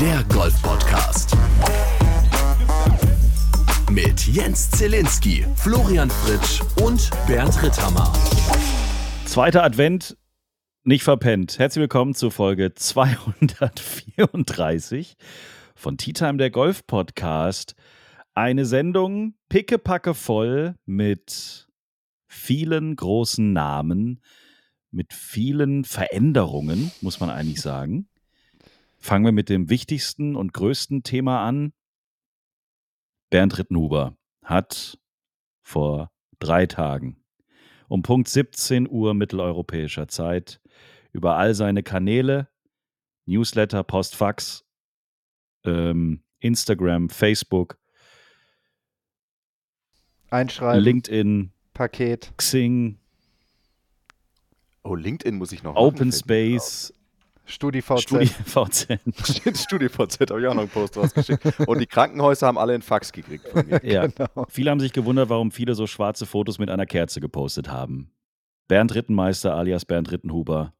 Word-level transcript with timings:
der 0.00 0.24
Golf 0.24 0.60
Podcast. 0.62 1.36
Mit 3.90 4.26
Jens 4.26 4.70
Zielinski, 4.70 5.44
Florian 5.56 6.08
Fritsch 6.08 6.62
und 6.82 7.10
Bernd 7.26 7.62
Ritthammer. 7.62 8.10
Zweiter 9.26 9.62
Advent, 9.62 10.16
nicht 10.84 11.02
verpennt. 11.02 11.58
Herzlich 11.58 11.82
willkommen 11.82 12.14
zu 12.14 12.30
Folge 12.30 12.72
234 12.72 15.18
von 15.74 15.98
Tea 15.98 16.14
Time, 16.14 16.38
der 16.38 16.50
Golf 16.50 16.86
Podcast. 16.86 17.74
Eine 18.32 18.64
Sendung 18.64 19.34
pickepacke 19.50 20.14
voll 20.14 20.76
mit 20.86 21.68
vielen 22.26 22.96
großen 22.96 23.52
Namen, 23.52 24.22
mit 24.90 25.12
vielen 25.12 25.84
Veränderungen, 25.84 26.90
muss 27.02 27.20
man 27.20 27.28
eigentlich 27.28 27.60
sagen. 27.60 28.06
Fangen 29.00 29.24
wir 29.24 29.32
mit 29.32 29.48
dem 29.48 29.70
wichtigsten 29.70 30.36
und 30.36 30.52
größten 30.52 31.02
Thema 31.02 31.46
an. 31.46 31.72
Bernd 33.30 33.58
Rittenhuber 33.58 34.16
hat 34.44 34.98
vor 35.62 36.10
drei 36.38 36.66
Tagen 36.66 37.16
um 37.88 38.02
Punkt 38.02 38.28
17 38.28 38.88
Uhr 38.88 39.14
mitteleuropäischer 39.14 40.06
Zeit 40.06 40.60
über 41.12 41.36
all 41.36 41.54
seine 41.54 41.82
Kanäle, 41.82 42.48
Newsletter, 43.26 43.82
Postfax, 43.82 44.64
ähm, 45.64 46.22
Instagram, 46.38 47.08
Facebook, 47.10 47.78
Einschreiben, 50.30 50.84
LinkedIn, 50.84 51.52
Paket. 51.72 52.32
Xing, 52.36 53.00
Oh, 54.82 54.94
LinkedIn 54.94 55.36
muss 55.36 55.52
ich 55.52 55.62
noch 55.62 55.76
Open 55.76 56.08
machen, 56.08 56.12
Space, 56.12 56.92
StudiVZ. 57.50 58.02
StudiVZ. 58.02 58.98
StudiVZ 59.56 60.30
habe 60.30 60.40
ich 60.40 60.46
auch 60.46 60.54
noch 60.54 60.62
einen 60.62 60.68
Post 60.68 60.96
rausgeschickt. 60.96 61.60
Und 61.66 61.80
die 61.80 61.86
Krankenhäuser 61.86 62.46
haben 62.46 62.58
alle 62.58 62.74
einen 62.74 62.82
Fax 62.82 63.12
gekriegt 63.12 63.48
von 63.48 63.66
mir. 63.66 63.84
Ja. 63.84 64.06
Genau. 64.06 64.46
Viele 64.48 64.70
haben 64.70 64.80
sich 64.80 64.92
gewundert, 64.92 65.28
warum 65.28 65.50
viele 65.50 65.74
so 65.74 65.86
schwarze 65.86 66.26
Fotos 66.26 66.58
mit 66.58 66.70
einer 66.70 66.86
Kerze 66.86 67.20
gepostet 67.20 67.68
haben. 67.68 68.12
Bernd 68.68 68.94
Rittenmeister 68.94 69.54
alias 69.54 69.84
Bernd 69.84 70.12
Rittenhuber 70.12 70.72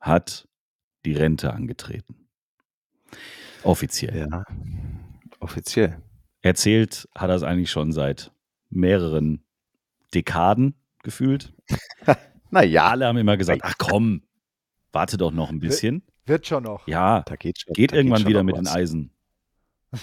hat 0.00 0.48
die 1.04 1.12
Rente 1.12 1.52
angetreten. 1.52 2.28
Offiziell. 3.62 4.28
Ja, 4.30 4.44
offiziell. 5.40 6.00
Erzählt 6.40 7.08
hat 7.14 7.30
er 7.30 7.36
es 7.36 7.42
eigentlich 7.42 7.70
schon 7.70 7.92
seit 7.92 8.32
mehreren 8.70 9.44
Dekaden 10.14 10.74
gefühlt. 11.02 11.52
Naja, 12.50 12.88
Alle 12.88 13.06
haben 13.06 13.18
immer 13.18 13.36
gesagt, 13.36 13.60
ach 13.62 13.74
komm, 13.76 14.22
warte 14.92 15.16
doch 15.16 15.32
noch 15.32 15.50
ein 15.50 15.60
bisschen. 15.60 16.02
Wird 16.26 16.46
schon 16.46 16.64
noch. 16.64 16.86
Ja, 16.86 17.22
da 17.22 17.36
geht 17.36 17.60
schon. 17.60 17.72
geht 17.72 17.92
da 17.92 17.96
irgendwann 17.96 18.20
schon 18.20 18.28
wieder 18.28 18.42
mit 18.42 18.56
den 18.56 18.66
was. 18.66 18.74
Eisen. 18.74 19.10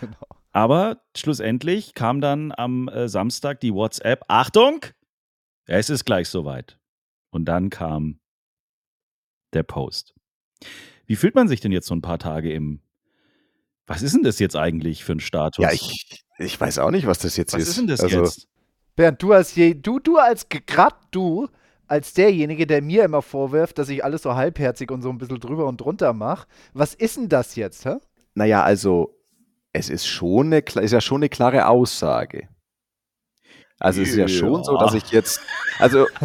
Genau. 0.00 0.16
Aber 0.52 1.02
schlussendlich 1.14 1.92
kam 1.92 2.22
dann 2.22 2.50
am 2.56 2.88
äh, 2.88 3.10
Samstag 3.10 3.60
die 3.60 3.74
WhatsApp, 3.74 4.24
Achtung, 4.28 4.86
es 5.66 5.90
ist 5.90 6.06
gleich 6.06 6.30
soweit. 6.30 6.78
Und 7.28 7.44
dann 7.44 7.68
kam 7.68 8.20
der 9.52 9.64
Post. 9.64 10.14
Wie 11.04 11.16
fühlt 11.16 11.34
man 11.34 11.48
sich 11.48 11.60
denn 11.60 11.72
jetzt 11.72 11.86
so 11.86 11.94
ein 11.94 12.00
paar 12.00 12.18
Tage 12.18 12.50
im... 12.52 12.80
Was 13.86 14.00
ist 14.00 14.14
denn 14.14 14.22
das 14.22 14.38
jetzt 14.38 14.56
eigentlich 14.56 15.04
für 15.04 15.12
ein 15.12 15.20
Status? 15.20 15.62
Ja, 15.62 15.72
ich, 15.72 16.24
ich 16.38 16.58
weiß 16.58 16.78
auch 16.78 16.90
nicht, 16.90 17.06
was 17.06 17.18
das 17.18 17.36
jetzt 17.36 17.52
Was 17.52 17.60
ist. 17.60 17.68
ist 17.68 17.78
denn 17.78 17.86
das 17.86 18.00
also, 18.00 18.24
jetzt? 18.24 18.48
Bernd, 18.96 19.22
du 19.22 19.32
als 19.32 19.54
je, 19.54 19.74
du, 19.74 20.00
du 20.00 20.16
als 20.16 20.48
grad 20.48 20.96
du 21.10 21.48
als 21.88 22.14
derjenige, 22.14 22.66
der 22.66 22.82
mir 22.82 23.04
immer 23.04 23.22
vorwirft, 23.22 23.78
dass 23.78 23.88
ich 23.88 24.02
alles 24.04 24.22
so 24.22 24.34
halbherzig 24.34 24.90
und 24.90 25.02
so 25.02 25.10
ein 25.10 25.18
bisschen 25.18 25.40
drüber 25.40 25.66
und 25.66 25.80
drunter 25.80 26.12
mache. 26.12 26.46
Was 26.74 26.94
ist 26.94 27.16
denn 27.16 27.28
das 27.28 27.54
jetzt, 27.56 27.84
hä? 27.84 27.96
Naja, 28.34 28.62
also, 28.62 29.14
es 29.72 29.88
ist 29.90 30.06
schon 30.06 30.46
eine, 30.46 30.58
ist 30.60 30.92
ja 30.92 31.00
schon 31.00 31.18
eine 31.20 31.28
klare 31.28 31.66
Aussage. 31.68 32.48
Also, 33.78 34.00
es 34.00 34.08
ist 34.10 34.16
ja 34.16 34.26
schon 34.28 34.64
so, 34.64 34.78
dass 34.78 34.94
ich 34.94 35.10
jetzt, 35.10 35.40
also, 35.78 36.06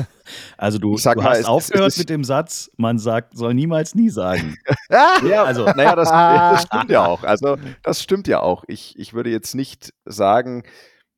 Also 0.57 0.77
du, 0.79 0.93
ich 0.95 1.01
sag 1.01 1.15
du 1.17 1.23
mal, 1.23 1.31
hast 1.31 1.37
es- 1.39 1.43
es 1.43 1.49
aufgehört 1.49 1.87
ist- 1.89 1.97
mit 1.97 2.09
dem 2.09 2.23
Satz, 2.23 2.71
man 2.77 2.97
sagt, 2.97 3.35
soll 3.37 3.53
niemals 3.53 3.95
nie 3.95 4.09
sagen. 4.09 4.55
ja, 4.89 5.43
Also- 5.43 5.65
also, 5.65 5.77
naja, 5.77 5.93
das, 5.95 6.09
das 6.09 6.61
stimmt 6.63 6.89
ja 6.89 7.05
auch. 7.05 7.23
Also, 7.23 7.57
das 7.83 8.01
stimmt 8.01 8.27
ja 8.29 8.39
auch. 8.39 8.63
Ich, 8.67 8.97
ich 8.97 9.13
würde 9.13 9.29
jetzt 9.29 9.53
nicht 9.55 9.93
sagen, 10.05 10.63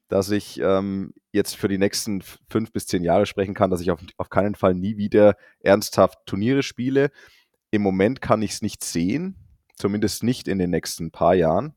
dass 0.10 0.32
ich 0.32 0.60
ähm, 0.60 1.14
jetzt 1.34 1.56
für 1.58 1.68
die 1.68 1.78
nächsten 1.78 2.22
fünf 2.50 2.72
bis 2.72 2.88
zehn 2.88 3.04
Jahre 3.04 3.26
sprechen 3.26 3.54
kann, 3.54 3.72
dass 3.72 3.82
ich 3.82 3.92
auf, 3.92 4.00
auf 4.18 4.30
keinen 4.30 4.56
Fall 4.56 4.76
nie 4.76 4.98
wieder 4.98 5.36
ernsthaft 5.60 6.20
Turniere 6.26 6.64
spiele. 6.64 7.10
Im 7.72 7.82
Moment 7.82 8.22
kann 8.22 8.42
ich 8.42 8.52
es 8.52 8.62
nicht 8.62 8.84
sehen, 8.84 9.36
zumindest 9.76 10.24
nicht 10.24 10.48
in 10.48 10.60
den 10.60 10.70
nächsten 10.70 11.12
paar 11.12 11.34
Jahren. 11.34 11.74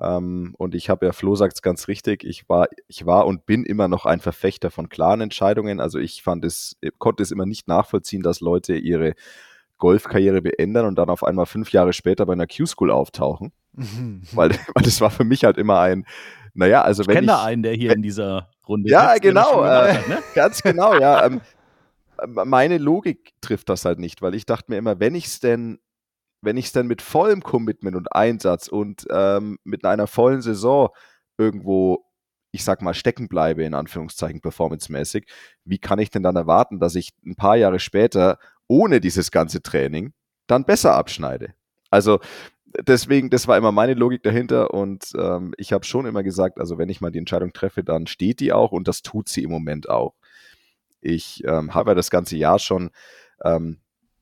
Ähm, 0.00 0.54
und 0.58 0.74
ich 0.74 0.90
habe 0.90 1.06
ja, 1.06 1.12
Flo 1.12 1.36
sagt 1.36 1.54
es 1.54 1.62
ganz 1.62 1.86
richtig, 1.86 2.24
ich 2.24 2.48
war, 2.48 2.66
ich 2.88 3.06
war 3.06 3.26
und 3.26 3.46
bin 3.46 3.64
immer 3.64 3.88
noch 3.88 4.04
ein 4.04 4.20
Verfechter 4.20 4.70
von 4.70 4.88
klaren 4.88 5.20
Entscheidungen. 5.20 5.80
Also 5.80 5.98
ich 5.98 6.22
fand 6.22 6.44
es, 6.44 6.76
konnte 6.98 7.22
es 7.22 7.30
immer 7.30 7.46
nicht 7.46 7.68
nachvollziehen, 7.68 8.22
dass 8.22 8.40
Leute 8.40 8.74
ihre 8.74 9.14
Golfkarriere 9.78 10.42
beenden 10.42 10.86
und 10.86 10.96
dann 10.96 11.10
auf 11.10 11.24
einmal 11.24 11.46
fünf 11.46 11.72
Jahre 11.72 11.92
später 11.92 12.26
bei 12.26 12.32
einer 12.32 12.46
Q-School 12.46 12.90
auftauchen. 12.90 13.52
Weil, 13.72 14.50
weil 14.74 14.84
das 14.84 15.00
war 15.00 15.10
für 15.10 15.24
mich 15.24 15.44
halt 15.44 15.58
immer 15.58 15.80
ein, 15.80 16.06
naja, 16.54 16.82
also 16.82 17.02
Ich 17.02 17.08
wenn 17.08 17.14
kenne 17.14 17.26
ich, 17.26 17.32
da 17.32 17.44
einen, 17.44 17.62
der 17.62 17.74
hier 17.74 17.92
in 17.92 18.02
dieser 18.02 18.50
Runde 18.68 18.90
Ja, 18.90 19.16
genau, 19.18 19.64
äh, 19.64 19.94
hat, 19.94 20.08
ne? 20.08 20.18
Ganz 20.34 20.62
genau, 20.62 20.94
ja. 20.98 21.28
Ähm, 22.22 22.38
meine 22.44 22.78
Logik 22.78 23.32
trifft 23.40 23.68
das 23.68 23.84
halt 23.84 23.98
nicht, 23.98 24.22
weil 24.22 24.34
ich 24.34 24.46
dachte 24.46 24.70
mir 24.70 24.76
immer, 24.76 25.00
wenn 25.00 25.14
ich 25.14 25.26
es 25.26 25.40
denn, 25.40 25.80
wenn 26.42 26.56
ich 26.56 26.66
es 26.66 26.72
denn 26.72 26.86
mit 26.86 27.02
vollem 27.02 27.42
Commitment 27.42 27.96
und 27.96 28.14
Einsatz 28.14 28.68
und 28.68 29.06
ähm, 29.10 29.58
mit 29.64 29.84
einer 29.84 30.06
vollen 30.06 30.42
Saison 30.42 30.90
irgendwo, 31.38 32.04
ich 32.52 32.64
sag 32.64 32.82
mal, 32.82 32.94
stecken 32.94 33.28
bleibe, 33.28 33.64
in 33.64 33.74
Anführungszeichen, 33.74 34.40
performancemäßig, 34.40 35.26
wie 35.64 35.78
kann 35.78 35.98
ich 35.98 36.10
denn 36.10 36.22
dann 36.22 36.36
erwarten, 36.36 36.78
dass 36.78 36.94
ich 36.94 37.10
ein 37.24 37.34
paar 37.34 37.56
Jahre 37.56 37.80
später 37.80 38.38
ohne 38.68 39.00
dieses 39.00 39.30
ganze 39.30 39.62
Training 39.62 40.12
dann 40.46 40.64
besser 40.64 40.94
abschneide? 40.94 41.54
Also 41.90 42.20
deswegen, 42.80 43.30
das 43.30 43.48
war 43.48 43.56
immer 43.56 43.72
meine 43.72 43.94
Logik 43.94 44.22
dahinter 44.22 44.72
und 44.72 45.12
ähm, 45.18 45.54
ich 45.56 45.72
habe 45.72 45.84
schon 45.84 46.06
immer 46.06 46.22
gesagt, 46.22 46.58
also 46.58 46.78
wenn 46.78 46.88
ich 46.88 47.00
mal 47.00 47.10
die 47.10 47.18
Entscheidung 47.18 47.52
treffe, 47.52 47.84
dann 47.84 48.06
steht 48.06 48.40
die 48.40 48.52
auch 48.52 48.72
und 48.72 48.88
das 48.88 49.02
tut 49.02 49.28
sie 49.28 49.42
im 49.42 49.50
Moment 49.50 49.88
auch. 49.88 50.14
Ich 51.00 51.42
ähm, 51.44 51.74
habe 51.74 51.90
ja 51.90 51.94
das 51.94 52.10
ganze 52.10 52.36
Jahr 52.36 52.58
schon, 52.58 52.90
ähm, 53.44 53.78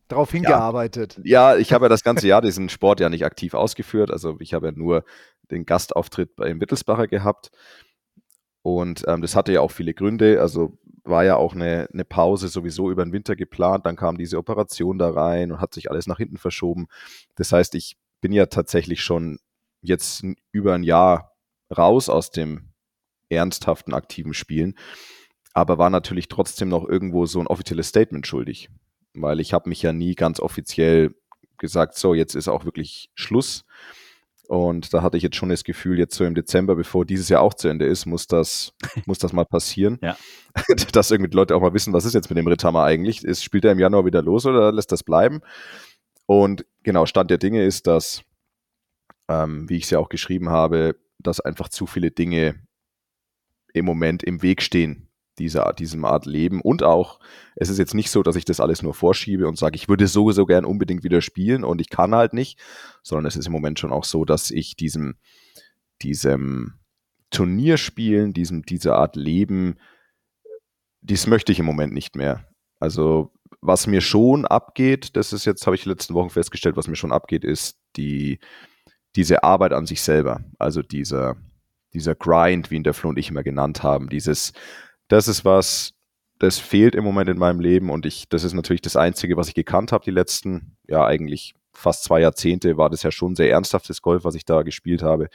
Drauf 0.09 0.33
hingearbeitet. 0.33 1.21
ja, 1.23 1.57
ich 1.57 1.73
habe 1.73 1.85
ja 1.85 1.89
das 1.89 2.03
ganze 2.03 2.27
Jahr 2.27 2.43
diesen 2.43 2.69
Sport 2.69 2.99
ja 2.99 3.09
nicht 3.09 3.25
aktiv 3.25 3.55
ausgeführt, 3.55 4.11
also 4.11 4.37
ich 4.41 4.55
habe 4.55 4.67
ja 4.67 4.73
nur 4.75 5.05
den 5.53 5.65
Gastauftritt 5.67 6.35
bei 6.35 6.59
Wittelsbacher 6.61 7.07
gehabt 7.07 7.53
und 8.63 9.05
ähm, 9.07 9.23
das 9.23 9.37
hatte 9.37 9.53
ja 9.53 9.61
auch 9.61 9.71
viele 9.71 9.95
Gründe, 9.95 10.41
also 10.41 10.77
war 11.05 11.25
ja 11.25 11.37
auch 11.37 11.55
eine, 11.55 11.89
eine 11.93 12.05
Pause 12.05 12.49
sowieso 12.49 12.91
über 12.91 13.05
den 13.05 13.13
Winter 13.13 13.37
geplant, 13.37 13.87
dann 13.87 13.97
kam 13.97 14.19
diese 14.19 14.37
Operation 14.37 14.99
da 14.99 15.11
rein 15.11 15.53
und 15.53 15.61
hat 15.61 15.75
sich 15.75 15.91
alles 15.91 16.07
nach 16.07 16.19
hinten 16.19 16.37
verschoben. 16.37 16.89
Das 17.37 17.53
heißt, 17.53 17.75
ich 17.75 17.97
bin 18.21 18.33
ja 18.33 18.47
tatsächlich 18.47 19.03
schon 19.03 19.39
jetzt 19.83 20.25
über 20.53 20.75
ein 20.75 20.83
Jahr 20.83 21.37
raus 21.77 22.09
aus 22.09 22.31
dem 22.31 22.73
ernsthaften 23.29 23.95
aktiven 23.95 24.35
Spielen, 24.35 24.75
aber 25.53 25.79
war 25.79 25.91
natürlich 25.91 26.29
trotzdem 26.29 26.69
noch 26.69 26.87
irgendwo 26.87 27.27
so 27.27 27.41
ein 27.41 27.47
offizielles 27.47 27.89
Statement 27.89 28.27
schuldig, 28.27 28.71
weil 29.15 29.41
ich 29.41 29.53
habe 29.53 29.69
mich 29.69 29.83
ja 29.83 29.93
nie 29.93 30.15
ganz 30.15 30.41
offiziell 30.41 31.15
gesagt, 31.59 31.97
so 31.97 32.15
jetzt 32.15 32.35
ist 32.35 32.49
auch 32.49 32.65
wirklich 32.65 33.11
Schluss. 33.15 33.65
Und 34.49 34.93
da 34.93 35.03
hatte 35.03 35.17
ich 35.17 35.23
jetzt 35.23 35.37
schon 35.37 35.51
das 35.51 35.63
Gefühl, 35.63 35.97
jetzt 35.97 36.17
so 36.17 36.25
im 36.25 36.35
Dezember, 36.35 36.75
bevor 36.75 37.05
dieses 37.05 37.29
Jahr 37.29 37.41
auch 37.41 37.55
zu 37.55 37.69
Ende 37.69 37.87
ist, 37.87 38.05
muss 38.05 38.27
das, 38.27 38.73
muss 39.07 39.19
das 39.19 39.33
mal 39.33 39.45
passieren. 39.45 39.99
Ja. 40.03 40.17
Dass 40.93 41.13
irgendwie 41.13 41.33
Leute 41.33 41.55
auch 41.55 41.61
mal 41.61 41.73
wissen, 41.73 41.93
was 41.93 42.05
ist 42.05 42.15
jetzt 42.15 42.31
mit 42.31 42.37
dem 42.37 42.49
Ritthammer 42.49 42.83
eigentlich? 42.83 43.25
Ist, 43.25 43.45
spielt 43.45 43.65
er 43.65 43.71
im 43.71 43.79
Januar 43.79 44.05
wieder 44.05 44.23
los 44.23 44.47
oder 44.47 44.73
lässt 44.73 44.91
das 44.91 45.05
bleiben? 45.05 45.41
Und 46.27 46.67
genau, 46.83 47.07
Stand 47.07 47.31
der 47.31 47.39
Dinge 47.39 47.65
ist, 47.65 47.87
dass, 47.87 48.23
ähm, 49.29 49.69
wie 49.69 49.77
ich 49.77 49.85
es 49.85 49.91
ja 49.91 49.99
auch 49.99 50.09
geschrieben 50.09 50.51
habe, 50.51 50.97
dass 51.19 51.41
einfach 51.41 51.69
zu 51.69 51.87
viele 51.87 52.11
Dinge 52.11 52.61
im 53.73 53.85
Moment 53.85 54.23
im 54.23 54.43
Weg 54.43 54.63
stehen, 54.63 55.09
dieser, 55.39 55.73
diesem 55.73 56.05
Art 56.05 56.27
Leben. 56.27 56.61
Und 56.61 56.83
auch, 56.83 57.21
es 57.57 57.69
ist 57.69 57.79
jetzt 57.79 57.95
nicht 57.95 58.11
so, 58.11 58.23
dass 58.23 58.37
ich 58.37 58.45
das 58.45 58.61
alles 58.61 58.83
nur 58.83 58.95
vorschiebe 58.95 59.47
und 59.47 59.59
sage, 59.59 59.77
ich 59.77 59.89
würde 59.89 60.07
sowieso 60.07 60.47
gern 60.47 60.65
unbedingt 60.65 61.05
wieder 61.05 61.21
spielen 61.21 61.65
und 61.65 61.81
ich 61.81 61.89
kann 61.89 62.15
halt 62.15 62.33
nicht, 62.33 62.59
sondern 63.03 63.27
es 63.27 63.37
ist 63.37 63.47
im 63.47 63.53
Moment 63.53 63.79
schon 63.79 63.93
auch 63.93 64.05
so, 64.05 64.25
dass 64.25 64.51
ich 64.51 64.77
diesem, 64.77 65.17
diesem 66.03 66.75
Turnierspielen, 67.31 68.33
diesem, 68.33 68.63
dieser 68.63 68.97
Art 68.97 69.17
Leben, 69.17 69.79
dies 71.01 71.27
möchte 71.27 71.53
ich 71.53 71.59
im 71.59 71.67
Moment 71.67 71.93
nicht 71.93 72.17
mehr. 72.17 72.47
Also, 72.79 73.33
was 73.61 73.87
mir 73.87 74.01
schon 74.01 74.47
abgeht, 74.47 75.17
das 75.17 75.33
ist 75.33 75.45
jetzt, 75.45 75.67
habe 75.67 75.77
ich 75.77 75.83
die 75.83 75.89
letzten 75.89 76.15
Wochen 76.15 76.31
festgestellt, 76.31 76.77
was 76.77 76.89
mir 76.89 76.97
schon 76.97 77.13
abgeht, 77.13 77.45
ist 77.45 77.79
die, 77.97 78.39
diese 79.17 79.43
Arbeit 79.43 79.73
an 79.73 79.87
sich 79.87 80.03
selber. 80.03 80.45
Also 80.59 80.83
dieser, 80.83 81.37
dieser 81.93 82.15
Grind, 82.15 82.71
wie 82.71 82.77
ihn 82.77 82.85
der 82.85 82.95
Flo 82.95 83.11
und 83.11 83.19
ich 83.19 83.31
immer 83.31 83.43
genannt 83.43 83.83
haben, 83.83 84.09
dieses, 84.09 84.53
das 85.09 85.29
ist 85.29 85.45
was, 85.45 85.93
das 86.39 86.59
fehlt 86.59 86.95
im 86.95 87.05
Moment 87.05 87.29
in 87.29 87.39
meinem 87.39 87.61
Leben 87.61 87.91
und 87.91 88.07
ich, 88.07 88.29
das 88.29 88.45
ist 88.45 88.55
natürlich 88.55 88.81
das 88.81 88.97
Einzige, 88.97 89.37
was 89.37 89.49
ich 89.49 89.55
gekannt 89.55 89.93
habe 89.93 90.05
die 90.05 90.11
letzten, 90.11 90.77
ja 90.89 91.05
eigentlich 91.05 91.55
fast 91.73 92.05
zwei 92.05 92.21
Jahrzehnte 92.21 92.77
war 92.77 92.91
das 92.91 93.03
ja 93.03 93.11
schon 93.11 93.37
sehr 93.37 93.51
ernsthaftes 93.51 94.03
Golf, 94.03 94.25
was 94.25 94.35
ich 94.35 94.45
da 94.45 94.63
gespielt 94.63 95.03
habe. 95.03 95.29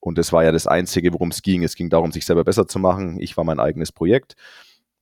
Und 0.00 0.16
das 0.18 0.32
war 0.32 0.44
ja 0.44 0.52
das 0.52 0.66
Einzige, 0.66 1.12
worum 1.12 1.28
es 1.28 1.42
ging. 1.42 1.62
Es 1.62 1.74
ging 1.74 1.90
darum, 1.90 2.10
sich 2.10 2.24
selber 2.24 2.44
besser 2.44 2.66
zu 2.66 2.78
machen. 2.78 3.20
Ich 3.20 3.36
war 3.36 3.44
mein 3.44 3.60
eigenes 3.60 3.92
Projekt. 3.92 4.34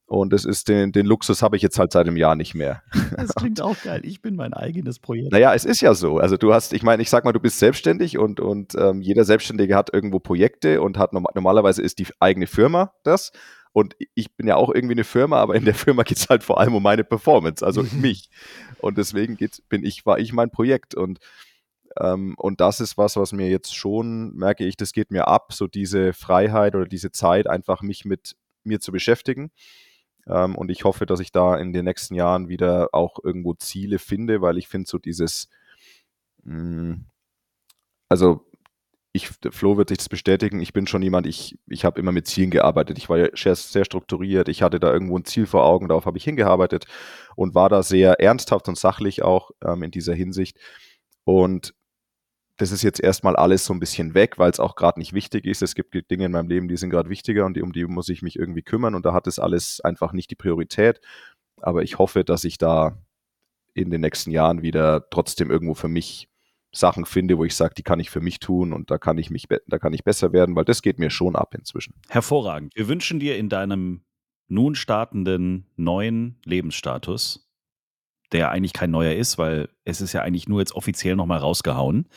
Und 0.09 0.33
das 0.33 0.47
ist 0.47 0.69
den, 0.69 0.91
den 0.91 1.05
Luxus 1.05 1.43
habe 1.43 1.57
ich 1.57 1.63
jetzt 1.63 1.79
halt 1.79 1.93
seit 1.93 2.07
einem 2.07 2.17
Jahr 2.17 2.35
nicht 2.35 2.55
mehr. 2.55 2.83
Das 3.17 3.35
klingt 3.35 3.61
auch 3.63 3.77
geil. 3.83 4.01
Ich 4.05 4.23
bin 4.23 4.37
mein 4.37 4.55
eigenes 4.55 4.99
Projekt. 4.99 5.33
Naja, 5.33 5.53
es 5.55 5.65
ist 5.65 5.83
ja 5.83 5.93
so. 5.95 6.19
Also 6.19 6.37
du 6.37 6.55
hast, 6.55 6.73
ich 6.73 6.83
meine, 6.83 7.03
ich 7.03 7.11
sag 7.11 7.25
mal, 7.25 7.33
du 7.33 7.41
bist 7.41 7.59
selbstständig 7.59 8.17
und, 8.17 8.41
und 8.41 8.75
ähm, 8.75 9.03
jeder 9.03 9.25
Selbstständige 9.25 9.77
hat 9.77 9.93
irgendwo 9.93 10.19
Projekte 10.19 10.81
und 10.81 10.99
hat 10.99 11.13
normalerweise 11.13 11.83
ist 11.83 11.99
die 11.99 12.07
eigene 12.21 12.47
Firma 12.47 12.95
das. 13.03 13.33
Und 13.73 13.97
ich 14.15 14.35
bin 14.35 14.47
ja 14.47 14.57
auch 14.57 14.75
irgendwie 14.75 14.95
eine 14.95 15.05
Firma, 15.05 15.41
aber 15.41 15.57
in 15.57 15.67
der 15.67 15.75
Firma 15.75 16.03
geht 16.05 16.17
es 16.17 16.29
halt 16.29 16.43
vor 16.43 16.59
allem 16.59 16.75
um 16.75 16.83
meine 16.83 17.05
Performance, 17.05 17.65
also 17.65 17.83
mich. 17.93 18.31
Und 18.79 18.97
deswegen 18.97 19.37
geht's, 19.37 19.61
bin 19.61 19.85
ich, 19.85 20.07
war 20.07 20.19
ich 20.19 20.33
mein 20.33 20.51
Projekt. 20.51 20.95
Und, 20.95 21.19
ähm, 22.01 22.35
und 22.39 22.61
das 22.61 22.81
ist 22.81 22.97
was, 22.97 23.17
was 23.17 23.33
mir 23.33 23.51
jetzt 23.51 23.77
schon, 23.77 24.35
merke 24.35 24.65
ich, 24.65 24.77
das 24.77 24.93
geht 24.93 25.11
mir 25.11 25.29
ab, 25.29 25.53
so 25.53 25.67
diese 25.67 26.15
Freiheit 26.15 26.75
oder 26.75 26.87
diese 26.87 27.13
Zeit, 27.13 27.47
einfach 27.47 27.83
mich 27.83 28.07
mit 28.07 28.37
mir 28.65 28.81
zu 28.81 28.91
beschäftigen. 28.91 29.51
Ähm, 30.29 30.57
und 30.57 30.71
ich 30.71 30.85
hoffe, 30.85 31.07
dass 31.07 31.21
ich 31.21 31.33
da 31.33 31.57
in 31.57 31.73
den 31.73 31.85
nächsten 31.85 32.15
Jahren 32.15 32.49
wieder 32.49 32.91
auch 32.93 33.19
irgendwo 33.23 33.55
Ziele 33.55 33.99
finde, 33.99 34.41
weil 34.43 34.59
ich 34.59 34.69
finde 34.69 34.89
so 34.89 34.99
dieses, 34.99 35.49
mh, 36.45 36.93
mm, 36.95 37.07
also 38.11 38.49
ich, 39.13 39.29
Flo 39.51 39.77
wird 39.77 39.89
sich 39.89 39.99
das 39.99 40.09
bestätigen, 40.09 40.61
ich 40.61 40.73
bin 40.73 40.87
schon 40.87 41.03
jemand, 41.03 41.27
ich, 41.27 41.59
ich 41.67 41.85
habe 41.85 41.99
immer 42.01 42.13
mit 42.13 42.27
Zielen 42.27 42.51
gearbeitet. 42.51 42.99
Ich 42.99 43.09
war 43.09 43.19
ja 43.19 43.29
sehr, 43.35 43.57
sehr 43.57 43.85
strukturiert, 43.85 44.49
ich 44.49 44.63
hatte 44.63 44.81
da 44.81 44.93
irgendwo 44.93 45.19
ein 45.19 45.25
Ziel 45.25 45.47
vor 45.47 45.65
Augen, 45.65 45.89
darauf 45.89 46.07
habe 46.07 46.19
ich 46.19 46.25
hingearbeitet 46.25 46.87
und 47.37 47.55
war 47.55 47.69
da 47.69 47.83
sehr 47.83 48.21
ernsthaft 48.21 48.69
und 48.69 48.79
sachlich 48.79 49.23
auch 49.23 49.51
ähm, 49.65 49.83
in 49.83 49.91
dieser 49.91 50.15
Hinsicht. 50.15 50.59
Und 51.25 51.75
das 52.59 52.73
ist 52.73 52.83
jetzt 52.83 53.01
erstmal 53.01 53.37
alles 53.37 53.65
so 53.65 53.73
ein 53.73 53.81
bisschen 53.81 54.15
weg, 54.15 54.37
weil 54.37 54.51
es 54.51 54.61
auch 54.61 54.75
gerade 54.75 54.99
nicht 54.99 55.13
wichtig 55.13 55.47
ist. 55.47 55.63
Es 55.63 55.77
gibt 55.77 55.95
Dinge 56.11 56.27
in 56.27 56.33
meinem 56.33 56.49
Leben, 56.49 56.69
die 56.69 56.77
sind 56.77 56.91
gerade 56.91 57.09
wichtiger 57.09 57.47
und 57.47 57.57
die, 57.57 57.63
um 57.63 57.73
die 57.73 57.85
muss 57.85 58.09
ich 58.09 58.21
mich 58.21 58.37
irgendwie 58.37 58.63
kümmern 58.63 58.95
und 58.97 59.07
da 59.07 59.15
hat 59.15 59.27
es 59.29 59.39
alles 59.39 59.81
einfach 59.81 60.13
nicht 60.13 60.31
die 60.31 60.35
Priorität. 60.35 61.01
Aber 61.61 61.83
ich 61.83 61.99
hoffe, 61.99 62.25
dass 62.25 62.45
ich 62.45 62.59
da 62.59 63.01
in 63.75 63.91
den 63.91 64.01
nächsten 64.01 64.33
Jahren 64.33 64.63
wieder 64.63 65.09
trotzdem 65.11 65.51
irgendwo 65.51 65.75
für 65.75 65.89
mich 65.89 66.29
Sachen 66.73 67.07
finde, 67.07 67.39
wo 67.39 67.45
ich 67.45 67.55
sage, 67.55 67.75
die 67.79 67.83
kann 67.85 68.01
ich 68.01 68.11
für 68.11 68.21
mich 68.21 68.41
tun 68.41 68.73
und 68.73 68.91
da 68.91 68.99
kann 68.99 69.19
ich 69.19 69.31
mich, 69.31 69.47
da 69.67 69.79
kann 69.79 69.93
ich 69.93 70.05
besser 70.05 70.33
werden, 70.33 70.57
weil 70.57 70.65
das 70.65 70.83
geht 70.83 70.99
mir 70.99 71.11
schon 71.11 71.37
ab 71.37 71.55
inzwischen. 71.55 71.95
Hervorragend. 72.09 72.75
Wir 72.75 72.89
wünschen 72.89 73.21
dir 73.21 73.39
in 73.39 73.49
deinem 73.49 74.03
nun 74.49 74.75
startenden 74.75 75.67
neuen 75.77 76.41
Lebensstatus, 76.45 77.49
der 78.33 78.51
eigentlich 78.51 78.73
kein 78.73 78.91
neuer 78.91 79.15
ist, 79.15 79.39
weil 79.39 79.69
es 79.85 80.01
ist 80.01 80.13
ja 80.13 80.23
eigentlich 80.23 80.49
nur 80.49 80.61
jetzt 80.61 80.75
offiziell 80.75 81.17
nochmal 81.17 81.39
rausgehauen, 81.39 82.09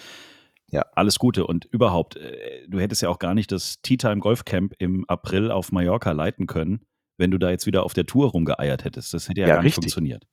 ja. 0.72 0.86
Alles 0.94 1.20
Gute 1.20 1.46
und 1.46 1.66
überhaupt, 1.66 2.16
äh, 2.16 2.68
du 2.68 2.80
hättest 2.80 3.02
ja 3.02 3.10
auch 3.10 3.20
gar 3.20 3.34
nicht 3.34 3.52
das 3.52 3.82
Tea 3.82 3.98
Time 3.98 4.20
Golf 4.20 4.46
Camp 4.46 4.74
im 4.80 5.06
April 5.08 5.52
auf 5.52 5.72
Mallorca 5.72 6.12
leiten 6.12 6.48
können, 6.48 6.86
wenn 7.18 7.32
du 7.32 7.38
da 7.38 7.52
jetzt 7.52 7.66
wieder 7.66 7.84
auf 7.84 7.94
der 7.94 8.06
Tour 8.06 8.32
rumgeeiert 8.32 8.84
hättest. 8.84 9.14
Das 9.14 9.30
hätte 9.30 9.42
ja, 9.42 9.48
ja 9.48 9.56
gar 9.56 9.64
nicht 9.64 9.76
funktioniert. 9.76 10.26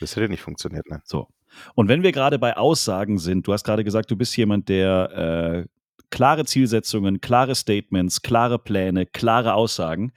Das 0.00 0.16
hätte 0.16 0.28
nicht 0.28 0.42
funktioniert, 0.42 0.88
ne? 0.90 1.00
So. 1.04 1.28
Und 1.74 1.88
wenn 1.88 2.02
wir 2.02 2.12
gerade 2.12 2.38
bei 2.38 2.56
Aussagen 2.56 3.18
sind, 3.18 3.46
du 3.46 3.52
hast 3.52 3.64
gerade 3.64 3.84
gesagt, 3.84 4.10
du 4.10 4.16
bist 4.16 4.36
jemand, 4.36 4.68
der 4.68 5.64
äh, 5.64 5.68
klare 6.10 6.44
Zielsetzungen, 6.44 7.20
klare 7.20 7.54
Statements, 7.54 8.22
klare 8.22 8.58
Pläne, 8.58 9.06
klare 9.06 9.54
Aussagen. 9.54 10.12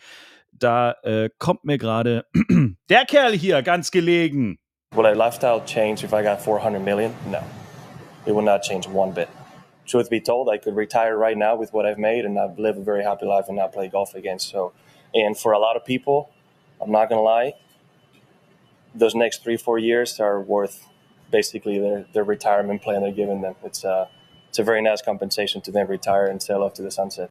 Da 0.51 0.95
äh, 1.03 1.29
kommt 1.37 1.63
mir 1.65 1.77
gerade 1.77 2.25
der 2.89 3.05
Kerl 3.05 3.33
hier 3.33 3.61
ganz 3.61 3.91
gelegen. 3.91 4.57
Will 4.95 5.05
a 5.05 5.13
lifestyle 5.13 5.61
change 5.65 6.03
if 6.03 6.13
I 6.13 6.23
got 6.23 6.41
400 6.41 6.83
million? 6.83 7.11
No. 7.29 7.39
It 8.25 8.33
will 8.33 8.43
not 8.43 8.61
change 8.63 8.87
one 8.89 9.13
bit. 9.13 9.27
Truth 9.87 10.09
be 10.09 10.19
told, 10.19 10.49
I 10.49 10.57
could 10.57 10.75
retire 10.75 11.17
right 11.17 11.37
now 11.37 11.55
with 11.55 11.73
what 11.73 11.85
I've 11.85 11.97
made 11.97 12.25
and 12.25 12.37
I've 12.37 12.59
lived 12.59 12.77
a 12.77 12.83
very 12.83 13.03
happy 13.03 13.25
life 13.25 13.45
and 13.47 13.57
not 13.57 13.73
play 13.73 13.87
golf 13.87 14.13
again. 14.13 14.39
So, 14.39 14.73
and 15.13 15.37
for 15.37 15.53
a 15.53 15.59
lot 15.59 15.75
of 15.75 15.85
people, 15.85 16.29
I'm 16.81 16.91
not 16.91 17.09
gonna 17.09 17.21
lie, 17.21 17.53
those 18.93 19.15
next 19.15 19.43
three, 19.43 19.57
four 19.57 19.79
years 19.79 20.19
are 20.19 20.41
worth 20.41 20.87
basically 21.31 21.79
their, 21.79 22.05
their 22.13 22.23
retirement 22.23 22.81
plan 22.81 23.01
they're 23.01 23.11
giving 23.11 23.41
them. 23.41 23.55
It's 23.63 23.83
a, 23.83 23.89
uh, 23.89 24.07
it's 24.49 24.59
a 24.59 24.63
very 24.63 24.81
nice 24.81 25.01
compensation 25.01 25.61
to 25.61 25.71
then 25.71 25.87
retire 25.87 26.25
and 26.25 26.41
sail 26.41 26.63
off 26.63 26.73
to 26.75 26.81
the 26.81 26.89
sunset. 26.89 27.29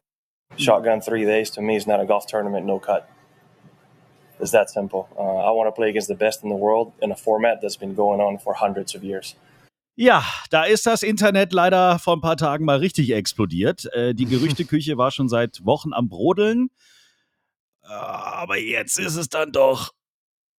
Shotgun 0.55 1.01
three 1.01 1.25
days 1.25 1.49
to 1.51 1.61
me 1.61 1.75
is 1.75 1.87
not 1.87 1.99
a 1.99 2.05
golf 2.05 2.27
tournament, 2.27 2.65
no 2.65 2.79
cut. 2.79 3.09
It's 4.39 4.51
that 4.51 4.69
simple. 4.69 5.09
Uh, 5.17 5.37
I 5.37 5.51
want 5.51 5.67
to 5.67 5.71
play 5.71 5.89
against 5.89 6.07
the 6.07 6.15
best 6.15 6.43
in 6.43 6.49
the 6.49 6.55
world 6.55 6.93
in 7.01 7.11
a 7.11 7.15
format 7.15 7.59
that's 7.61 7.75
been 7.75 7.95
going 7.95 8.21
on 8.21 8.37
for 8.37 8.53
hundreds 8.53 8.93
of 8.93 9.03
years. 9.03 9.35
Ja, 9.99 10.23
da 10.51 10.63
ist 10.63 10.85
das 10.85 11.01
Internet 11.01 11.51
leider 11.53 11.97
vor 11.97 12.15
ein 12.15 12.21
paar 12.21 12.37
Tagen 12.37 12.65
mal 12.65 12.77
richtig 12.77 13.11
explodiert. 13.11 13.91
Äh, 13.93 14.13
die 14.13 14.25
Gerüchteküche 14.27 14.95
war 14.95 15.09
schon 15.09 15.27
seit 15.27 15.65
Wochen 15.65 15.91
am 15.91 16.07
Brodeln. 16.07 16.69
Aber 17.81 18.59
jetzt 18.59 18.99
ist 18.99 19.15
es 19.15 19.27
dann 19.27 19.51
doch 19.51 19.93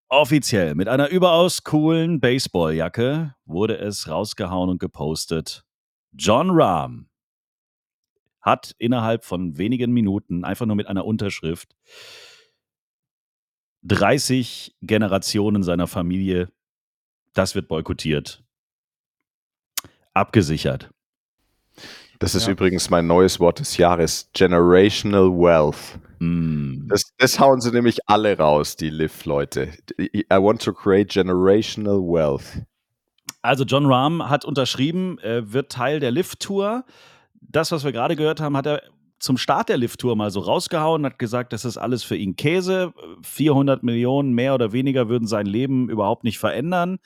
offiziell. 0.09 0.75
Mit 0.75 0.89
einer 0.89 1.11
überaus 1.11 1.63
coolen 1.63 2.19
Baseballjacke 2.19 3.37
wurde 3.45 3.79
es 3.79 4.09
rausgehauen 4.09 4.71
und 4.71 4.81
gepostet. 4.81 5.65
John 6.11 6.51
Rahm 6.51 7.09
hat 8.41 8.75
innerhalb 8.79 9.25
von 9.25 9.57
wenigen 9.57 9.93
Minuten 9.93 10.45
einfach 10.45 10.67
nur 10.67 10.75
mit 10.75 10.89
einer 10.89 11.05
Unterschrift 11.05 11.77
30 13.85 14.75
Generationen 14.83 15.63
seiner 15.63 15.87
Familie, 15.87 16.51
das 17.35 17.55
wird 17.55 17.69
boykottiert 17.69 18.43
abgesichert. 20.19 20.91
Das 22.19 22.35
ist 22.35 22.47
ja. 22.47 22.53
übrigens 22.53 22.91
mein 22.91 23.07
neues 23.07 23.39
Wort 23.39 23.61
des 23.61 23.77
Jahres, 23.77 24.29
Generational 24.33 25.31
Wealth. 25.31 25.99
Mm. 26.19 26.89
Das, 26.89 27.13
das, 27.17 27.39
hauen 27.39 27.61
sie 27.61 27.71
nämlich 27.71 27.99
alle 28.07 28.37
raus, 28.37 28.75
die 28.75 28.91
Liv-Leute. 28.91 29.71
I 30.01 30.25
want 30.31 30.63
to 30.63 30.73
create 30.73 31.13
generational 31.13 31.99
wealth. 31.99 32.63
Also 33.41 33.65
John 33.65 33.87
Rahm 33.87 34.29
hat 34.29 34.45
unterschrieben, 34.45 35.19
er 35.23 35.53
wird 35.53 35.71
Teil 35.71 36.01
der 36.01 36.11
Lift-Tour. 36.11 36.85
Das, 37.41 37.71
was 37.71 37.85
wir 37.85 37.93
gerade 37.93 38.17
gehört 38.17 38.41
haben, 38.41 38.57
hat 38.57 38.67
er 38.67 38.83
zum 39.21 39.37
Start 39.37 39.69
der 39.69 39.77
Lift-Tour 39.77 40.17
mal 40.17 40.33
so 40.33 40.41
rausgehauen, 40.41 41.05
hat 41.07 41.21
gesagt, 41.21 41.53
das 41.53 41.65
ist 41.65 41.77
alles 41.77 42.03
für 42.03 42.17
ihn 42.17 42.35
Käse. 42.35 42.93
400 43.23 43.85
Millionen 43.85 44.33
mehr 44.33 44.55
oder 44.55 44.73
weniger 44.73 45.09
würden 45.09 45.29
sein 45.29 45.47
Leben 45.47 45.89
überhaupt 45.89 46.25
nicht 46.25 46.39
verändern 46.39 46.99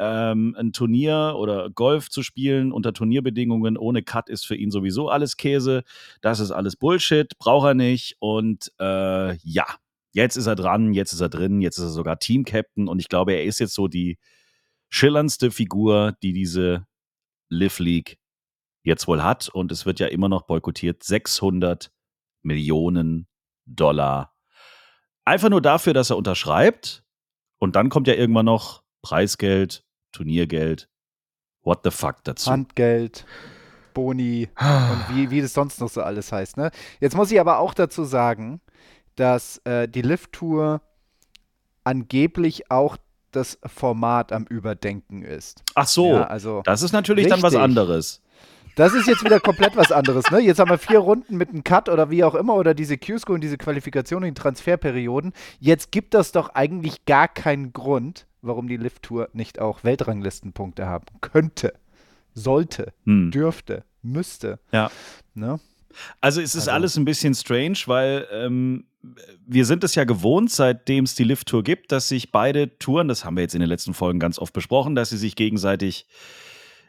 ähm, 0.00 0.56
ein 0.58 0.72
Turnier 0.72 1.34
oder 1.36 1.68
Golf 1.68 2.08
zu 2.08 2.22
spielen 2.22 2.72
unter 2.72 2.94
Turnierbedingungen 2.94 3.76
ohne 3.76 4.02
Cut 4.02 4.30
ist 4.30 4.46
für 4.46 4.56
ihn 4.56 4.70
sowieso 4.70 5.10
alles 5.10 5.36
Käse. 5.36 5.84
Das 6.22 6.40
ist 6.40 6.50
alles 6.50 6.74
Bullshit, 6.74 7.38
braucht 7.38 7.66
er 7.66 7.74
nicht. 7.74 8.16
Und 8.18 8.72
äh, 8.80 9.36
ja, 9.36 9.66
jetzt 10.12 10.36
ist 10.36 10.46
er 10.46 10.56
dran, 10.56 10.94
jetzt 10.94 11.12
ist 11.12 11.20
er 11.20 11.28
drin, 11.28 11.60
jetzt 11.60 11.76
ist 11.76 11.84
er 11.84 11.90
sogar 11.90 12.18
Team-Captain 12.18 12.88
und 12.88 12.98
ich 12.98 13.10
glaube, 13.10 13.34
er 13.34 13.44
ist 13.44 13.60
jetzt 13.60 13.74
so 13.74 13.88
die 13.88 14.18
schillerndste 14.88 15.50
Figur, 15.50 16.14
die 16.22 16.32
diese 16.32 16.86
Live 17.50 17.78
League 17.78 18.18
jetzt 18.82 19.06
wohl 19.06 19.22
hat. 19.22 19.50
Und 19.50 19.70
es 19.70 19.84
wird 19.84 20.00
ja 20.00 20.06
immer 20.06 20.30
noch 20.30 20.42
boykottiert. 20.42 21.02
600 21.02 21.92
Millionen 22.42 23.28
Dollar. 23.66 24.34
Einfach 25.26 25.50
nur 25.50 25.60
dafür, 25.60 25.92
dass 25.92 26.08
er 26.08 26.16
unterschreibt. 26.16 27.04
Und 27.58 27.76
dann 27.76 27.90
kommt 27.90 28.08
ja 28.08 28.14
irgendwann 28.14 28.46
noch 28.46 28.82
Preisgeld, 29.02 29.84
Turniergeld, 30.12 30.88
what 31.62 31.80
the 31.84 31.90
fuck 31.90 32.24
dazu. 32.24 32.50
Handgeld, 32.50 33.24
Boni 33.94 34.48
und 34.58 35.04
wie, 35.16 35.30
wie 35.30 35.40
das 35.40 35.52
sonst 35.52 35.80
noch 35.80 35.88
so 35.88 36.02
alles 36.02 36.32
heißt. 36.32 36.56
Ne? 36.56 36.70
Jetzt 37.00 37.16
muss 37.16 37.30
ich 37.30 37.40
aber 37.40 37.58
auch 37.58 37.74
dazu 37.74 38.04
sagen, 38.04 38.60
dass 39.16 39.58
äh, 39.64 39.88
die 39.88 40.02
Lift-Tour 40.02 40.80
angeblich 41.84 42.70
auch 42.70 42.96
das 43.32 43.58
Format 43.64 44.32
am 44.32 44.44
Überdenken 44.44 45.22
ist. 45.22 45.62
Ach 45.74 45.86
so, 45.86 46.14
ja, 46.14 46.26
also 46.26 46.62
das 46.64 46.82
ist 46.82 46.92
natürlich 46.92 47.26
richtig. 47.26 47.42
dann 47.42 47.52
was 47.52 47.60
anderes. 47.60 48.22
Das 48.76 48.94
ist 48.94 49.06
jetzt 49.06 49.24
wieder 49.24 49.40
komplett 49.40 49.76
was 49.76 49.92
anderes. 49.92 50.30
Ne? 50.30 50.40
Jetzt 50.40 50.58
haben 50.58 50.70
wir 50.70 50.78
vier 50.78 51.00
Runden 51.00 51.36
mit 51.36 51.50
einem 51.50 51.64
Cut 51.64 51.88
oder 51.88 52.10
wie 52.10 52.24
auch 52.24 52.34
immer 52.34 52.54
oder 52.54 52.72
diese 52.72 52.96
Q-School 52.96 53.34
und 53.34 53.40
diese 53.42 53.58
Qualifikation 53.58 54.22
in 54.22 54.34
Transferperioden. 54.34 55.32
Jetzt 55.58 55.92
gibt 55.92 56.14
das 56.14 56.32
doch 56.32 56.50
eigentlich 56.54 57.04
gar 57.04 57.28
keinen 57.28 57.72
Grund, 57.72 58.26
warum 58.42 58.68
die 58.68 58.76
Lift-Tour 58.76 59.28
nicht 59.32 59.58
auch 59.58 59.84
Weltranglistenpunkte 59.84 60.86
haben 60.86 61.06
könnte, 61.20 61.74
sollte, 62.34 62.92
hm. 63.04 63.30
dürfte, 63.30 63.84
müsste. 64.02 64.58
Ja. 64.72 64.90
Ne? 65.34 65.60
Also 66.20 66.40
es 66.40 66.54
ist 66.54 66.62
also. 66.62 66.72
alles 66.72 66.96
ein 66.96 67.04
bisschen 67.04 67.34
strange, 67.34 67.78
weil 67.86 68.26
ähm, 68.32 68.86
wir 69.46 69.64
sind 69.64 69.82
es 69.84 69.94
ja 69.94 70.04
gewohnt, 70.04 70.50
seitdem 70.50 71.04
es 71.04 71.14
die 71.14 71.24
Lift-Tour 71.24 71.64
gibt, 71.64 71.92
dass 71.92 72.08
sich 72.08 72.30
beide 72.30 72.78
Touren, 72.78 73.08
das 73.08 73.24
haben 73.24 73.36
wir 73.36 73.42
jetzt 73.42 73.54
in 73.54 73.60
den 73.60 73.68
letzten 73.68 73.94
Folgen 73.94 74.18
ganz 74.18 74.38
oft 74.38 74.52
besprochen, 74.52 74.94
dass 74.94 75.10
sie 75.10 75.16
sich 75.16 75.36
gegenseitig 75.36 76.06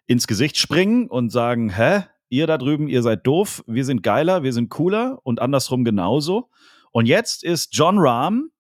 ins 0.08 0.28
Gesicht 0.28 0.58
springen 0.58 1.08
und 1.08 1.32
sagen, 1.32 1.70
hä, 1.70 2.04
ihr 2.30 2.48
da 2.48 2.58
drüben, 2.58 2.88
ihr 2.88 3.02
seid 3.02 3.26
doof, 3.26 3.64
wir 3.68 3.86
sind 3.86 4.04
geiler, 4.04 4.44
wir 4.44 4.54
sind 4.54 4.70
cooler 4.70 5.20
und 5.24 5.42
andersrum 5.42 5.84
genauso. 5.84 6.50
Und 6.92 7.06
jetzt 7.06 7.44
ist 7.44 7.74
John 7.74 7.98
Rahm 7.98 8.52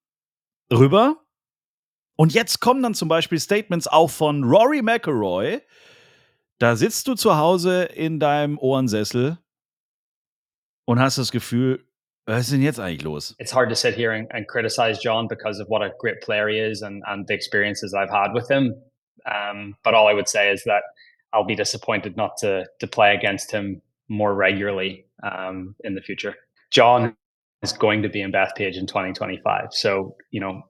rüber 0.72 1.18
und 2.22 2.34
jetzt 2.34 2.60
kommen 2.60 2.84
dann 2.84 2.94
zum 2.94 3.08
Beispiel 3.08 3.40
Statements 3.40 3.88
auch 3.88 4.10
von 4.10 4.44
Rory 4.44 4.82
McElroy, 4.82 5.62
Da 6.62 6.76
sitzt 6.76 7.08
du 7.08 7.16
zu 7.16 7.38
Hause 7.38 7.86
in 7.86 8.20
deinem 8.20 8.60
Ohrensessel 8.60 9.40
und 10.86 11.00
hast 11.00 11.18
das 11.18 11.32
Gefühl, 11.32 11.84
was 12.28 12.42
ist 12.42 12.52
denn 12.52 12.62
jetzt 12.62 12.80
eigentlich 12.80 13.02
los? 13.02 13.36
It's 13.40 13.52
hard 13.52 13.70
to 13.70 13.76
sit 13.76 13.96
here 13.96 14.14
and, 14.14 14.32
and 14.32 14.48
criticize 14.48 15.00
John 15.02 15.28
because 15.28 15.60
of 15.60 15.70
what 15.70 15.82
a 15.82 15.90
great 15.98 16.22
player 16.22 16.48
he 16.48 16.60
is 16.60 16.84
and, 16.84 17.02
and 17.08 17.28
the 17.28 17.34
experiences 17.34 17.96
I've 17.96 18.12
had 18.12 18.36
with 18.36 18.48
him. 18.48 18.76
Um, 19.26 19.76
but 19.84 19.96
all 19.96 20.08
I 20.08 20.14
would 20.14 20.28
say 20.28 20.52
is 20.52 20.64
that 20.66 20.84
I'll 21.34 21.48
be 21.48 21.56
disappointed 21.56 22.16
not 22.16 22.38
to 22.42 22.68
to 22.80 22.88
play 22.88 23.16
against 23.16 23.50
him 23.50 23.82
more 24.08 24.36
regularly 24.36 25.06
um, 25.24 25.76
in 25.84 25.96
the 25.96 26.02
future. 26.02 26.36
John 26.70 27.16
is 27.64 27.74
going 27.74 28.04
to 28.04 28.10
be 28.10 28.22
in 28.22 28.32
Bethpage 28.32 28.78
in 28.78 28.86
2025. 28.86 29.70
So, 29.72 30.16
you 30.30 30.40
know, 30.40 30.62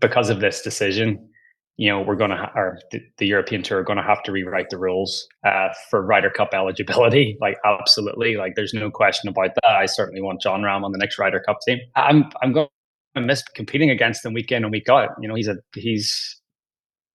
because 0.00 0.30
of 0.30 0.40
this 0.40 0.62
decision, 0.62 1.28
you 1.76 1.88
know, 1.88 2.00
we're 2.00 2.16
going 2.16 2.30
to, 2.30 2.36
ha- 2.36 2.52
or 2.54 2.78
the, 2.92 3.00
the, 3.18 3.26
European 3.26 3.62
Tour 3.62 3.80
are 3.80 3.84
going 3.84 3.96
to 3.96 4.02
have 4.02 4.22
to 4.24 4.32
rewrite 4.32 4.70
the 4.70 4.78
rules 4.78 5.26
uh, 5.44 5.68
for 5.90 6.02
Ryder 6.02 6.30
Cup 6.30 6.50
eligibility. 6.54 7.36
Like, 7.40 7.56
absolutely. 7.64 8.36
Like, 8.36 8.54
there's 8.54 8.74
no 8.74 8.90
question 8.90 9.28
about 9.28 9.50
that. 9.56 9.70
I 9.70 9.86
certainly 9.86 10.22
want 10.22 10.40
John 10.40 10.62
Ram 10.62 10.84
on 10.84 10.92
the 10.92 10.98
next 10.98 11.18
Ryder 11.18 11.40
Cup 11.40 11.58
team. 11.66 11.78
I'm, 11.96 12.30
I'm 12.42 12.52
going 12.52 12.68
to 13.16 13.20
miss 13.20 13.42
competing 13.42 13.90
against 13.90 14.24
him 14.24 14.34
week 14.34 14.52
in 14.52 14.62
and 14.62 14.72
week 14.72 14.88
out. 14.88 15.10
You 15.20 15.28
know, 15.28 15.34
he's 15.34 15.48
a, 15.48 15.56
he's, 15.74 16.40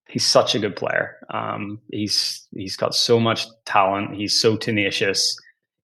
he's 0.10 0.26
such 0.26 0.56
a 0.56 0.60
good 0.60 0.76
player. 0.76 1.18
Um, 1.34 1.80
he's, 1.92 2.46
he's 2.54 2.76
got 2.76 2.94
so 2.94 3.20
much 3.20 3.48
talent. 3.66 4.16
He's 4.16 4.40
so 4.40 4.58
tenacious 4.58 5.38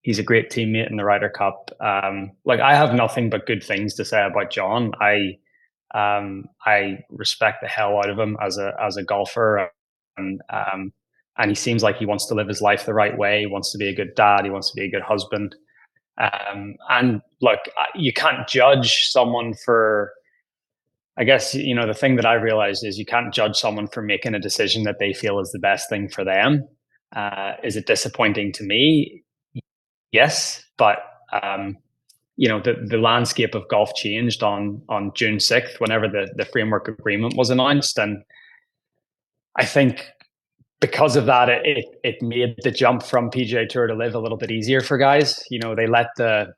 he's 0.06 0.20
a 0.20 0.24
great 0.24 0.52
teammate 0.52 0.88
in 0.88 0.98
the 0.98 1.04
Ryder 1.04 1.30
Cup. 1.30 1.72
Um, 1.80 2.32
like 2.46 2.60
I 2.60 2.76
have 2.76 2.94
nothing 2.94 3.32
but 3.32 3.48
good 3.48 3.64
things 3.64 3.96
to 3.96 4.06
say 4.06 4.24
about 4.24 4.52
John. 4.52 4.92
I 5.02 5.40
um, 5.94 6.46
I 6.65 7.00
respect 7.10 7.60
the 7.62 7.68
hell 7.68 7.98
out 7.98 8.10
of 8.10 8.18
him 8.18 8.38
as 8.42 8.58
a 8.58 8.74
as 8.82 8.98
a 8.98 9.04
golfer, 9.04 9.70
and 10.18 10.42
um, 10.51 10.94
and 11.38 11.51
he 11.51 11.56
seems 11.56 11.84
like 11.84 11.98
he 11.98 12.06
wants 12.06 12.25
to 12.27 12.34
live 12.34 12.48
his 12.48 12.62
life 12.62 12.86
the 12.86 12.94
right 12.94 13.18
way. 13.18 13.42
He 13.42 13.46
wants 13.46 13.72
to 13.72 13.77
be 13.77 13.88
a 13.88 13.96
good 13.96 14.15
dad. 14.15 14.46
He 14.46 14.51
wants 14.51 14.70
to 14.72 14.75
be 14.75 14.86
a 14.86 14.92
good 14.92 15.01
husband. 15.01 15.56
Um, 16.18 16.75
and 16.89 17.22
look, 17.42 17.60
you 17.94 18.13
can't 18.13 18.48
judge 18.48 19.08
someone 19.10 19.54
for. 19.54 20.12
I 21.18 21.24
guess 21.24 21.56
you 21.56 21.74
know 21.74 21.88
the 21.88 21.94
thing 21.94 22.18
that 22.18 22.25
I 22.25 22.34
realized 22.34 22.86
is 22.86 22.98
you 22.98 23.06
can't 23.06 23.34
judge 23.34 23.58
someone 23.58 23.88
for 23.88 24.01
making 24.01 24.36
a 24.36 24.39
decision 24.39 24.84
that 24.84 25.00
they 25.00 25.13
feel 25.13 25.39
is 25.39 25.51
the 25.51 25.60
best 25.60 25.89
thing 25.89 26.10
for 26.10 26.25
them. 26.25 26.68
Uh, 27.15 27.54
is 27.63 27.77
it 27.77 27.86
disappointing 27.86 28.51
to 28.54 28.63
me? 28.63 29.24
yes, 30.12 30.63
but 30.77 31.00
um, 31.44 31.77
you 32.38 32.50
know 32.50 32.60
the, 32.60 32.74
the 32.74 32.98
landscape 32.98 33.56
of 33.56 33.68
golf 33.70 33.94
changed 33.96 34.44
on 34.44 34.82
on 34.89 35.12
June 35.15 35.39
sixth, 35.39 35.80
whenever 35.80 36.08
the 36.08 36.27
the 36.36 36.46
framework 36.46 36.88
agreement 36.88 37.36
was 37.36 37.50
announced, 37.50 37.98
and 37.98 38.24
I 39.56 39.65
think 39.65 40.08
because 40.82 41.15
of 41.15 41.25
that, 41.25 41.50
it 41.50 41.86
it 42.04 42.22
made 42.22 42.56
the 42.63 42.72
jump 42.72 43.04
from 43.04 43.30
PGA 43.30 43.68
Tour 43.68 43.88
to 43.88 43.96
Live 43.96 44.15
a 44.15 44.20
little 44.20 44.38
bit 44.38 44.51
easier 44.51 44.82
for 44.82 44.98
guys. 44.98 45.44
You 45.50 45.60
know, 45.60 45.75
they 45.75 45.88
let 45.88 46.08
the 46.18 46.54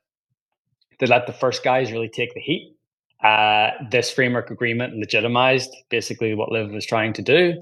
they 0.98 1.06
let 1.06 1.26
the 1.26 1.32
first 1.32 1.62
guys 1.62 1.92
really 1.92 2.08
take 2.08 2.34
the 2.34 2.40
heat. 2.40 2.74
Uh, 3.22 3.70
this 3.90 4.10
framework 4.10 4.50
agreement 4.50 4.94
legitimized 4.94 5.70
basically 5.90 6.34
what 6.34 6.52
LIV 6.52 6.70
was 6.70 6.86
trying 6.86 7.12
to 7.12 7.22
do, 7.22 7.54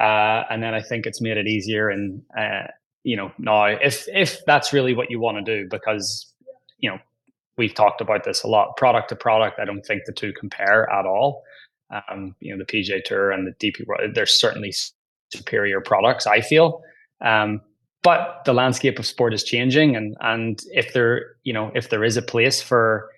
uh, 0.00 0.44
and 0.50 0.62
then 0.62 0.74
I 0.74 0.80
think 0.80 1.06
it's 1.06 1.20
made 1.20 1.36
it 1.36 1.46
easier 1.46 1.90
and 1.90 2.22
uh, 2.38 2.66
you 3.06 3.16
know, 3.16 3.30
now 3.38 3.66
if 3.66 4.04
if 4.08 4.44
that's 4.46 4.72
really 4.72 4.92
what 4.92 5.12
you 5.12 5.20
want 5.20 5.36
to 5.38 5.62
do, 5.62 5.68
because 5.70 6.32
you 6.80 6.90
know, 6.90 6.98
we've 7.56 7.74
talked 7.74 8.00
about 8.00 8.24
this 8.24 8.42
a 8.42 8.48
lot. 8.48 8.76
Product 8.76 9.08
to 9.10 9.16
product, 9.16 9.58
I 9.58 9.64
don't 9.64 9.84
think 9.84 10.02
the 10.04 10.12
two 10.12 10.32
compare 10.32 10.90
at 10.90 11.06
all. 11.06 11.42
Um, 12.08 12.34
you 12.40 12.52
know, 12.54 12.64
the 12.64 12.70
PJ 12.70 13.04
Tour 13.04 13.30
and 13.30 13.46
the 13.46 13.52
DP 13.52 13.84
they're 14.14 14.26
certainly 14.26 14.74
superior 15.32 15.80
products. 15.80 16.26
I 16.26 16.40
feel. 16.40 16.82
Um, 17.20 17.60
but 18.02 18.42
the 18.44 18.52
landscape 18.52 18.98
of 18.98 19.06
sport 19.06 19.34
is 19.34 19.42
changing, 19.42 19.96
and 19.96 20.16
and 20.20 20.60
if 20.72 20.92
there, 20.92 21.36
you 21.44 21.52
know, 21.52 21.72
if 21.74 21.90
there 21.90 22.04
is 22.04 22.16
a 22.16 22.22
place 22.22 22.62
for 22.62 23.10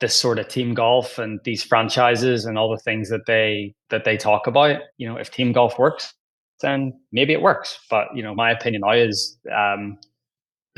this 0.00 0.14
sort 0.14 0.38
of 0.38 0.48
team 0.48 0.74
golf 0.74 1.18
and 1.18 1.40
these 1.44 1.62
franchises 1.62 2.44
and 2.44 2.56
all 2.56 2.70
the 2.70 2.78
things 2.78 3.08
that 3.10 3.26
they 3.26 3.74
that 3.90 4.04
they 4.04 4.16
talk 4.16 4.46
about, 4.46 4.80
you 4.96 5.08
know, 5.08 5.16
if 5.16 5.30
team 5.30 5.52
golf 5.52 5.78
works, 5.78 6.14
then 6.60 6.92
maybe 7.12 7.32
it 7.32 7.42
works. 7.42 7.78
But 7.90 8.08
you 8.14 8.22
know, 8.22 8.34
my 8.34 8.50
opinion 8.50 8.82
now 8.84 8.92
is 8.92 9.38
um, 9.54 9.98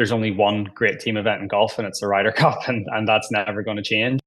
there's 0.00 0.12
only 0.12 0.30
one 0.30 0.64
great 0.74 0.98
team 0.98 1.18
event 1.18 1.42
in 1.42 1.48
golf, 1.48 1.78
and 1.78 1.86
it's 1.86 2.00
the 2.00 2.06
Ryder 2.06 2.32
Cup, 2.42 2.68
and, 2.68 2.86
and 2.90 3.06
that's 3.06 3.30
never 3.30 3.62
going 3.62 3.76
to 3.76 3.82
change. 3.82 4.20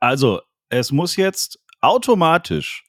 Also, 0.00 0.40
es 0.70 0.90
muss 0.90 1.16
jetzt 1.16 1.58
automatisch, 1.80 2.82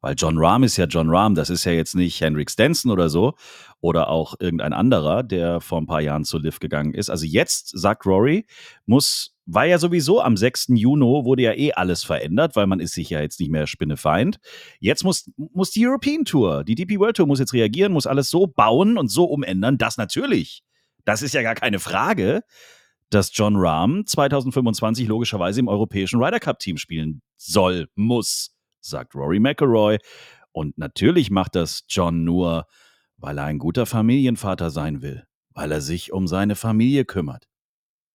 weil 0.00 0.14
John 0.16 0.38
Rahm 0.38 0.64
ist 0.64 0.76
ja 0.76 0.86
John 0.86 1.08
Rahm, 1.08 1.36
das 1.36 1.48
ist 1.48 1.64
ja 1.64 1.72
jetzt 1.72 1.94
nicht 1.94 2.20
Henrik 2.20 2.50
Stenson 2.50 2.90
oder 2.90 3.08
so 3.08 3.34
oder 3.80 4.08
auch 4.08 4.34
irgendein 4.40 4.72
anderer, 4.72 5.22
der 5.22 5.60
vor 5.60 5.80
ein 5.80 5.86
paar 5.86 6.00
Jahren 6.00 6.24
zu 6.24 6.38
Liv 6.38 6.58
gegangen 6.58 6.94
ist. 6.94 7.10
Also 7.10 7.24
jetzt, 7.24 7.78
sagt 7.78 8.06
Rory, 8.06 8.46
muss 8.86 9.36
war 9.46 9.64
ja 9.64 9.78
sowieso 9.78 10.20
am 10.20 10.36
6. 10.36 10.66
Juni, 10.70 11.24
wurde 11.24 11.42
ja 11.42 11.52
eh 11.52 11.72
alles 11.72 12.02
verändert, 12.02 12.56
weil 12.56 12.66
man 12.66 12.80
ist 12.80 12.94
sich 12.94 13.10
ja 13.10 13.20
jetzt 13.20 13.38
nicht 13.38 13.50
mehr 13.50 13.68
Spinnefeind. 13.68 14.38
Jetzt 14.80 15.04
muss, 15.04 15.30
muss 15.36 15.70
die 15.70 15.86
European 15.86 16.24
Tour, 16.24 16.64
die 16.64 16.74
DP 16.74 16.98
World 16.98 17.16
Tour 17.16 17.28
muss 17.28 17.38
jetzt 17.38 17.52
reagieren, 17.52 17.92
muss 17.92 18.08
alles 18.08 18.28
so 18.28 18.48
bauen 18.48 18.98
und 18.98 19.08
so 19.08 19.24
umändern, 19.24 19.78
dass 19.78 19.98
natürlich, 19.98 20.64
das 21.06 21.22
ist 21.22 21.32
ja 21.32 21.42
gar 21.42 21.54
keine 21.54 21.78
Frage, 21.78 22.42
dass 23.10 23.30
John 23.32 23.54
Rahm 23.56 24.04
2025 24.04 25.06
logischerweise 25.06 25.60
im 25.60 25.68
europäischen 25.68 26.22
Ryder 26.22 26.40
Cup 26.40 26.58
Team 26.58 26.76
spielen 26.76 27.22
soll, 27.36 27.88
muss, 27.94 28.54
sagt 28.80 29.14
Rory 29.14 29.38
McElroy. 29.38 29.98
Und 30.52 30.76
natürlich 30.76 31.30
macht 31.30 31.54
das 31.54 31.84
John 31.88 32.24
nur, 32.24 32.66
weil 33.16 33.38
er 33.38 33.44
ein 33.44 33.58
guter 33.58 33.86
Familienvater 33.86 34.70
sein 34.70 35.00
will, 35.00 35.24
weil 35.50 35.70
er 35.70 35.80
sich 35.80 36.12
um 36.12 36.26
seine 36.26 36.56
Familie 36.56 37.04
kümmert. 37.04 37.46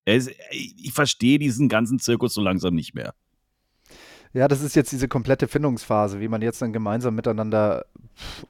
Ich 0.06 0.92
verstehe 0.92 1.40
diesen 1.40 1.70
ganzen 1.70 2.00
Zirkus 2.00 2.34
so 2.34 2.42
langsam 2.42 2.76
nicht 2.76 2.94
mehr. 2.94 3.14
Ja, 4.34 4.48
das 4.48 4.62
ist 4.62 4.76
jetzt 4.76 4.92
diese 4.92 5.10
komplette 5.10 5.48
Findungsphase, 5.48 6.22
wie 6.22 6.30
man 6.30 6.42
jetzt 6.42 6.62
dann 6.62 6.72
gemeinsam 6.72 7.16
miteinander 7.16 7.86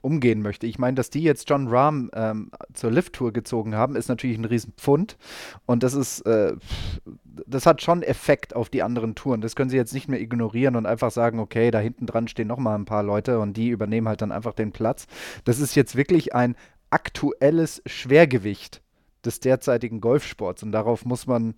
umgehen 0.00 0.40
möchte. 0.40 0.66
Ich 0.66 0.78
meine, 0.78 0.94
dass 0.94 1.10
die 1.10 1.22
jetzt 1.22 1.48
John 1.50 1.66
Rahm 1.68 2.10
ähm, 2.14 2.50
zur 2.72 2.92
Lift-Tour 2.92 3.32
gezogen 3.32 3.74
haben, 3.74 3.96
ist 3.96 4.08
natürlich 4.08 4.38
ein 4.38 4.44
Riesenpfund. 4.44 5.16
Und 5.66 5.82
das 5.82 5.94
ist, 5.94 6.20
äh, 6.20 6.54
das 7.24 7.66
hat 7.66 7.82
schon 7.82 8.02
Effekt 8.02 8.54
auf 8.54 8.68
die 8.68 8.82
anderen 8.82 9.14
Touren. 9.14 9.40
Das 9.40 9.56
können 9.56 9.70
sie 9.70 9.76
jetzt 9.76 9.94
nicht 9.94 10.08
mehr 10.08 10.20
ignorieren 10.20 10.76
und 10.76 10.86
einfach 10.86 11.10
sagen, 11.10 11.40
okay, 11.40 11.70
da 11.70 11.80
hinten 11.80 12.06
dran 12.06 12.28
stehen 12.28 12.48
noch 12.48 12.58
mal 12.58 12.76
ein 12.76 12.84
paar 12.84 13.02
Leute 13.02 13.40
und 13.40 13.56
die 13.56 13.70
übernehmen 13.70 14.08
halt 14.08 14.22
dann 14.22 14.32
einfach 14.32 14.54
den 14.54 14.72
Platz. 14.72 15.06
Das 15.44 15.58
ist 15.58 15.74
jetzt 15.74 15.96
wirklich 15.96 16.34
ein 16.34 16.54
aktuelles 16.90 17.82
Schwergewicht 17.86 18.82
des 19.24 19.40
derzeitigen 19.40 20.00
Golfsports. 20.00 20.62
Und 20.62 20.72
darauf 20.72 21.04
muss 21.04 21.26
man 21.26 21.54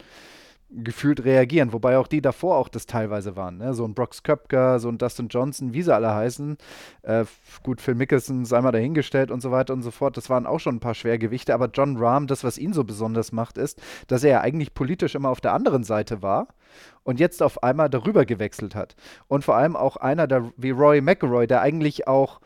gefühlt 0.83 1.25
reagieren, 1.25 1.73
wobei 1.73 1.99
auch 1.99 2.07
die 2.07 2.21
davor 2.21 2.57
auch 2.57 2.69
das 2.69 2.87
teilweise 2.87 3.37
waren. 3.37 3.59
Ne? 3.59 3.75
So 3.75 3.85
ein 3.85 3.95
Brox 3.95 4.23
Köpker, 4.23 4.79
so 4.79 4.89
ein 4.89 4.99
Dustin 4.99 5.29
Johnson, 5.29 5.73
wie 5.73 5.83
sie 5.83 5.95
alle 5.95 6.15
heißen. 6.15 6.57
Äh, 7.03 7.25
gut, 7.63 7.81
Phil 7.81 7.95
Mickelson 7.95 8.45
sei 8.45 8.61
mal 8.61 8.73
dahingestellt 8.73 9.31
und 9.31 9.41
so 9.41 9.51
weiter 9.51 9.73
und 9.73 9.83
so 9.83 9.91
fort. 9.91 10.17
Das 10.17 10.31
waren 10.31 10.47
auch 10.47 10.59
schon 10.59 10.77
ein 10.77 10.81
paar 10.81 10.95
Schwergewichte, 10.95 11.55
aber 11.55 11.69
John 11.73 11.97
Rahm, 11.97 12.27
das, 12.27 12.43
was 12.45 12.59
ihn 12.59 12.73
so 12.73 12.85
besonders 12.85 13.33
macht, 13.33 13.59
ist, 13.59 13.81
dass 14.09 14.25
er 14.25 14.31
ja 14.31 14.41
eigentlich 14.41 14.75
politisch 14.75 15.15
immer 15.15 15.29
auf 15.29 15.41
der 15.41 15.53
anderen 15.53 15.85
Seite 15.85 16.23
war 16.23 16.49
und 17.05 17.21
jetzt 17.21 17.43
auf 17.43 17.63
einmal 17.63 17.89
darüber 17.91 18.25
gewechselt 18.25 18.75
hat. 18.75 18.97
Und 19.29 19.45
vor 19.45 19.57
allem 19.57 19.77
auch 19.77 19.97
einer 19.97 20.27
der, 20.27 20.51
wie 20.57 20.71
Roy 20.71 21.01
McElroy, 21.01 21.47
der 21.47 21.61
eigentlich 21.61 22.09
auch 22.09 22.41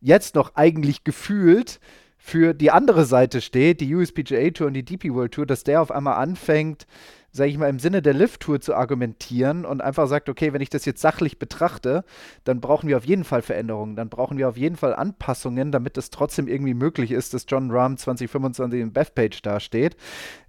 jetzt 0.00 0.34
noch 0.34 0.54
eigentlich 0.54 1.04
gefühlt 1.04 1.80
für 2.22 2.52
die 2.52 2.70
andere 2.70 3.06
Seite 3.06 3.40
steht, 3.40 3.80
die 3.80 3.94
USPGA 3.94 4.50
Tour 4.50 4.66
und 4.66 4.74
die 4.74 4.84
DP 4.84 5.14
World 5.14 5.32
Tour, 5.32 5.46
dass 5.46 5.64
der 5.64 5.80
auf 5.80 5.90
einmal 5.90 6.16
anfängt, 6.16 6.86
sage 7.32 7.50
ich 7.50 7.58
mal, 7.58 7.68
im 7.68 7.78
Sinne 7.78 8.02
der 8.02 8.14
Lift 8.14 8.40
Tour 8.40 8.60
zu 8.60 8.74
argumentieren 8.74 9.64
und 9.64 9.80
einfach 9.80 10.08
sagt, 10.08 10.28
okay, 10.28 10.52
wenn 10.52 10.60
ich 10.60 10.70
das 10.70 10.84
jetzt 10.84 11.00
sachlich 11.00 11.38
betrachte, 11.38 12.04
dann 12.44 12.60
brauchen 12.60 12.88
wir 12.88 12.96
auf 12.96 13.04
jeden 13.04 13.24
Fall 13.24 13.42
Veränderungen, 13.42 13.96
dann 13.96 14.08
brauchen 14.08 14.38
wir 14.38 14.48
auf 14.48 14.56
jeden 14.56 14.76
Fall 14.76 14.94
Anpassungen, 14.94 15.72
damit 15.72 15.96
es 15.96 16.10
trotzdem 16.10 16.48
irgendwie 16.48 16.74
möglich 16.74 17.12
ist, 17.12 17.34
dass 17.34 17.46
John 17.48 17.70
Rahm 17.70 17.96
2025 17.96 18.80
im 18.80 18.92
Bethpage 18.92 19.42
dasteht. 19.42 19.96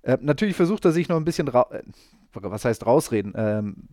Äh, 0.01 0.17
natürlich 0.21 0.55
versucht 0.55 0.85
er 0.85 0.91
sich 0.91 1.09
noch 1.09 1.17
ein 1.17 1.25
bisschen, 1.25 1.47
äh, 1.47 1.81
was 2.33 2.65
heißt 2.65 2.85
rausreden, 2.85 3.33
ähm, 3.35 3.87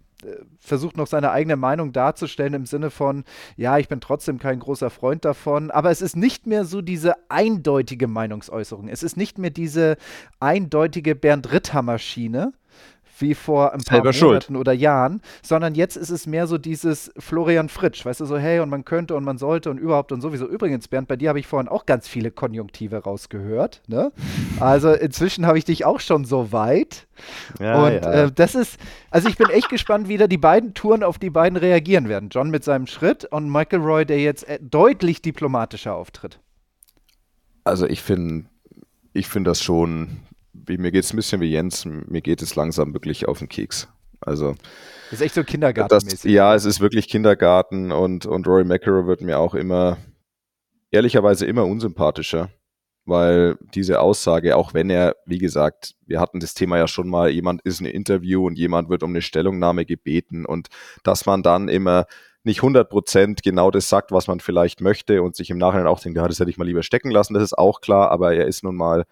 versucht 0.59 0.97
noch 0.97 1.07
seine 1.07 1.31
eigene 1.31 1.57
Meinung 1.57 1.93
darzustellen 1.93 2.55
im 2.55 2.67
Sinne 2.67 2.91
von, 2.91 3.25
ja, 3.57 3.79
ich 3.79 3.89
bin 3.89 4.01
trotzdem 4.01 4.39
kein 4.39 4.59
großer 4.59 4.91
Freund 4.91 5.25
davon, 5.25 5.71
aber 5.71 5.91
es 5.91 6.03
ist 6.03 6.17
nicht 6.17 6.47
mehr 6.47 6.65
so 6.65 6.83
diese 6.83 7.15
eindeutige 7.31 8.09
Meinungsäußerung. 8.09 8.89
Es 8.89 9.03
ist 9.03 9.17
nicht 9.17 9.39
mehr 9.39 9.51
diese 9.51 9.97
eindeutige 10.41 11.15
Bernd 11.15 11.53
Ritter-Maschine, 11.53 12.53
wie 13.21 13.35
vor 13.35 13.73
ein 13.73 13.81
paar 13.81 13.99
Monaten 13.99 14.19
schuld. 14.19 14.51
oder 14.51 14.73
Jahren, 14.73 15.21
sondern 15.43 15.75
jetzt 15.75 15.97
ist 15.97 16.11
es 16.11 16.27
mehr 16.27 16.47
so 16.47 16.59
dieses 16.59 17.13
Florian 17.19 17.69
Fritsch, 17.69 18.05
weißt 18.05 18.21
du, 18.21 18.25
so 18.25 18.39
hey 18.39 18.61
und 18.61 18.71
man 18.71 18.85
könnte 18.85 19.15
und 19.15 19.25
man 19.25 19.39
sollte 19.39 19.71
und 19.71 19.79
überhaupt 19.79 20.13
und 20.13 20.21
sowieso. 20.21 20.47
Übrigens, 20.47 20.89
Bernd, 20.89 21.09
bei 21.09 21.17
dir 21.17 21.29
habe 21.31 21.41
ich 21.41 21.47
vorhin 21.47 21.69
auch 21.69 21.87
ganz 21.87 22.09
viele 22.09 22.31
Konjunktive 22.31 22.99
rausgehört, 22.99 23.83
ne? 23.87 24.13
Also 24.61 24.93
inzwischen 24.93 25.47
habe 25.47 25.59
ich 25.59 25.65
dich 25.65 25.85
auch 25.85 26.01
schon 26.01 26.25
so 26.25 26.53
weit. 26.53 27.07
Ja, 27.61 27.85
und 27.85 27.93
ja. 27.93 28.13
Äh, 28.13 28.33
das 28.33 28.55
ist, 28.55 28.79
also 29.11 29.29
ich 29.29 29.37
bin 29.37 29.49
echt 29.51 29.69
gespannt, 29.69 30.09
wie 30.09 30.17
da 30.17 30.27
die 30.27 30.39
beiden 30.39 30.75
Touren 30.75 31.03
auf 31.03 31.19
die 31.19 31.31
beiden 31.31 31.57
reagieren 31.57 32.09
werden. 32.09 32.29
John 32.31 32.51
mit 32.51 32.65
seinem 32.65 32.87
Schritt 32.87 33.25
und 33.25 33.51
Michael 33.51 33.81
Roy, 33.81 34.07
der 34.07 34.21
jetzt 34.21 34.49
äh, 34.49 34.59
deutlich 34.61 35.23
diplomatischer 35.23 35.95
auftritt. 35.95 36.41
Also 37.65 37.87
ich 37.87 38.03
finde 38.03 38.47
ich 39.19 39.27
finde 39.27 39.51
das 39.51 39.63
schon, 39.63 40.19
mir 40.67 40.91
geht 40.91 41.05
es 41.05 41.13
ein 41.13 41.17
bisschen 41.17 41.41
wie 41.41 41.51
Jens, 41.51 41.85
mir 41.85 42.21
geht 42.21 42.43
es 42.43 42.55
langsam 42.57 42.93
wirklich 42.93 43.29
auf 43.29 43.39
den 43.39 43.49
Keks. 43.49 43.89
Also. 44.21 44.55
Das 45.11 45.21
ist 45.21 45.23
echt 45.23 45.35
so 45.35 45.45
kindergartenmäßig. 45.45 46.23
Das, 46.23 46.25
ja, 46.25 46.55
es 46.55 46.65
ist 46.65 46.81
wirklich 46.81 47.09
Kindergarten 47.09 47.93
und, 47.93 48.27
und 48.27 48.47
Rory 48.47 48.65
McIlroy 48.65 49.07
wird 49.07 49.21
mir 49.21 49.39
auch 49.39 49.55
immer, 49.55 49.99
ehrlicherweise 50.91 51.47
immer 51.47 51.65
unsympathischer, 51.65 52.51
weil 53.05 53.57
diese 53.75 54.01
Aussage, 54.01 54.57
auch 54.57 54.75
wenn 54.75 54.91
er, 54.91 55.17
wie 55.25 55.39
gesagt, 55.39 55.95
wir 56.07 56.21
hatten 56.21 56.41
das 56.41 56.55
Thema 56.55 56.79
ja 56.79 56.89
schon 56.89 57.09
mal, 57.09 57.31
jemand 57.31 57.63
ist 57.63 57.81
ein 57.81 57.87
Interview 57.87 58.47
und 58.47 58.59
jemand 58.59 58.91
wird 58.91 59.03
um 59.03 59.11
eine 59.11 59.23
Stellungnahme 59.23 59.87
gebeten 59.87 60.45
und 60.45 60.69
dass 61.05 61.25
man 61.25 61.43
dann 61.43 61.69
immer 61.69 62.07
nicht 62.45 62.61
100% 62.61 63.43
genau 63.43 63.71
das 63.71 63.89
sagt, 63.89 64.13
was 64.13 64.27
man 64.27 64.41
vielleicht 64.41 64.81
möchte 64.81 65.23
und 65.23 65.37
sich 65.37 65.51
im 65.51 65.59
Nachhinein 65.59 65.87
auch 65.87 66.01
denkt, 66.01 66.17
ja, 66.17 66.27
das 66.27 66.41
hätte 66.41 66.51
ich 66.51 66.59
mal 66.59 66.65
lieber 66.65 66.83
stecken 66.83 67.11
lassen, 67.11 67.35
das 67.35 67.43
ist 67.43 67.59
auch 67.59 67.81
klar, 67.81 68.11
aber 68.11 68.35
er 68.35 68.47
ist 68.47 68.63
nun 68.63 68.77
mal 68.77 69.05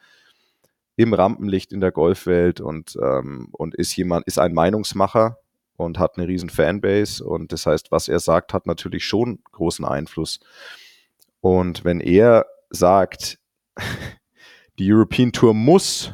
im 0.96 1.12
Rampenlicht 1.12 1.72
in 1.72 1.80
der 1.80 1.92
Golfwelt 1.92 2.60
und, 2.60 2.96
ähm, 3.00 3.48
und 3.52 3.74
ist 3.74 3.94
jemand, 3.96 4.26
ist 4.26 4.38
ein 4.38 4.54
Meinungsmacher 4.54 5.38
und 5.76 5.98
hat 5.98 6.16
eine 6.16 6.26
riesen 6.26 6.48
Fanbase 6.48 7.22
und 7.22 7.52
das 7.52 7.66
heißt, 7.66 7.92
was 7.92 8.08
er 8.08 8.18
sagt, 8.18 8.54
hat 8.54 8.66
natürlich 8.66 9.04
schon 9.04 9.40
großen 9.52 9.84
Einfluss. 9.84 10.40
Und 11.40 11.84
wenn 11.84 12.00
er 12.00 12.46
sagt, 12.70 13.38
die 14.78 14.90
European 14.90 15.32
Tour 15.32 15.52
muss 15.52 16.12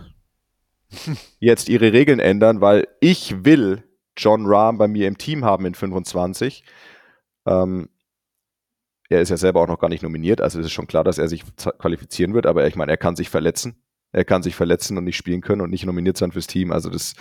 jetzt 1.38 1.68
ihre 1.68 1.92
Regeln 1.92 2.18
ändern, 2.18 2.60
weil 2.60 2.88
ich 3.00 3.44
will 3.44 3.84
John 4.16 4.46
Rahm 4.46 4.78
bei 4.78 4.88
mir 4.88 5.06
im 5.06 5.16
Team 5.16 5.44
haben 5.44 5.64
in 5.64 5.74
25. 5.74 6.64
Ähm, 7.46 7.88
er 9.08 9.20
ist 9.20 9.28
ja 9.28 9.36
selber 9.36 9.60
auch 9.60 9.68
noch 9.68 9.78
gar 9.78 9.88
nicht 9.88 10.02
nominiert, 10.02 10.40
also 10.40 10.58
es 10.58 10.66
ist 10.66 10.72
schon 10.72 10.86
klar, 10.86 11.04
dass 11.04 11.18
er 11.18 11.28
sich 11.28 11.44
qualifizieren 11.78 12.34
wird, 12.34 12.46
aber 12.46 12.66
ich 12.66 12.76
meine, 12.76 12.92
er 12.92 12.96
kann 12.96 13.14
sich 13.14 13.30
verletzen 13.30 13.76
er 14.12 14.24
kann 14.24 14.42
sich 14.42 14.54
verletzen 14.54 14.98
und 14.98 15.04
nicht 15.04 15.16
spielen 15.16 15.40
können 15.40 15.62
und 15.62 15.70
nicht 15.70 15.86
nominiert 15.86 16.16
sein 16.16 16.32
fürs 16.32 16.46
Team. 16.46 16.70
Also 16.70 16.90
das, 16.90 17.14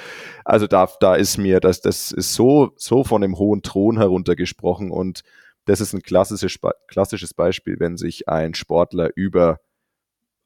also 0.44 0.68
da, 0.68 0.90
da 1.00 1.16
ist 1.16 1.38
mir, 1.38 1.60
das, 1.60 1.82
das 1.82 2.12
ist 2.12 2.34
so, 2.34 2.72
so 2.76 3.04
von 3.04 3.22
dem 3.22 3.38
hohen 3.38 3.62
Thron 3.62 3.98
heruntergesprochen 3.98 4.92
und 4.92 5.22
das 5.66 5.80
ist 5.80 5.94
ein 5.94 6.02
klassisches, 6.02 6.60
klassisches 6.88 7.34
Beispiel, 7.34 7.80
wenn 7.80 7.98
sich 7.98 8.28
ein 8.28 8.54
Sportler 8.54 9.10
über 9.16 9.60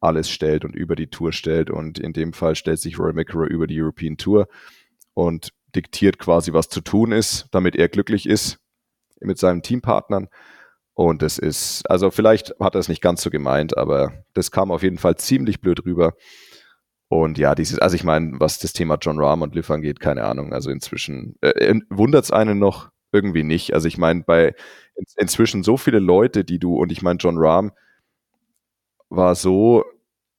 alles 0.02 0.30
stellt 0.30 0.66
und 0.66 0.75
über 0.75 0.96
die 0.96 1.08
Tour 1.08 1.32
stellt 1.32 1.70
und 1.70 1.98
in 1.98 2.14
dem 2.14 2.34
Fall 2.34 2.56
stellt 2.56 2.80
sich 2.80 3.00
Roy 3.00 3.14
McIlroy 3.14 3.48
über 3.48 3.66
die 3.66 3.82
European 3.82 4.18
Tour 4.18 4.48
und 5.14 5.50
diktiert 5.75 6.20
quasi, 6.20 6.54
was 6.54 6.70
zu 6.70 6.82
tun 6.82 7.12
ist, 7.12 7.48
damit 7.52 7.75
er 7.75 7.90
glücklich 7.90 8.28
ist 8.28 8.60
mit 9.20 9.40
seinen 9.40 9.62
Teampartnern. 9.62 10.28
Und 10.96 11.24
es 11.24 11.38
ist, 11.38 11.90
also 11.90 12.10
vielleicht 12.10 12.56
hat 12.60 12.75
er 12.75 12.80
es 12.80 12.88
nicht 12.88 13.02
ganz 13.02 13.22
so 13.22 13.30
gemeint, 13.30 13.78
aber 13.78 14.24
das 14.34 14.50
kam 14.50 14.72
auf 14.72 14.82
jeden 14.82 14.98
Fall 14.98 15.18
ziemlich 15.18 15.60
blöd 15.60 15.86
rüber. 15.86 16.14
Und 17.10 17.38
ja, 17.38 17.54
dieses, 17.54 17.80
also 17.80 17.96
ich 17.96 18.06
meine, 18.06 18.40
was 18.40 18.60
das 18.60 18.74
Thema 18.74 18.98
John 19.00 19.20
Rahm 19.20 19.42
und 19.42 19.56
Liv 19.56 19.70
angeht, 19.70 20.00
keine 20.00 20.24
Ahnung. 20.24 20.54
Also 20.54 20.72
inzwischen 20.72 21.36
äh, 21.42 21.75
wundert 21.90 22.24
es 22.24 22.32
einen 22.32 22.60
noch 22.60 22.90
irgendwie 23.12 23.44
nicht. 23.44 23.74
Also 23.74 23.88
ich 23.90 23.98
meine, 23.98 24.24
bei 24.24 24.56
in, 24.96 25.06
inzwischen 25.18 25.64
so 25.64 25.78
viele 25.78 26.00
Leute, 26.00 26.46
die 26.46 26.60
du, 26.60 26.75
und 26.78 26.92
ich 26.92 27.02
meine, 27.02 27.18
John 27.18 27.38
Rahm 27.38 27.72
war 29.10 29.36
so, 29.36 29.84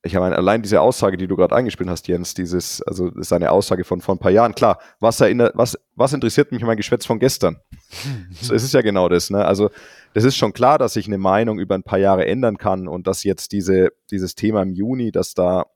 ich 0.07 0.15
meine, 0.15 0.37
allein 0.37 0.63
diese 0.63 0.81
Aussage, 0.81 1.17
die 1.17 1.27
du 1.27 1.37
gerade 1.37 1.55
eingespielt 1.55 1.89
hast, 1.91 2.09
Jens, 2.09 2.35
dieses, 2.35 2.83
also 2.83 3.11
das 3.11 3.27
ist 3.27 3.33
eine 3.33 3.51
Aussage 3.51 3.85
von 3.85 4.01
vor 4.01 4.15
ein 4.15 4.19
paar 4.19 4.31
Jahren. 4.31 4.55
Klar, 4.55 4.79
was 5.01 5.21
erinnert, 5.21 5.53
was, 5.55 5.79
was 5.95 6.13
interessiert 6.13 6.53
mich 6.53 6.63
mein 6.63 6.77
Geschwätz 6.77 7.05
von 7.05 7.19
gestern? 7.19 7.59
so, 8.41 8.55
es 8.55 8.63
ist 8.63 8.75
ja 8.75 8.83
genau 8.83 9.09
das, 9.09 9.31
ne? 9.31 9.45
Also, 9.45 9.71
das 10.15 10.25
ist 10.25 10.37
schon 10.37 10.53
klar, 10.53 10.79
dass 10.79 10.95
sich 10.95 11.07
eine 11.07 11.19
Meinung 11.19 11.59
über 11.59 11.75
ein 11.75 11.83
paar 11.83 11.99
Jahre 11.99 12.27
ändern 12.27 12.57
kann 12.57 12.89
und 12.89 13.07
dass 13.07 13.23
jetzt 13.23 13.53
diese, 13.53 13.91
dieses 14.11 14.35
Thema 14.35 14.63
im 14.63 14.73
Juni, 14.73 15.13
dass 15.13 15.35
da, 15.35 15.67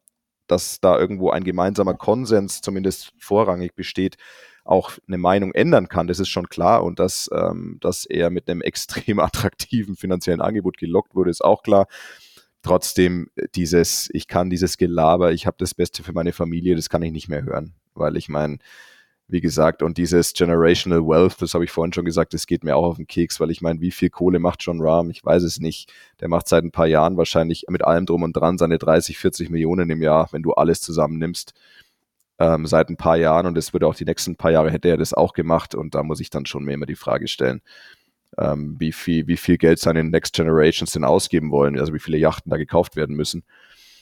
dass 0.46 0.80
da 0.80 0.98
irgendwo 0.98 1.30
ein 1.30 1.44
gemeinsamer 1.44 1.94
Konsens 1.94 2.62
zumindest 2.62 3.12
vorrangig 3.18 3.74
besteht, 3.74 4.16
auch 4.64 4.92
eine 5.08 5.18
Meinung 5.18 5.52
ändern 5.52 5.88
kann, 5.88 6.06
das 6.06 6.20
ist 6.20 6.28
schon 6.28 6.48
klar. 6.48 6.84
Und 6.84 6.98
dass, 7.00 7.28
ähm, 7.32 7.78
dass 7.80 8.04
er 8.06 8.30
mit 8.30 8.48
einem 8.48 8.60
extrem 8.62 9.18
attraktiven 9.18 9.96
finanziellen 9.96 10.40
Angebot 10.40 10.78
gelockt 10.78 11.14
wurde, 11.14 11.30
ist 11.30 11.44
auch 11.44 11.62
klar 11.62 11.86
trotzdem 12.62 13.30
dieses, 13.54 14.08
ich 14.12 14.28
kann 14.28 14.50
dieses 14.50 14.76
Gelaber, 14.76 15.32
ich 15.32 15.46
habe 15.46 15.56
das 15.58 15.74
Beste 15.74 16.02
für 16.02 16.12
meine 16.12 16.32
Familie, 16.32 16.76
das 16.76 16.88
kann 16.90 17.02
ich 17.02 17.12
nicht 17.12 17.28
mehr 17.28 17.44
hören. 17.44 17.74
Weil 17.94 18.16
ich 18.16 18.28
meine, 18.28 18.58
wie 19.28 19.40
gesagt, 19.40 19.82
und 19.82 19.98
dieses 19.98 20.32
Generational 20.32 21.00
Wealth, 21.00 21.40
das 21.40 21.54
habe 21.54 21.64
ich 21.64 21.70
vorhin 21.70 21.92
schon 21.92 22.04
gesagt, 22.04 22.34
das 22.34 22.46
geht 22.46 22.64
mir 22.64 22.76
auch 22.76 22.84
auf 22.84 22.96
den 22.96 23.06
Keks, 23.06 23.40
weil 23.40 23.50
ich 23.50 23.60
meine, 23.60 23.80
wie 23.80 23.90
viel 23.90 24.10
Kohle 24.10 24.38
macht 24.38 24.62
John 24.62 24.80
Rahm? 24.80 25.10
Ich 25.10 25.24
weiß 25.24 25.42
es 25.42 25.60
nicht. 25.60 25.92
Der 26.20 26.28
macht 26.28 26.48
seit 26.48 26.64
ein 26.64 26.72
paar 26.72 26.86
Jahren 26.86 27.16
wahrscheinlich 27.16 27.64
mit 27.68 27.84
allem 27.84 28.06
drum 28.06 28.22
und 28.22 28.34
dran 28.34 28.58
seine 28.58 28.78
30, 28.78 29.18
40 29.18 29.50
Millionen 29.50 29.88
im 29.90 30.02
Jahr, 30.02 30.28
wenn 30.32 30.42
du 30.42 30.52
alles 30.52 30.80
zusammennimmst. 30.80 31.54
Ähm, 32.38 32.66
seit 32.66 32.88
ein 32.88 32.96
paar 32.96 33.18
Jahren 33.18 33.46
und 33.46 33.58
es 33.58 33.72
würde 33.72 33.86
auch 33.86 33.94
die 33.94 34.06
nächsten 34.06 34.36
paar 34.36 34.50
Jahre 34.50 34.70
hätte 34.70 34.88
er 34.88 34.96
das 34.96 35.12
auch 35.12 35.34
gemacht 35.34 35.74
und 35.74 35.94
da 35.94 36.02
muss 36.02 36.20
ich 36.20 36.30
dann 36.30 36.46
schon 36.46 36.64
mir 36.64 36.72
immer 36.72 36.86
die 36.86 36.96
Frage 36.96 37.28
stellen, 37.28 37.60
ähm, 38.38 38.76
wie, 38.78 38.92
viel, 38.92 39.26
wie 39.26 39.36
viel 39.36 39.58
Geld 39.58 39.78
seine 39.78 40.04
Next 40.04 40.34
Generations 40.34 40.92
denn 40.92 41.04
ausgeben 41.04 41.50
wollen, 41.50 41.78
also 41.78 41.92
wie 41.94 41.98
viele 41.98 42.18
Yachten 42.18 42.50
da 42.50 42.56
gekauft 42.56 42.96
werden 42.96 43.16
müssen. 43.16 43.44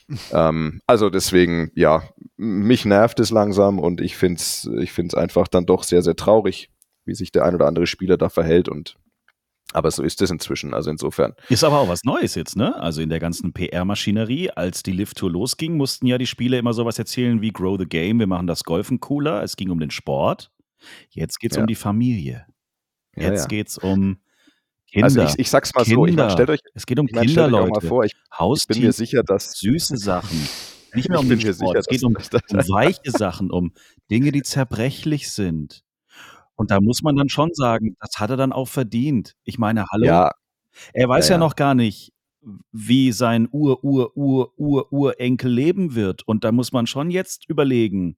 ähm, 0.33 0.81
also 0.87 1.11
deswegen, 1.11 1.71
ja, 1.75 2.03
mich 2.37 2.85
nervt 2.85 3.21
es 3.21 3.31
langsam 3.31 3.79
und 3.79 4.01
ich 4.01 4.17
finde 4.17 4.37
es 4.37 4.69
ich 4.79 4.93
find's 4.93 5.15
einfach 5.15 5.49
dann 5.49 5.67
doch 5.67 5.83
sehr, 5.83 6.03
sehr 6.03 6.17
traurig, 6.17 6.71
wie 7.05 7.15
sich 7.15 7.33
der 7.33 7.45
ein 7.45 7.55
oder 7.55 7.67
andere 7.67 7.87
Spieler 7.87 8.17
da 8.17 8.29
verhält 8.29 8.69
und 8.69 8.97
aber 9.75 9.91
so 9.91 10.03
ist 10.03 10.23
es 10.23 10.31
inzwischen, 10.31 10.73
also 10.73 10.91
insofern. 10.91 11.35
Ist 11.51 11.63
aber 11.63 11.81
auch 11.81 11.89
was 11.89 12.03
Neues 12.03 12.35
jetzt, 12.35 12.57
ne? 12.57 12.75
Also 12.81 13.03
in 13.03 13.11
der 13.11 13.19
ganzen 13.19 13.53
PR-Maschinerie, 13.53 14.51
als 14.51 14.83
die 14.83 14.93
Lift-Tour 14.93 15.31
losging, 15.31 15.77
mussten 15.77 16.07
ja 16.07 16.17
die 16.17 16.27
Spieler 16.27 16.59
immer 16.59 16.73
sowas 16.73 16.99
erzählen 16.99 17.43
wie 17.43 17.53
Grow 17.53 17.77
the 17.79 17.85
Game, 17.85 18.19
wir 18.19 18.27
machen 18.27 18.47
das 18.47 18.65
Golfen 18.65 18.99
cooler, 18.99 19.43
es 19.43 19.57
ging 19.57 19.69
um 19.69 19.79
den 19.79 19.91
Sport. 19.91 20.51
Jetzt 21.11 21.39
geht 21.39 21.51
es 21.51 21.57
ja. 21.57 21.63
um 21.63 21.67
die 21.67 21.75
Familie. 21.75 22.47
Jetzt 23.21 23.51
ja, 23.51 23.59
ja. 23.59 23.65
es 23.65 23.79
um 23.79 24.19
Kinder. 24.91 25.05
Also 25.05 25.23
ich, 25.23 25.39
ich 25.39 25.51
sag's 25.51 25.75
mal 25.75 25.85
Kinder. 25.85 26.01
so, 26.01 26.07
ich 26.07 26.17
mein, 26.17 26.31
stellt 26.31 26.51
euch, 26.51 26.61
es 26.75 26.87
geht 26.87 26.99
um 26.99 27.07
ich 27.07 27.15
mein, 27.15 27.27
Kinder, 27.27 27.49
Leute. 27.49 27.71
Mal 27.71 27.81
vor, 27.81 28.05
ich, 28.05 28.15
Haustier, 28.37 28.77
ich 28.77 28.81
bin 28.81 28.87
mir 28.89 28.93
sicher, 28.93 29.23
dass 29.23 29.53
süße 29.59 29.97
Sachen. 29.99 30.49
Nicht 30.95 31.11
mehr 31.11 31.21
um 31.21 31.29
den 31.29 31.41
Sport. 31.41 31.57
Sicher, 31.57 31.79
es 31.79 31.87
geht 31.87 32.03
um, 32.05 32.17
um 32.17 32.75
weiche 32.75 33.11
Sachen, 33.11 33.51
um 33.51 33.73
Dinge, 34.11 34.33
die 34.33 34.43
zerbrechlich 34.43 35.31
sind. 35.31 35.85
Und 36.57 36.71
da 36.71 36.81
muss 36.81 37.03
man 37.03 37.15
dann 37.17 37.29
schon 37.29 37.51
sagen, 37.53 37.97
das 38.01 38.19
hat 38.19 38.31
er 38.31 38.37
dann 38.37 38.53
auch 38.53 38.69
verdient. 38.69 39.37
Ich 39.45 39.59
meine, 39.59 39.85
hallo. 39.93 40.07
Ja. 40.07 40.33
Er 40.93 41.09
weiß 41.09 41.29
ja, 41.29 41.35
ja, 41.35 41.41
ja 41.41 41.47
noch 41.47 41.57
gar 41.57 41.75
nicht, 41.75 42.13
wie 42.73 43.13
sein 43.13 43.49
Ur, 43.51 43.85
Ur, 43.85 44.17
Ur, 44.17 44.53
Ur, 44.57 44.93
Urenkel 44.93 45.53
leben 45.53 45.95
wird. 45.95 46.27
Und 46.27 46.45
da 46.45 46.53
muss 46.53 46.73
man 46.73 46.87
schon 46.87 47.11
jetzt 47.11 47.49
überlegen, 47.49 48.17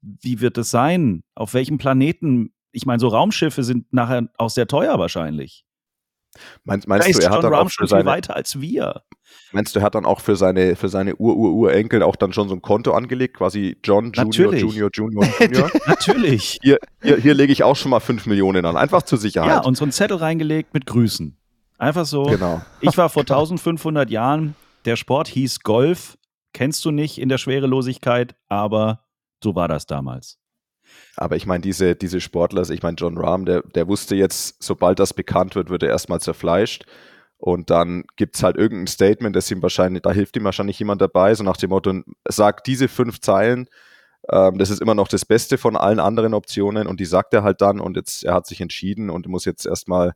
wie 0.00 0.40
wird 0.40 0.58
es 0.58 0.70
sein? 0.70 1.22
Auf 1.34 1.54
welchem 1.54 1.78
Planeten 1.78 2.52
ich 2.74 2.86
meine, 2.86 3.00
so 3.00 3.08
Raumschiffe 3.08 3.62
sind 3.62 3.92
nachher 3.92 4.28
auch 4.36 4.50
sehr 4.50 4.66
teuer 4.66 4.98
wahrscheinlich. 4.98 5.64
Meinst, 6.64 6.88
meinst 6.88 7.14
du, 7.14 7.22
er 7.22 7.30
hat 7.30 7.44
dann 7.44 7.54
auch 7.54 7.70
für 7.70 7.86
seine, 7.86 8.06
weiter 8.06 8.34
als 8.34 8.60
wir. 8.60 9.02
Meinst 9.52 9.74
du, 9.74 9.80
er 9.80 9.84
hat 9.84 9.94
dann 9.94 10.04
auch 10.04 10.20
für 10.20 10.34
seine, 10.34 10.74
für 10.74 10.88
seine 10.88 11.14
Ur-Ur-Urenkel 11.14 12.02
auch 12.02 12.16
dann 12.16 12.32
schon 12.32 12.48
so 12.48 12.56
ein 12.56 12.62
Konto 12.62 12.92
angelegt, 12.92 13.36
quasi 13.36 13.76
John 13.84 14.06
Junior, 14.12 14.24
Natürlich. 14.24 14.60
Junior, 14.62 14.90
Junior, 14.92 15.24
Junior? 15.40 15.70
Natürlich. 15.86 16.58
Hier, 16.60 16.78
hier, 17.00 17.18
hier 17.18 17.34
lege 17.34 17.52
ich 17.52 17.62
auch 17.62 17.76
schon 17.76 17.90
mal 17.90 18.00
5 18.00 18.26
Millionen 18.26 18.66
an, 18.66 18.76
einfach 18.76 19.02
zur 19.02 19.18
Sicherheit. 19.18 19.48
Ja, 19.48 19.60
und 19.60 19.76
so 19.76 19.84
einen 19.84 19.92
Zettel 19.92 20.16
reingelegt 20.16 20.74
mit 20.74 20.86
Grüßen. 20.86 21.36
Einfach 21.78 22.06
so. 22.06 22.24
Genau. 22.24 22.62
Ich 22.80 22.96
war 22.96 23.08
vor 23.08 23.22
1500 23.22 24.10
Jahren, 24.10 24.56
der 24.86 24.96
Sport 24.96 25.28
hieß 25.28 25.60
Golf, 25.60 26.18
kennst 26.52 26.84
du 26.84 26.90
nicht 26.90 27.18
in 27.18 27.28
der 27.28 27.38
Schwerelosigkeit, 27.38 28.34
aber 28.48 29.04
so 29.42 29.54
war 29.54 29.68
das 29.68 29.86
damals. 29.86 30.38
Aber 31.16 31.36
ich 31.36 31.46
meine, 31.46 31.62
diese, 31.62 31.94
diese 31.94 32.20
Sportler, 32.20 32.60
also 32.60 32.72
ich 32.72 32.82
meine, 32.82 32.96
John 32.96 33.18
Rahm, 33.18 33.44
der, 33.44 33.62
der 33.62 33.88
wusste 33.88 34.16
jetzt, 34.16 34.62
sobald 34.62 34.98
das 34.98 35.14
bekannt 35.14 35.54
wird, 35.54 35.70
wird 35.70 35.82
er 35.82 35.90
erstmal 35.90 36.20
zerfleischt. 36.20 36.84
Und 37.38 37.70
dann 37.70 38.04
gibt 38.16 38.36
es 38.36 38.42
halt 38.42 38.56
irgendein 38.56 38.86
Statement, 38.86 39.36
das 39.36 39.50
ihm 39.50 39.62
wahrscheinlich, 39.62 40.02
da 40.02 40.12
hilft 40.12 40.36
ihm 40.36 40.44
wahrscheinlich 40.44 40.78
jemand 40.78 41.00
dabei, 41.02 41.34
so 41.34 41.44
nach 41.44 41.56
dem 41.56 41.70
Motto, 41.70 41.92
sagt 42.28 42.66
diese 42.66 42.88
fünf 42.88 43.20
Zeilen, 43.20 43.68
ähm, 44.30 44.58
das 44.58 44.70
ist 44.70 44.80
immer 44.80 44.94
noch 44.94 45.08
das 45.08 45.24
Beste 45.24 45.58
von 45.58 45.76
allen 45.76 46.00
anderen 46.00 46.34
Optionen 46.34 46.86
und 46.86 47.00
die 47.00 47.04
sagt 47.04 47.34
er 47.34 47.42
halt 47.42 47.60
dann 47.60 47.80
und 47.80 47.96
jetzt, 47.96 48.24
er 48.24 48.34
hat 48.34 48.46
sich 48.46 48.60
entschieden 48.60 49.10
und 49.10 49.26
muss 49.26 49.44
jetzt 49.44 49.66
erstmal 49.66 50.12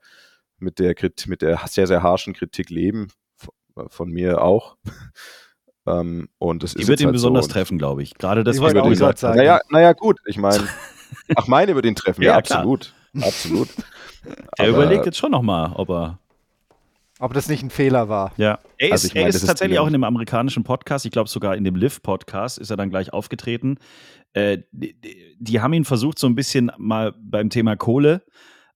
mit 0.59 0.79
der, 0.79 0.95
mit 1.27 1.43
der 1.43 1.61
sehr, 1.67 1.87
sehr 1.87 2.03
harschen 2.03 2.35
Kritik 2.35 2.71
leben, 2.71 3.09
von, 3.37 3.89
von 3.91 4.11
mir 4.11 4.43
auch. 4.43 4.77
Ähm, 5.89 6.29
und 6.39 6.63
das 6.63 6.75
die 6.75 6.87
wird 6.87 7.01
ihn 7.01 7.07
halt 7.07 7.15
besonders 7.15 7.47
so. 7.47 7.53
treffen, 7.53 7.79
glaube 7.79 8.03
ich. 8.03 8.15
Gerade 8.15 8.45
das, 8.45 8.61
was 8.61 8.73
du 8.73 8.83
gesagt 8.83 9.23
hast. 9.23 9.37
Naja, 9.37 9.61
naja, 9.71 9.93
gut, 9.93 10.19
ich 10.27 10.39
meine, 10.39 10.67
ach, 11.37 11.47
meine 11.47 11.75
wird 11.75 11.87
ihn 11.87 11.95
treffen, 11.95 12.23
ja, 12.23 12.33
ja 12.33 12.37
absolut. 12.37 12.93
Absolut. 13.21 13.69
Er 14.57 14.69
Aber, 14.69 14.69
überlegt 14.69 15.07
jetzt 15.07 15.19
schon 15.19 15.31
nochmal, 15.31 15.73
ob 15.75 15.91
er. 15.91 16.19
Ob 17.21 17.35
das 17.35 17.49
nicht 17.49 17.65
ein 17.65 17.71
Fehler 17.71 18.09
war. 18.09 18.33
Ja. 18.37 18.59
Er 18.77 18.93
also 18.93 19.07
ist, 19.07 19.11
also 19.11 19.15
meine, 19.15 19.25
er 19.25 19.29
ist 19.29 19.47
tatsächlich 19.47 19.75
ist 19.75 19.81
auch 19.81 19.87
in 19.89 19.93
dem 19.93 20.05
amerikanischen 20.05 20.63
Podcast, 20.63 21.05
ich 21.05 21.11
glaube 21.11 21.29
sogar 21.29 21.57
in 21.57 21.65
dem 21.65 21.75
Live-Podcast 21.75 22.59
ist 22.59 22.71
er 22.71 22.77
dann 22.77 22.91
gleich 22.91 23.13
aufgetreten. 23.13 23.79
Äh, 24.35 24.59
die, 24.71 24.95
die, 25.39 25.61
haben 25.61 25.73
ihn 25.73 25.85
versucht, 25.85 26.19
so 26.19 26.29
ein 26.29 26.37
bisschen 26.37 26.71
mal 26.77 27.13
beim 27.19 27.51
Thema 27.51 27.75
Kohle 27.75 28.23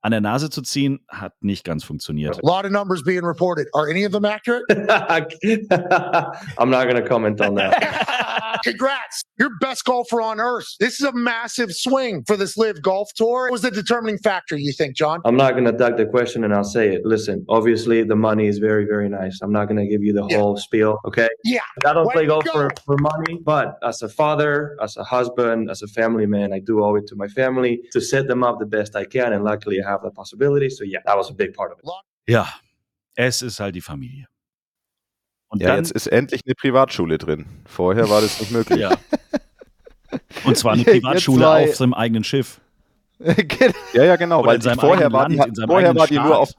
an 0.02 0.10
der 0.10 0.20
Nase 0.20 0.50
zu 0.50 0.62
ziehen, 0.62 1.00
hat 1.08 1.34
nicht 1.42 1.64
ganz 1.64 1.84
funktioniert. 1.84 2.38
A 2.42 2.46
lot 2.46 2.64
of 2.64 2.72
numbers 2.72 3.02
being 3.02 3.24
reported. 3.24 3.68
Are 3.72 3.88
any 3.88 4.04
of 4.04 4.12
them 4.12 4.24
accurate? 4.24 4.64
I'm 6.58 6.70
not 6.70 6.88
going 6.88 6.96
to 6.96 7.08
comment 7.08 7.40
on 7.40 7.54
that. 7.54 8.18
Congrats. 8.62 9.22
You're 9.38 9.56
best 9.60 9.84
golfer 9.84 10.20
on 10.20 10.40
earth. 10.40 10.66
This 10.80 11.00
is 11.00 11.06
a 11.06 11.12
massive 11.12 11.72
swing 11.72 12.22
for 12.26 12.36
this 12.36 12.56
live 12.56 12.80
golf 12.82 13.10
tour. 13.14 13.44
What 13.44 13.52
was 13.52 13.62
the 13.62 13.70
determining 13.70 14.18
factor, 14.18 14.56
you 14.56 14.72
think, 14.72 14.96
John? 14.96 15.20
I'm 15.24 15.36
not 15.36 15.52
going 15.52 15.64
to 15.64 15.72
duck 15.72 15.96
the 15.96 16.06
question 16.06 16.44
and 16.44 16.54
I'll 16.54 16.64
say 16.64 16.94
it. 16.94 17.02
Listen, 17.04 17.44
obviously 17.48 18.02
the 18.04 18.16
money 18.16 18.46
is 18.46 18.58
very, 18.58 18.84
very 18.84 19.08
nice. 19.08 19.40
I'm 19.42 19.52
not 19.52 19.66
going 19.66 19.78
to 19.78 19.86
give 19.86 20.02
you 20.02 20.12
the 20.12 20.26
Yeah. 20.28 20.38
whole 20.38 20.56
spiel, 20.56 20.98
okay? 21.06 21.28
Yeah. 21.44 21.60
I 21.86 21.92
don't 21.92 22.06
Way 22.06 22.12
play 22.14 22.26
golf 22.26 22.44
go. 22.44 22.52
for, 22.52 22.70
for 22.84 22.96
money, 22.98 23.40
but 23.44 23.76
as 23.82 24.02
a 24.02 24.08
father, 24.08 24.76
as 24.82 24.96
a 24.96 25.04
husband, 25.04 25.70
as 25.70 25.82
a 25.82 25.88
family 25.88 26.26
man, 26.26 26.52
I 26.52 26.60
do 26.60 26.82
owe 26.84 26.94
it 26.96 27.06
to 27.08 27.16
my 27.16 27.28
family 27.28 27.80
to 27.92 28.00
set 28.00 28.26
them 28.28 28.42
up 28.44 28.58
the 28.58 28.66
best 28.66 28.94
I 28.96 29.04
can. 29.04 29.32
And 29.32 29.42
luckily 29.44 29.80
I 29.84 29.88
have 29.90 30.02
the 30.02 30.10
possibility. 30.10 30.68
So 30.70 30.84
yeah, 30.84 31.00
that 31.06 31.16
was 31.16 31.30
a 31.30 31.34
big 31.34 31.54
part 31.54 31.72
of 31.72 31.78
it. 31.78 31.84
Yeah, 32.26 32.46
es 33.16 33.42
ist 33.42 33.58
halt 33.58 33.74
die 33.74 33.80
Familie. 33.80 34.26
Und 35.52 35.60
Ja, 35.60 35.68
dann, 35.68 35.76
jetzt 35.78 35.92
ist 35.92 36.06
endlich 36.06 36.40
eine 36.46 36.54
Privatschule 36.54 37.18
drin. 37.18 37.44
Vorher 37.66 38.08
war 38.08 38.22
das 38.22 38.40
nicht 38.40 38.52
möglich. 38.52 38.78
ja. 38.80 38.90
Und 40.44 40.56
zwar 40.56 40.72
eine 40.72 40.82
Privatschule 40.84 41.44
zwei- 41.44 41.64
auf 41.68 41.76
seinem 41.76 41.94
eigenen 41.94 42.24
Schiff. 42.24 42.60
Ja, 43.94 44.02
ja, 44.04 44.16
genau, 44.16 44.40
Oder 44.40 44.48
weil 44.52 44.58
die 44.58 44.68
vorher 44.70 45.12
war 45.12 45.28
die, 45.28 45.36
Land, 45.36 45.56
vorher 45.64 45.94
war 45.94 46.06
die 46.08 46.18
nur 46.18 46.38
auf 46.38 46.50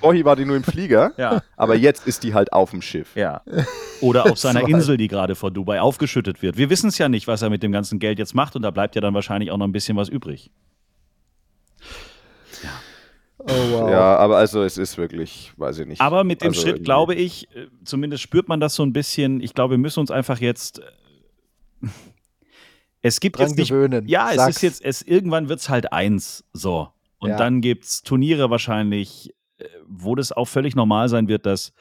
vorher 0.00 0.24
war 0.24 0.36
die 0.36 0.44
nur 0.44 0.54
im 0.56 0.62
Flieger, 0.62 1.12
Ja. 1.18 1.42
aber 1.56 1.74
jetzt 1.74 2.06
ist 2.06 2.22
die 2.22 2.34
halt 2.34 2.52
auf 2.52 2.70
dem 2.70 2.82
Schiff. 2.82 3.16
Ja. 3.16 3.40
Oder 4.00 4.30
auf 4.30 4.38
seiner 4.38 4.68
Insel, 4.68 4.96
die 4.96 5.08
gerade 5.08 5.34
vor 5.34 5.50
Dubai 5.50 5.80
aufgeschüttet 5.80 6.40
wird. 6.42 6.56
Wir 6.56 6.70
wissen 6.70 6.88
es 6.88 6.98
ja 6.98 7.08
nicht, 7.08 7.26
was 7.26 7.42
er 7.42 7.50
mit 7.50 7.62
dem 7.64 7.72
ganzen 7.72 7.98
Geld 7.98 8.18
jetzt 8.20 8.34
macht 8.34 8.54
und 8.54 8.62
da 8.62 8.70
bleibt 8.70 8.94
ja 8.94 9.00
dann 9.00 9.14
wahrscheinlich 9.14 9.50
auch 9.50 9.56
noch 9.56 9.66
ein 9.66 9.72
bisschen 9.72 9.96
was 9.96 10.08
übrig. 10.08 10.50
Oh, 13.46 13.52
wow. 13.72 13.90
Ja, 13.90 14.16
aber 14.16 14.38
also 14.38 14.62
es 14.62 14.78
ist 14.78 14.96
wirklich, 14.96 15.52
weiß 15.56 15.78
ich 15.80 15.86
nicht. 15.86 16.00
Aber 16.00 16.24
mit 16.24 16.40
dem 16.42 16.48
Also 16.48 16.60
Schritt, 16.62 16.68
irgendwie- 16.76 16.84
glaube 16.84 17.14
ich, 17.14 17.54
äh, 17.54 17.66
zumindest 17.84 18.22
spürt 18.22 18.48
man 18.48 18.58
das 18.60 18.74
so 18.74 18.82
ein 18.82 18.92
bisschen. 18.92 19.40
Ich 19.40 19.54
glaube, 19.54 19.72
wir 19.72 19.78
müssen 19.78 20.00
uns 20.00 20.10
einfach 20.10 20.38
jetzt. 20.40 20.78
äh, 20.80 20.82
Es 23.02 23.20
gibt 23.20 23.36
Dran 23.38 23.48
jetzt 23.48 23.58
nicht. 23.58 23.68
gewöhnen. 23.68 24.08
Ja, 24.08 24.30
es 24.30 24.36
Sag's. 24.36 24.56
ist 24.56 24.62
jetzt, 24.62 24.84
es, 24.84 25.02
irgendwann 25.02 25.48
wird 25.50 25.60
es 25.60 25.68
halt 25.68 25.92
eins. 25.92 26.42
So. 26.54 26.88
Und 27.18 27.30
Ja. 27.30 27.36
dann 27.36 27.60
gibt 27.60 27.84
es 27.84 28.02
Turniere 28.02 28.48
wahrscheinlich, 28.48 29.34
äh, 29.58 29.66
wo 29.86 30.14
das 30.14 30.32
auch 30.32 30.46
völlig 30.46 30.74
normal 30.74 31.10
sein 31.10 31.28
wird, 31.28 31.44
dass 31.44 31.74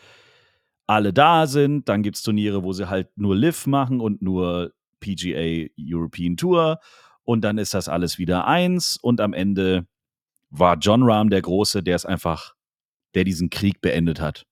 alle 0.85 1.13
da 1.13 1.47
sind. 1.47 1.87
Dann 1.87 2.03
gibt 2.03 2.17
es 2.17 2.23
Turniere, 2.23 2.63
wo 2.63 2.73
sie 2.73 2.89
halt 2.89 3.07
nur 3.17 3.37
Live 3.37 3.67
machen 3.67 4.01
und 4.01 4.21
nur 4.21 4.73
PGA 4.99 5.69
European 5.79 6.35
Tour. 6.35 6.79
Und 7.23 7.41
dann 7.45 7.57
ist 7.57 7.73
das 7.73 7.87
alles 7.87 8.17
wieder 8.17 8.45
eins. 8.45 8.97
Und 9.01 9.21
am 9.21 9.31
Ende 9.33 9.87
war 10.53 10.77
John 10.77 11.03
Rahm 11.03 11.29
der 11.29 11.41
Große, 11.41 11.83
der 11.83 11.95
es 11.95 12.05
einfach, 12.05 12.53
der 13.15 13.23
diesen 13.23 13.49
Krieg 13.49 13.81
beendet 13.81 14.21
hat. 14.21 14.45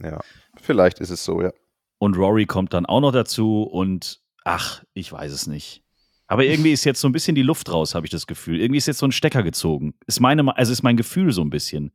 Ja, 0.00 0.20
vielleicht 0.60 1.00
ist 1.00 1.10
es 1.10 1.24
so, 1.24 1.42
ja. 1.42 1.52
Und 1.98 2.16
Rory 2.16 2.46
kommt 2.46 2.72
dann 2.72 2.86
auch 2.86 3.00
noch 3.00 3.12
dazu 3.12 3.64
und 3.64 4.20
ach, 4.44 4.84
ich 4.94 5.10
weiß 5.12 5.32
es 5.32 5.48
nicht. 5.48 5.82
Aber 6.28 6.44
irgendwie 6.44 6.72
ist 6.72 6.84
jetzt 6.84 7.00
so 7.00 7.08
ein 7.08 7.12
bisschen 7.12 7.34
die 7.34 7.42
Luft 7.42 7.72
raus, 7.72 7.94
habe 7.94 8.06
ich 8.06 8.10
das 8.10 8.26
Gefühl. 8.26 8.60
Irgendwie 8.60 8.78
ist 8.78 8.86
jetzt 8.86 8.98
so 8.98 9.06
ein 9.06 9.12
Stecker 9.12 9.42
gezogen. 9.42 9.94
Ist 10.06 10.20
meine, 10.20 10.56
also 10.56 10.72
ist 10.72 10.82
mein 10.82 10.96
Gefühl 10.96 11.32
so 11.32 11.42
ein 11.42 11.50
bisschen. 11.50 11.90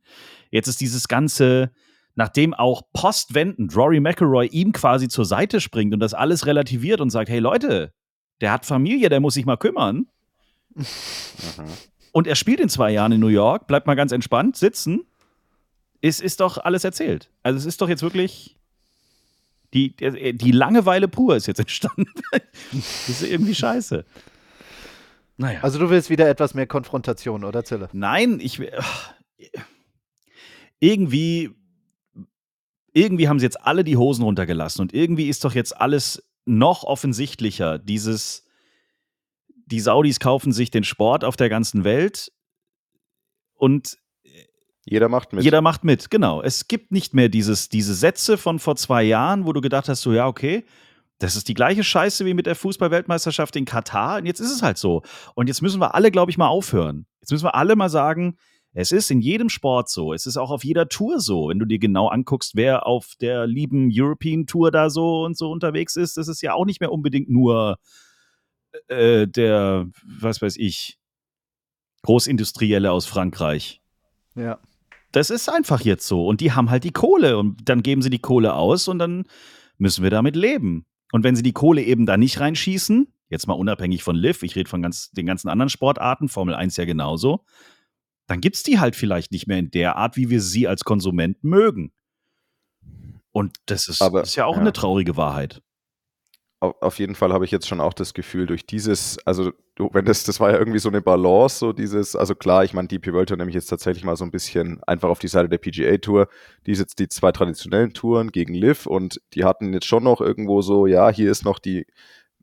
Jetzt 0.50 0.66
ist 0.66 0.80
dieses 0.80 1.08
ganze, 1.08 1.70
nachdem 2.16 2.52
auch 2.52 2.82
postwendend 2.92 3.74
Rory 3.74 4.00
McIlroy 4.00 4.48
ihm 4.48 4.72
quasi 4.72 5.08
zur 5.08 5.24
Seite 5.24 5.60
springt 5.60 5.94
und 5.94 6.00
das 6.00 6.14
alles 6.14 6.46
relativiert 6.46 7.00
und 7.00 7.10
sagt, 7.10 7.30
hey 7.30 7.38
Leute, 7.38 7.94
der 8.40 8.52
hat 8.52 8.66
Familie, 8.66 9.08
der 9.08 9.20
muss 9.20 9.34
sich 9.34 9.46
mal 9.46 9.56
kümmern. 9.56 10.08
Mhm. 10.74 10.84
Und 12.14 12.28
er 12.28 12.36
spielt 12.36 12.60
in 12.60 12.68
zwei 12.68 12.92
Jahren 12.92 13.10
in 13.10 13.18
New 13.20 13.26
York, 13.26 13.66
bleibt 13.66 13.88
mal 13.88 13.96
ganz 13.96 14.12
entspannt 14.12 14.56
sitzen. 14.56 15.04
Ist, 16.00 16.20
ist 16.22 16.38
doch 16.38 16.58
alles 16.58 16.84
erzählt. 16.84 17.28
Also 17.42 17.58
es 17.58 17.66
ist 17.66 17.80
doch 17.80 17.88
jetzt 17.88 18.02
wirklich 18.02 18.56
die, 19.72 19.96
die 19.96 20.52
Langeweile 20.52 21.08
pur 21.08 21.34
ist 21.34 21.48
jetzt 21.48 21.58
entstanden. 21.66 22.06
das 22.70 23.08
ist 23.08 23.22
irgendwie 23.24 23.54
scheiße. 23.56 24.04
Naja. 25.38 25.58
Also 25.62 25.80
du 25.80 25.90
willst 25.90 26.08
wieder 26.08 26.28
etwas 26.28 26.54
mehr 26.54 26.68
Konfrontation, 26.68 27.42
oder 27.42 27.64
Zille? 27.64 27.88
Nein, 27.92 28.38
ich 28.40 28.60
will- 28.60 28.70
ach, 28.78 29.12
irgendwie 30.78 31.50
irgendwie 32.92 33.28
haben 33.28 33.40
sie 33.40 33.46
jetzt 33.46 33.60
alle 33.60 33.82
die 33.82 33.96
Hosen 33.96 34.22
runtergelassen 34.22 34.82
und 34.82 34.94
irgendwie 34.94 35.28
ist 35.28 35.44
doch 35.44 35.52
jetzt 35.54 35.76
alles 35.76 36.22
noch 36.44 36.84
offensichtlicher. 36.84 37.78
Dieses 37.80 38.43
die 39.66 39.80
Saudis 39.80 40.20
kaufen 40.20 40.52
sich 40.52 40.70
den 40.70 40.84
Sport 40.84 41.24
auf 41.24 41.36
der 41.36 41.48
ganzen 41.48 41.84
Welt 41.84 42.32
und 43.54 43.98
Jeder 44.86 45.08
macht 45.08 45.32
mit. 45.32 45.44
jeder 45.44 45.62
macht 45.62 45.82
mit, 45.84 46.10
genau. 46.10 46.42
Es 46.42 46.68
gibt 46.68 46.92
nicht 46.92 47.14
mehr 47.14 47.30
dieses, 47.30 47.70
diese 47.70 47.94
Sätze 47.94 48.36
von 48.36 48.58
vor 48.58 48.76
zwei 48.76 49.02
Jahren, 49.02 49.46
wo 49.46 49.52
du 49.54 49.62
gedacht 49.62 49.88
hast, 49.88 50.02
so 50.02 50.12
ja, 50.12 50.26
okay, 50.26 50.64
das 51.18 51.36
ist 51.36 51.48
die 51.48 51.54
gleiche 51.54 51.84
Scheiße 51.84 52.26
wie 52.26 52.34
mit 52.34 52.46
der 52.46 52.54
Fußballweltmeisterschaft 52.54 53.56
in 53.56 53.64
Katar. 53.64 54.18
Und 54.18 54.26
jetzt 54.26 54.40
ist 54.40 54.50
es 54.50 54.62
halt 54.62 54.76
so. 54.76 55.02
Und 55.34 55.46
jetzt 55.46 55.62
müssen 55.62 55.80
wir 55.80 55.94
alle, 55.94 56.10
glaube 56.10 56.30
ich, 56.30 56.36
mal 56.36 56.48
aufhören. 56.48 57.06
Jetzt 57.20 57.30
müssen 57.30 57.44
wir 57.46 57.54
alle 57.54 57.76
mal 57.76 57.88
sagen, 57.88 58.36
es 58.72 58.90
ist 58.90 59.10
in 59.10 59.20
jedem 59.20 59.48
Sport 59.48 59.88
so. 59.88 60.12
Es 60.12 60.26
ist 60.26 60.36
auch 60.36 60.50
auf 60.50 60.64
jeder 60.64 60.88
Tour 60.88 61.20
so. 61.20 61.48
Wenn 61.48 61.60
du 61.60 61.64
dir 61.64 61.78
genau 61.78 62.08
anguckst, 62.08 62.56
wer 62.56 62.86
auf 62.86 63.12
der 63.20 63.46
lieben 63.46 63.88
European 63.92 64.46
Tour 64.46 64.72
da 64.72 64.90
so 64.90 65.22
und 65.22 65.38
so 65.38 65.50
unterwegs 65.50 65.94
ist, 65.94 66.16
das 66.16 66.26
ist 66.26 66.42
ja 66.42 66.54
auch 66.54 66.66
nicht 66.66 66.80
mehr 66.80 66.90
unbedingt 66.90 67.30
nur 67.30 67.78
äh, 68.88 69.26
der, 69.26 69.88
was 70.20 70.42
weiß 70.42 70.56
ich, 70.56 70.98
Großindustrielle 72.02 72.90
aus 72.90 73.06
Frankreich. 73.06 73.80
Ja. 74.34 74.58
Das 75.12 75.30
ist 75.30 75.48
einfach 75.48 75.80
jetzt 75.82 76.06
so. 76.06 76.26
Und 76.26 76.40
die 76.40 76.52
haben 76.52 76.70
halt 76.70 76.84
die 76.84 76.92
Kohle 76.92 77.38
und 77.38 77.68
dann 77.68 77.82
geben 77.82 78.02
sie 78.02 78.10
die 78.10 78.18
Kohle 78.18 78.54
aus 78.54 78.88
und 78.88 78.98
dann 78.98 79.24
müssen 79.78 80.02
wir 80.02 80.10
damit 80.10 80.36
leben. 80.36 80.86
Und 81.12 81.22
wenn 81.22 81.36
sie 81.36 81.42
die 81.42 81.52
Kohle 81.52 81.82
eben 81.82 82.06
da 82.06 82.16
nicht 82.16 82.40
reinschießen, 82.40 83.06
jetzt 83.30 83.46
mal 83.46 83.54
unabhängig 83.54 84.02
von 84.02 84.16
Liv, 84.16 84.42
ich 84.42 84.56
rede 84.56 84.68
von 84.68 84.82
ganz, 84.82 85.10
den 85.12 85.26
ganzen 85.26 85.48
anderen 85.48 85.70
Sportarten, 85.70 86.28
Formel 86.28 86.54
1 86.54 86.76
ja 86.76 86.84
genauso, 86.84 87.44
dann 88.26 88.40
gibt 88.40 88.56
es 88.56 88.62
die 88.62 88.80
halt 88.80 88.96
vielleicht 88.96 89.32
nicht 89.32 89.46
mehr 89.46 89.58
in 89.58 89.70
der 89.70 89.96
Art, 89.96 90.16
wie 90.16 90.30
wir 90.30 90.40
sie 90.40 90.66
als 90.66 90.84
Konsument 90.84 91.42
mögen. 91.44 91.92
Und 93.32 93.56
das 93.66 93.88
ist, 93.88 94.02
Aber- 94.02 94.20
das 94.20 94.30
ist 94.30 94.36
ja 94.36 94.46
auch 94.46 94.56
ja. 94.56 94.60
eine 94.60 94.72
traurige 94.72 95.16
Wahrheit. 95.16 95.62
Auf, 96.64 96.98
jeden 96.98 97.14
Fall 97.14 97.32
habe 97.32 97.44
ich 97.44 97.50
jetzt 97.50 97.68
schon 97.68 97.80
auch 97.80 97.94
das 97.94 98.14
Gefühl, 98.14 98.46
durch 98.46 98.66
dieses, 98.66 99.18
also 99.26 99.52
wenn 99.78 100.04
das, 100.04 100.24
das 100.24 100.40
war 100.40 100.50
ja 100.50 100.58
irgendwie 100.58 100.78
so 100.78 100.88
eine 100.88 101.00
Balance, 101.00 101.58
so 101.58 101.72
dieses, 101.72 102.16
also 102.16 102.34
klar, 102.34 102.64
ich 102.64 102.74
meine, 102.74 102.88
DP 102.88 103.12
World 103.12 103.28
Tour 103.28 103.36
nehme 103.36 103.50
ich 103.50 103.54
jetzt 103.54 103.66
tatsächlich 103.66 104.04
mal 104.04 104.16
so 104.16 104.24
ein 104.24 104.30
bisschen 104.30 104.82
einfach 104.84 105.08
auf 105.08 105.18
die 105.18 105.28
Seite 105.28 105.48
der 105.48 105.58
PGA 105.58 105.96
Tour. 105.98 106.28
Die 106.66 106.72
ist 106.72 106.78
jetzt 106.78 106.98
die 106.98 107.08
zwei 107.08 107.32
traditionellen 107.32 107.92
Touren 107.92 108.30
gegen 108.30 108.54
Liv 108.54 108.86
und 108.86 109.20
die 109.34 109.44
hatten 109.44 109.72
jetzt 109.72 109.86
schon 109.86 110.04
noch 110.04 110.20
irgendwo 110.20 110.62
so, 110.62 110.86
ja, 110.86 111.10
hier 111.10 111.30
ist 111.30 111.44
noch 111.44 111.58
die, 111.58 111.86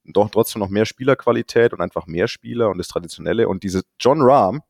doch 0.05 0.29
trotzdem 0.29 0.59
noch 0.59 0.69
mehr 0.69 0.85
Spielerqualität 0.85 1.73
und 1.73 1.81
einfach 1.81 2.07
mehr 2.07 2.27
Spieler 2.27 2.69
und 2.69 2.77
das 2.77 2.87
Traditionelle 2.87 3.47
und 3.47 3.63
diese 3.63 3.81
John 3.99 4.21
Rahm, 4.21 4.61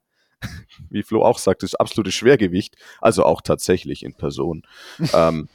wie 0.89 1.03
Flo 1.03 1.23
auch 1.23 1.37
sagt, 1.37 1.63
das 1.63 1.75
absolute 1.75 2.11
Schwergewicht, 2.11 2.75
also 2.99 3.23
auch 3.23 3.41
tatsächlich 3.41 4.03
in 4.03 4.13
Person, 4.13 4.63
ähm, 5.13 5.49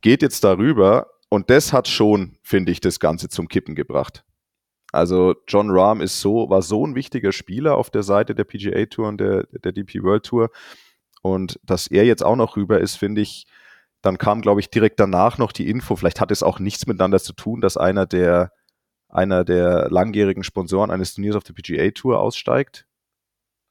geht 0.00 0.22
jetzt 0.22 0.44
darüber 0.44 1.06
und 1.28 1.50
das 1.50 1.72
hat 1.72 1.88
schon, 1.88 2.38
finde 2.42 2.72
ich, 2.72 2.80
das 2.80 3.00
Ganze 3.00 3.28
zum 3.28 3.48
Kippen 3.48 3.74
gebracht. 3.74 4.24
Also 4.92 5.34
John 5.48 5.70
Rahm 5.70 6.00
ist 6.00 6.20
so, 6.20 6.48
war 6.50 6.62
so 6.62 6.86
ein 6.86 6.94
wichtiger 6.94 7.32
Spieler 7.32 7.76
auf 7.76 7.90
der 7.90 8.04
Seite 8.04 8.34
der 8.34 8.44
PGA 8.44 8.86
Tour 8.86 9.08
und 9.08 9.18
der, 9.18 9.44
der 9.50 9.72
DP 9.72 10.02
World 10.04 10.24
Tour. 10.24 10.50
Und 11.20 11.58
dass 11.64 11.88
er 11.88 12.04
jetzt 12.04 12.22
auch 12.22 12.36
noch 12.36 12.56
rüber 12.56 12.78
ist, 12.78 12.96
finde 12.96 13.20
ich, 13.20 13.46
dann 14.02 14.18
kam, 14.18 14.42
glaube 14.42 14.60
ich, 14.60 14.70
direkt 14.70 15.00
danach 15.00 15.38
noch 15.38 15.50
die 15.50 15.68
Info, 15.68 15.96
vielleicht 15.96 16.20
hat 16.20 16.30
es 16.30 16.42
auch 16.42 16.60
nichts 16.60 16.86
miteinander 16.86 17.18
zu 17.18 17.32
tun, 17.32 17.60
dass 17.60 17.76
einer 17.76 18.06
der, 18.06 18.52
einer 19.08 19.44
der 19.44 19.88
langjährigen 19.90 20.44
Sponsoren 20.44 20.90
eines 20.90 21.14
Turniers 21.14 21.36
auf 21.36 21.44
der 21.44 21.54
PGA 21.54 21.90
Tour 21.90 22.20
aussteigt. 22.20 22.86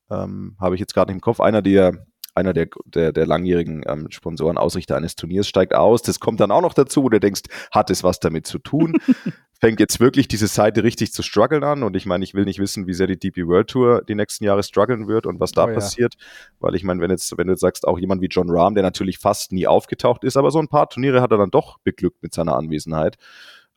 Ähm, 0.10 0.58
Habe 0.60 0.76
ich 0.76 0.82
jetzt 0.82 0.94
gerade 0.94 1.12
nicht 1.12 1.18
im 1.18 1.22
Kopf. 1.22 1.40
Einer 1.40 1.62
der, 1.62 2.06
einer 2.36 2.54
der, 2.54 2.68
der, 2.86 3.12
der 3.12 3.26
langjährigen 3.26 3.84
ähm, 3.88 4.10
Sponsoren, 4.10 4.58
Ausrichter 4.58 4.96
eines 4.98 5.16
Turniers 5.16 5.48
steigt 5.48 5.76
aus. 5.76 6.02
Das 6.02 6.20
kommt 6.20 6.40
dann 6.40 6.52
auch 6.52 6.62
noch 6.62 6.74
dazu, 6.74 7.04
wo 7.04 7.10
du 7.10 7.20
denkst, 7.20 7.44
hat 7.72 7.90
es 7.90 8.04
was 8.04 8.20
damit 8.20 8.48
zu 8.48 8.60
tun? 8.60 8.98
Fängt 9.60 9.80
jetzt 9.80 10.00
wirklich 10.00 10.28
diese 10.28 10.48
Seite 10.48 10.84
richtig 10.84 11.14
zu 11.14 11.24
strugglen 11.24 11.64
an. 11.64 11.84
Und 11.84 11.96
ich 11.96 12.06
meine, 12.06 12.24
ich 12.24 12.34
will 12.34 12.44
nicht 12.46 12.60
wissen, 12.60 12.86
wie 12.88 12.94
sehr 12.94 13.08
die 13.08 13.18
DP 13.18 13.48
World 13.48 13.70
Tour 13.70 14.04
die 14.04 14.16
nächsten 14.16 14.44
Jahre 14.44 14.64
strugglen 14.64 15.08
wird 15.08 15.26
und 15.26 15.40
was 15.40 15.52
da 15.52 15.66
Oh 15.66 15.68
ja. 15.70 15.76
passiert. 15.76 16.16
Weil 16.60 16.76
ich 16.76 16.84
meine, 16.84 17.00
wenn 17.02 17.12
jetzt, 17.12 17.38
wenn 17.38 17.48
du 17.48 17.56
sagst, 17.56 17.88
auch 17.88 18.00
jemand 18.00 18.22
wie 18.22 18.28
John 18.28 18.50
Rahm, 18.50 18.74
der 18.74 18.84
natürlich 18.84 19.20
fast 19.20 19.52
nie 19.52 19.68
aufgetaucht 19.68 20.24
ist, 20.24 20.36
aber 20.36 20.52
so 20.52 20.60
ein 20.60 20.68
paar 20.68 20.90
Turniere 20.90 21.22
hat 21.22 21.32
er 21.32 21.38
dann 21.38 21.52
doch 21.52 21.78
beglückt 21.80 22.22
mit 22.24 22.34
seiner 22.34 22.56
Anwesenheit. 22.56 23.18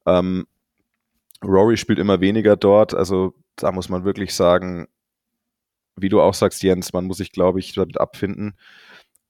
Ähm, 0.06 0.46
Rory 1.44 1.76
spielt 1.76 1.98
immer 1.98 2.20
weniger 2.20 2.56
dort. 2.56 2.94
Also 2.94 3.34
da 3.56 3.70
muss 3.70 3.88
man 3.88 4.04
wirklich 4.04 4.34
sagen, 4.34 4.88
wie 5.96 6.08
du 6.08 6.20
auch 6.20 6.34
sagst, 6.34 6.62
Jens, 6.62 6.92
man 6.92 7.06
muss 7.06 7.18
sich, 7.18 7.32
glaube 7.32 7.58
ich, 7.58 7.74
damit 7.74 7.98
abfinden, 7.98 8.54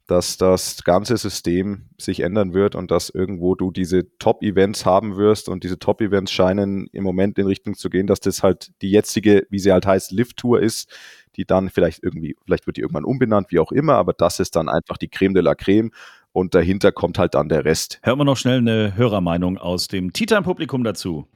dass 0.07 0.37
das 0.37 0.85
ganze 0.85 1.17
System 1.17 1.87
sich 1.99 2.21
ändern 2.21 2.55
wird 2.55 2.77
und 2.77 2.91
dass 2.91 3.11
irgendwo 3.11 3.57
du 3.57 3.73
diese 3.73 4.17
Top-Events 4.19 4.87
haben 4.87 5.17
wirst 5.17 5.49
und 5.49 5.65
diese 5.65 5.79
Top-Events 5.79 6.31
scheinen 6.31 6.87
im 6.93 7.03
Moment 7.03 7.39
in 7.39 7.47
Richtung 7.47 7.75
zu 7.75 7.91
gehen, 7.91 8.07
dass 8.07 8.21
das 8.21 8.43
halt 8.43 8.71
die 8.83 8.91
jetzige, 8.91 9.47
wie 9.51 9.59
sie 9.59 9.73
halt 9.73 9.85
heißt, 9.85 10.13
Lift-Tour 10.13 10.61
ist, 10.61 10.89
die 11.35 11.45
dann 11.45 11.71
vielleicht 11.71 12.05
irgendwie, 12.05 12.37
vielleicht 12.45 12.67
wird 12.67 12.77
die 12.77 12.83
irgendwann 12.83 13.05
umbenannt, 13.05 13.51
wie 13.51 13.59
auch 13.59 13.73
immer, 13.73 13.95
aber 13.95 14.13
das 14.13 14.39
ist 14.39 14.55
dann 14.55 14.69
einfach 14.69 14.97
die 14.97 15.09
Creme 15.09 15.35
de 15.35 15.43
la 15.43 15.57
Creme 15.57 15.91
und 16.33 16.55
dahinter 16.55 16.93
kommt 16.93 17.19
halt 17.19 17.35
dann 17.35 17.49
der 17.49 17.65
Rest. 17.65 17.99
Hören 18.03 18.19
wir 18.19 18.25
noch 18.25 18.37
schnell 18.37 18.59
eine 18.59 18.97
Hörermeinung 18.97 19.59
aus 19.59 19.89
dem 19.89 20.13
Tea 20.13 20.27
Time 20.27 20.43
Publikum 20.43 20.85
dazu. 20.85 21.27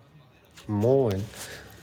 Moin. 0.68 1.24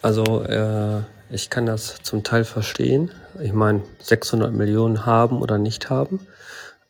Also 0.02 0.44
äh, 0.44 1.02
ich 1.30 1.50
kann 1.50 1.66
das 1.66 2.02
zum 2.04 2.24
Teil 2.24 2.44
verstehen. 2.44 3.12
Ich 3.42 3.54
meine, 3.54 3.84
600 4.00 4.54
Millionen 4.54 5.06
haben 5.06 5.42
oder 5.42 5.58
nicht 5.58 5.90
haben. 5.90 6.26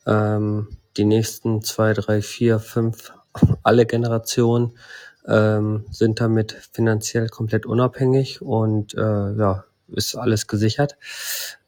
Ähm, 0.06 0.68
die 0.96 1.04
nächsten 1.04 1.62
zwei, 1.62 1.92
drei, 1.92 2.22
vier, 2.22 2.58
fünf, 2.58 3.12
alle 3.62 3.86
Generationen 3.86 4.72
ähm, 5.26 5.84
sind 5.90 6.20
damit 6.20 6.52
finanziell 6.72 7.28
komplett 7.28 7.66
unabhängig 7.66 8.40
und 8.40 8.94
äh, 8.94 9.32
ja, 9.34 9.64
ist 9.88 10.16
alles 10.16 10.46
gesichert. 10.46 10.96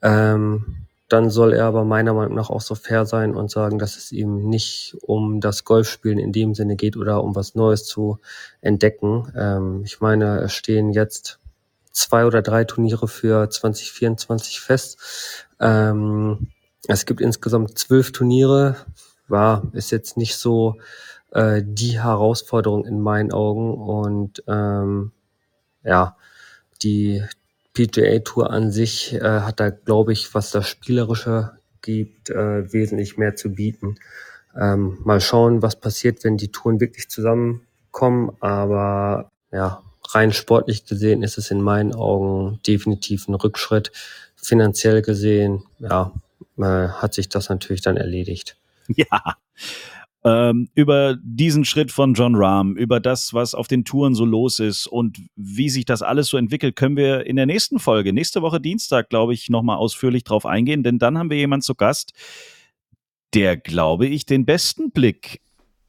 Ähm, 0.02 0.87
dann 1.09 1.28
soll 1.28 1.52
er 1.54 1.64
aber 1.64 1.85
meiner 1.85 2.14
Meinung 2.14 2.37
nach 2.37 2.50
auch 2.50 2.61
so 2.61 2.76
fair 2.76 3.04
sein 3.04 3.35
und 3.35 3.50
sagen, 3.50 3.78
dass 3.80 3.96
es 3.96 4.12
ihm 4.12 4.48
nicht 4.48 4.96
um 5.02 5.40
das 5.40 5.64
Golfspielen 5.64 6.18
in 6.18 6.30
dem 6.30 6.54
Sinne 6.54 6.76
geht 6.76 6.96
oder 6.96 7.24
um 7.24 7.35
was 7.35 7.56
Neues 7.56 7.85
zu 7.85 8.20
entdecken. 8.61 9.33
Ähm, 9.37 9.83
ich 9.85 10.00
meine, 10.00 10.38
es 10.38 10.52
stehen 10.52 10.92
jetzt 10.92 11.40
zwei 11.90 12.24
oder 12.24 12.42
drei 12.42 12.64
Turniere 12.64 13.09
für 13.09 13.48
2024 13.48 14.61
fest. 14.61 15.46
Ähm, 15.59 16.48
es 16.88 17.07
gibt 17.07 17.20
insgesamt 17.20 17.79
zwölf 17.79 18.12
Turniere. 18.12 18.76
War, 19.29 19.68
ist 19.72 19.90
jetzt 19.90 20.16
nicht 20.16 20.37
so 20.37 20.76
äh, 21.31 21.62
die 21.64 22.00
Herausforderung 22.03 22.85
in 22.85 23.00
meinen 23.00 23.33
Augen. 23.33 23.74
Und 23.74 24.42
ähm, 24.48 25.12
ja, 25.85 26.16
die 26.83 27.22
PGA 27.74 28.18
Tour 28.20 28.50
an 28.50 28.70
sich 28.70 29.14
äh, 29.14 29.20
hat 29.20 29.61
da, 29.61 29.70
glaube 29.70 30.12
ich, 30.12 30.35
was 30.35 30.50
das 30.50 30.68
Spielerische 30.68 31.53
gibt, 31.83 32.31
äh, 32.31 32.72
wesentlich 32.72 33.16
mehr 33.16 33.37
zu 33.37 33.50
bieten. 33.50 33.96
Ähm, 34.59 34.98
mal 35.05 35.20
schauen, 35.20 35.62
was 35.62 35.79
passiert, 35.79 36.24
wenn 36.24 36.37
die 36.37 36.50
Touren 36.50 36.81
wirklich 36.81 37.09
zusammenkommen. 37.09 38.37
Aber 38.40 39.31
ja, 39.53 39.83
rein 40.14 40.33
sportlich 40.33 40.85
gesehen 40.85 41.23
ist 41.23 41.38
es 41.38 41.51
in 41.51 41.61
meinen 41.61 41.94
Augen 41.94 42.61
definitiv 42.66 43.29
ein 43.29 43.35
Rückschritt. 43.35 43.92
Finanziell 44.37 45.03
gesehen, 45.03 45.64
ja, 45.79 46.12
äh, 46.59 46.88
hat 46.88 47.14
sich 47.14 47.29
das 47.29 47.49
natürlich 47.49 47.83
dann 47.83 47.96
erledigt. 47.96 48.57
Ja. 48.96 49.37
Ähm, 50.23 50.68
über 50.75 51.16
diesen 51.23 51.64
Schritt 51.64 51.92
von 51.92 52.12
John 52.12 52.35
Rahm, 52.35 52.77
über 52.77 52.99
das, 52.99 53.33
was 53.33 53.55
auf 53.55 53.68
den 53.68 53.85
Touren 53.85 54.14
so 54.14 54.25
los 54.25 54.59
ist 54.59 54.87
und 54.87 55.18
wie 55.37 55.70
sich 55.70 55.87
das 55.87 56.03
alles 56.03 56.27
so 56.27 56.37
entwickelt, 56.37 56.77
können 56.77 56.96
wir 56.96 57.25
in 57.25 57.37
der 57.37 57.46
nächsten 57.46 57.79
Folge, 57.79 58.12
nächste 58.12 58.42
Woche 58.42 58.61
Dienstag, 58.61 59.09
glaube 59.09 59.33
ich, 59.33 59.49
nochmal 59.49 59.79
ausführlich 59.79 60.25
drauf 60.25 60.44
eingehen, 60.44 60.83
denn 60.83 60.99
dann 60.99 61.16
haben 61.16 61.31
wir 61.31 61.38
jemanden 61.38 61.62
zu 61.62 61.75
Gast, 61.75 62.12
der, 63.33 63.57
glaube 63.57 64.09
ich, 64.09 64.27
den 64.27 64.44
besten 64.44 64.90
Blick 64.90 65.40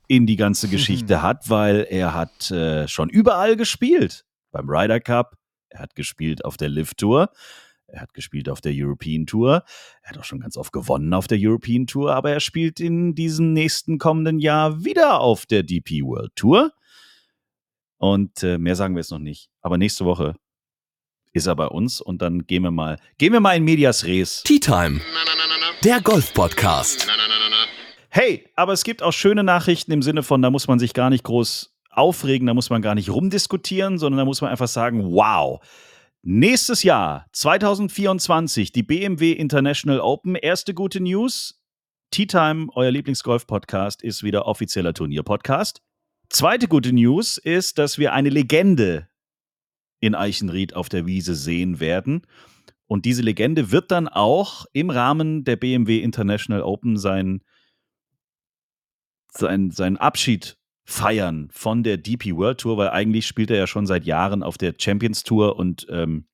in 0.08 0.26
die 0.26 0.36
ganze 0.36 0.68
Geschichte 0.68 1.22
hat, 1.22 1.50
weil 1.50 1.88
er 1.90 2.14
hat 2.14 2.52
äh, 2.52 2.88
schon 2.88 3.10
überall 3.10 3.56
gespielt. 3.56 4.26
Beim 4.52 4.70
Ryder 4.70 5.00
Cup, 5.00 5.38
er 5.70 5.80
hat 5.80 5.96
gespielt 5.96 6.44
auf 6.44 6.58
der 6.58 6.70
Live 6.70 6.94
Tour, 6.96 7.30
er 7.92 8.02
hat 8.02 8.14
gespielt 8.14 8.50
auf 8.50 8.62
der 8.62 8.72
European 8.74 9.26
Tour. 9.26 9.64
Er 10.02 10.10
hat 10.10 10.18
auch 10.18 10.24
schon 10.24 10.40
ganz 10.40 10.56
oft 10.58 10.72
gewonnen 10.72 11.14
auf 11.14 11.28
der 11.28 11.38
European 11.42 11.88
Tour, 11.88 12.14
aber 12.16 12.32
er 12.32 12.40
spielt 12.40 12.80
in 12.80 13.16
diesem 13.16 13.54
nächsten 13.54 13.98
kommenden 13.98 14.40
Jahr 14.40 14.84
wieder 14.84 15.20
auf 15.20 15.46
der 15.46 15.64
DP 15.64 16.02
World 16.04 16.36
Tour. 16.36 16.72
Und 17.98 18.44
äh, 18.44 18.58
mehr 18.58 18.76
sagen 18.76 18.96
wir 18.96 19.02
jetzt 19.02 19.12
noch 19.12 19.20
nicht. 19.20 19.50
Aber 19.62 19.78
nächste 19.78 20.06
Woche 20.06 20.36
ist 21.34 21.48
er 21.48 21.56
bei 21.56 21.68
uns 21.68 22.02
und 22.02 22.22
dann 22.22 22.46
gehen 22.46 22.64
wir 22.64 22.72
mal, 22.72 22.98
gehen 23.18 23.34
wir 23.34 23.40
mal 23.40 23.56
in 23.56 23.64
Medias 23.64 24.06
Res. 24.06 24.44
Tea 24.44 24.60
Time, 24.60 25.02
der 25.84 26.02
Golf-Podcast. 26.02 27.08
Hey, 28.14 28.46
aber 28.58 28.74
es 28.74 28.84
gibt 28.84 29.04
auch 29.04 29.14
schöne 29.14 29.42
Nachrichten 29.42 29.94
im 29.94 30.02
Sinne 30.02 30.22
von, 30.22 30.42
da 30.42 30.50
muss 30.50 30.68
man 30.68 30.80
sich 30.80 30.94
gar 30.94 31.10
nicht 31.10 31.24
groß 31.24 31.74
aufregen, 31.92 32.46
da 32.46 32.54
muss 32.54 32.70
man 32.70 32.82
gar 32.82 32.94
nicht 32.94 33.10
rumdiskutieren, 33.10 33.98
sondern 33.98 34.18
da 34.18 34.26
muss 34.26 34.42
man 34.42 34.52
einfach 34.52 34.68
sagen, 34.68 35.14
wow. 35.14 35.66
Nächstes 36.22 36.84
Jahr, 36.84 37.28
2024, 37.32 38.74
die 38.74 38.84
BMW 38.84 39.32
International 39.32 40.02
Open. 40.02 40.36
Erste 40.36 40.74
gute 40.74 41.00
News. 41.00 41.64
Tea 42.12 42.26
Time, 42.26 42.68
euer 42.76 42.92
Lieblingsgolf-Podcast, 42.92 44.04
ist 44.04 44.24
wieder 44.24 44.46
offizieller 44.46 44.94
Turnier-Podcast. 44.94 45.82
Zweite 46.28 46.68
gute 46.68 46.92
News 46.92 47.38
ist, 47.38 47.78
dass 47.78 47.98
wir 47.98 48.12
eine 48.12 48.30
Legende 48.30 49.08
in 50.02 50.16
Eichenried 50.16 50.76
auf 50.76 50.90
der 50.90 51.06
Wiese 51.06 51.34
sehen 51.34 51.80
werden. 51.80 52.28
Und 52.88 53.06
diese 53.06 53.22
Legende 53.22 53.72
wird 53.72 53.90
dann 53.90 54.10
auch 54.10 54.66
im 54.74 54.90
Rahmen 54.90 55.46
der 55.46 55.56
BMW 55.56 56.02
International 56.02 56.62
Open 56.62 56.98
sein, 56.98 57.42
sein, 59.32 59.72
seinen 59.72 59.98
Abschied 59.98 60.58
feiern 60.84 61.50
von 61.52 61.84
der 61.84 61.98
DP 61.98 62.36
World 62.36 62.60
Tour, 62.60 62.78
weil 62.78 62.90
eigentlich 62.90 63.28
spielt 63.28 63.52
er 63.52 63.58
ja 63.58 63.68
schon 63.68 63.86
seit 63.86 64.06
Jahren 64.06 64.44
auf 64.44 64.58
der 64.58 64.76
Champions 64.78 65.24
Tour 65.24 65.58
und 65.58 65.88
ähm, 65.90 66.28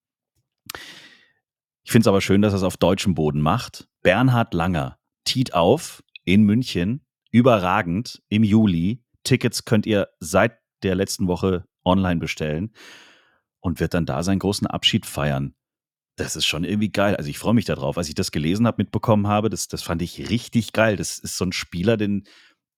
ich 1.84 1.92
finde 1.92 2.04
es 2.04 2.08
aber 2.08 2.22
schön, 2.22 2.42
dass 2.42 2.54
er 2.54 2.58
es 2.58 2.64
auf 2.64 2.76
deutschem 2.76 3.16
Boden 3.16 3.40
macht. 3.40 3.88
Bernhard 4.02 4.54
Langer 4.54 4.98
tiet 5.24 5.54
auf 5.54 6.04
in 6.26 6.44
München, 6.44 7.06
überragend 7.32 8.22
im 8.28 8.44
Juli. 8.44 9.04
Tickets 9.24 9.64
könnt 9.64 9.86
ihr 9.86 10.10
seit 10.20 10.58
der 10.84 10.96
letzten 10.96 11.28
Woche 11.28 11.66
online 11.86 12.20
bestellen 12.20 12.74
und 13.62 13.80
wird 13.80 13.94
dann 13.94 14.06
da 14.06 14.24
seinen 14.24 14.40
großen 14.40 14.68
Abschied 14.68 15.06
feiern. 15.06 15.54
Das 16.18 16.36
ist 16.36 16.46
schon 16.46 16.64
irgendwie 16.64 16.92
geil. 16.92 17.16
Also 17.16 17.30
ich 17.30 17.38
freue 17.38 17.54
mich 17.54 17.66
darauf. 17.66 17.98
Als 17.98 18.10
ich 18.10 18.16
das 18.16 18.32
gelesen 18.32 18.68
habe, 18.68 18.82
mitbekommen 18.82 19.28
habe, 19.28 19.50
das, 19.50 19.68
das 19.68 19.84
fand 19.84 20.02
ich 20.02 20.30
richtig 20.30 20.74
geil. 20.74 20.96
Das 20.96 21.20
ist 21.20 21.38
so 21.38 21.46
ein 21.46 21.54
Spieler, 21.54 21.96
den, 21.96 22.24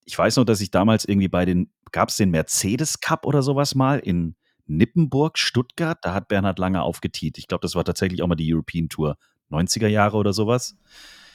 ich 0.09 0.17
weiß 0.17 0.37
noch, 0.37 0.43
dass 0.43 0.59
ich 0.59 0.71
damals 0.71 1.05
irgendwie 1.05 1.27
bei 1.27 1.45
den, 1.45 1.69
gab 1.91 2.09
es 2.09 2.17
den 2.17 2.31
Mercedes 2.31 2.99
Cup 2.99 3.27
oder 3.27 3.43
sowas 3.43 3.75
mal 3.75 3.99
in 3.99 4.35
Nippenburg, 4.65 5.37
Stuttgart, 5.37 5.99
da 6.01 6.15
hat 6.15 6.27
Bernhard 6.27 6.57
Lange 6.57 6.81
aufgetiet. 6.81 7.37
Ich 7.37 7.47
glaube, 7.47 7.61
das 7.61 7.75
war 7.75 7.83
tatsächlich 7.83 8.23
auch 8.23 8.27
mal 8.27 8.33
die 8.35 8.51
European 8.51 8.89
Tour, 8.89 9.17
90er 9.51 9.87
Jahre 9.87 10.17
oder 10.17 10.33
sowas. 10.33 10.75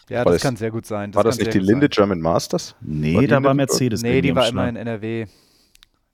Ja, 0.08 0.18
War 0.18 0.24
das, 0.26 0.34
das- 0.34 0.42
kann 0.42 0.56
sehr 0.56 0.72
gut 0.72 0.86
sein. 0.86 1.12
Das 1.12 1.16
war 1.16 1.24
das 1.24 1.38
nicht 1.38 1.54
die 1.54 1.60
Linde 1.60 1.86
sein. 1.86 1.90
German 1.90 2.20
Masters? 2.20 2.74
Nee, 2.80 3.14
War 3.14 3.26
da 3.28 3.42
war? 3.44 3.54
Mercedes. 3.54 4.02
Nee, 4.02 4.20
die 4.20 4.34
war 4.34 4.48
immer 4.48 4.62
Start. 4.62 4.70
in 4.70 4.76
NRW. 4.76 5.26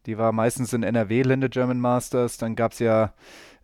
Die 0.07 0.19
war 0.19 0.33
meistens 0.33 0.73
in 0.75 0.83
NRW, 0.83 1.23
Linde 1.23 1.49
German 1.49 1.81
Masters. 1.81 2.37
Dann 2.37 2.57
gab 2.57 2.73
es 2.73 2.79
ja 2.79 3.15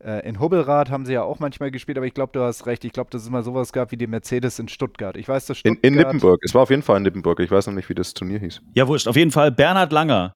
äh, 0.05 0.27
in 0.29 0.41
Hubbelrad 0.41 0.91
haben 0.91 1.07
sie 1.07 1.13
ja 1.15 1.23
auch 1.23 1.39
manchmal 1.39 1.71
gespielt, 1.71 1.97
aber 1.99 2.07
ich 2.07 2.15
glaube, 2.15 2.33
du 2.33 2.41
hast 2.43 2.67
recht. 2.67 2.85
Ich 2.85 2.93
glaube, 2.93 3.11
dass 3.11 3.23
es 3.23 3.31
mal 3.31 3.43
sowas 3.43 3.73
gab 3.73 3.91
wie 3.93 3.97
die 3.97 4.07
Mercedes 4.07 4.59
in 4.59 4.69
Stuttgart. 4.69 5.17
Ich 5.17 5.29
weiß, 5.29 5.47
dass 5.47 5.59
In, 5.63 5.75
Stuttgart. 5.75 5.85
in 5.85 5.95
Nippenburg. 5.95 6.41
Es 6.45 6.55
war 6.55 6.63
auf 6.63 6.71
jeden 6.71 6.83
Fall 6.83 6.99
in 6.99 7.03
Nippenburg. 7.05 7.41
Ich 7.41 7.51
weiß 7.51 7.67
noch 7.69 7.75
nicht, 7.75 7.89
wie 7.89 7.95
das 7.95 8.15
Turnier 8.15 8.39
hieß. 8.39 8.61
Ja, 8.75 8.87
wurscht. 8.89 9.09
Auf 9.09 9.17
jeden 9.17 9.31
Fall 9.31 9.51
Bernhard 9.53 9.93
Langer. 9.93 10.33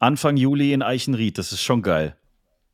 Anfang 0.00 0.36
Juli 0.36 0.72
in 0.72 0.82
Eichenried. 0.82 1.38
Das 1.38 1.52
ist 1.52 1.62
schon 1.62 1.82
geil. 1.82 2.16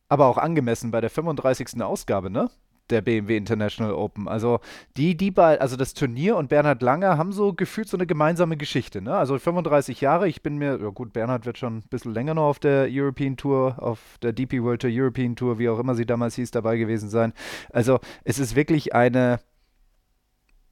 Aber 0.08 0.26
auch 0.26 0.38
angemessen 0.38 0.90
bei 0.90 1.00
der 1.02 1.10
35. 1.10 1.82
Ausgabe, 1.82 2.30
ne? 2.30 2.50
Der 2.90 3.02
BMW 3.02 3.36
International 3.36 3.92
Open. 3.92 4.28
Also 4.28 4.60
die, 4.96 5.16
die 5.16 5.30
bei, 5.30 5.60
also 5.60 5.76
das 5.76 5.92
Turnier 5.92 6.36
und 6.36 6.48
Bernhard 6.48 6.80
Langer 6.82 7.18
haben 7.18 7.32
so 7.32 7.52
gefühlt 7.52 7.88
so 7.88 7.96
eine 7.96 8.06
gemeinsame 8.06 8.56
Geschichte, 8.56 9.02
ne? 9.02 9.14
Also 9.14 9.38
35 9.38 10.00
Jahre, 10.00 10.26
ich 10.28 10.42
bin 10.42 10.56
mir, 10.56 10.78
ja 10.80 10.88
gut, 10.88 11.12
Bernhard 11.12 11.44
wird 11.44 11.58
schon 11.58 11.78
ein 11.78 11.82
bisschen 11.90 12.14
länger 12.14 12.34
noch 12.34 12.44
auf 12.48 12.58
der 12.58 12.88
European 12.90 13.36
Tour, 13.36 13.74
auf 13.82 14.00
der 14.22 14.32
DP 14.32 14.62
World 14.62 14.80
Tour, 14.82 14.90
European 14.92 15.36
Tour, 15.36 15.58
wie 15.58 15.68
auch 15.68 15.78
immer 15.78 15.94
sie 15.94 16.06
damals 16.06 16.34
hieß, 16.36 16.50
dabei 16.50 16.78
gewesen 16.78 17.10
sein. 17.10 17.32
Also 17.70 18.00
es 18.24 18.38
ist 18.38 18.56
wirklich 18.56 18.94
eine, 18.94 19.40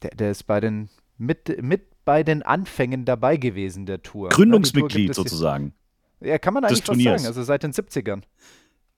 der, 0.02 0.10
der 0.10 0.30
ist 0.30 0.44
bei 0.44 0.60
den, 0.60 0.88
mit, 1.18 1.62
mit 1.62 1.82
bei 2.04 2.22
den 2.22 2.42
Anfängen 2.42 3.04
dabei 3.04 3.36
gewesen, 3.36 3.84
der 3.84 4.02
Tour. 4.02 4.24
ne? 4.24 4.28
Tour 4.30 4.36
Gründungsmitglied 4.36 5.10
es- 5.10 5.16
sozusagen. 5.16 5.74
Ja, 6.20 6.38
kann 6.38 6.54
man 6.54 6.64
eigentlich 6.64 6.82
Turniers. 6.82 7.20
sagen, 7.22 7.26
also 7.28 7.42
seit 7.42 7.62
den 7.62 7.72
70ern. 7.72 8.22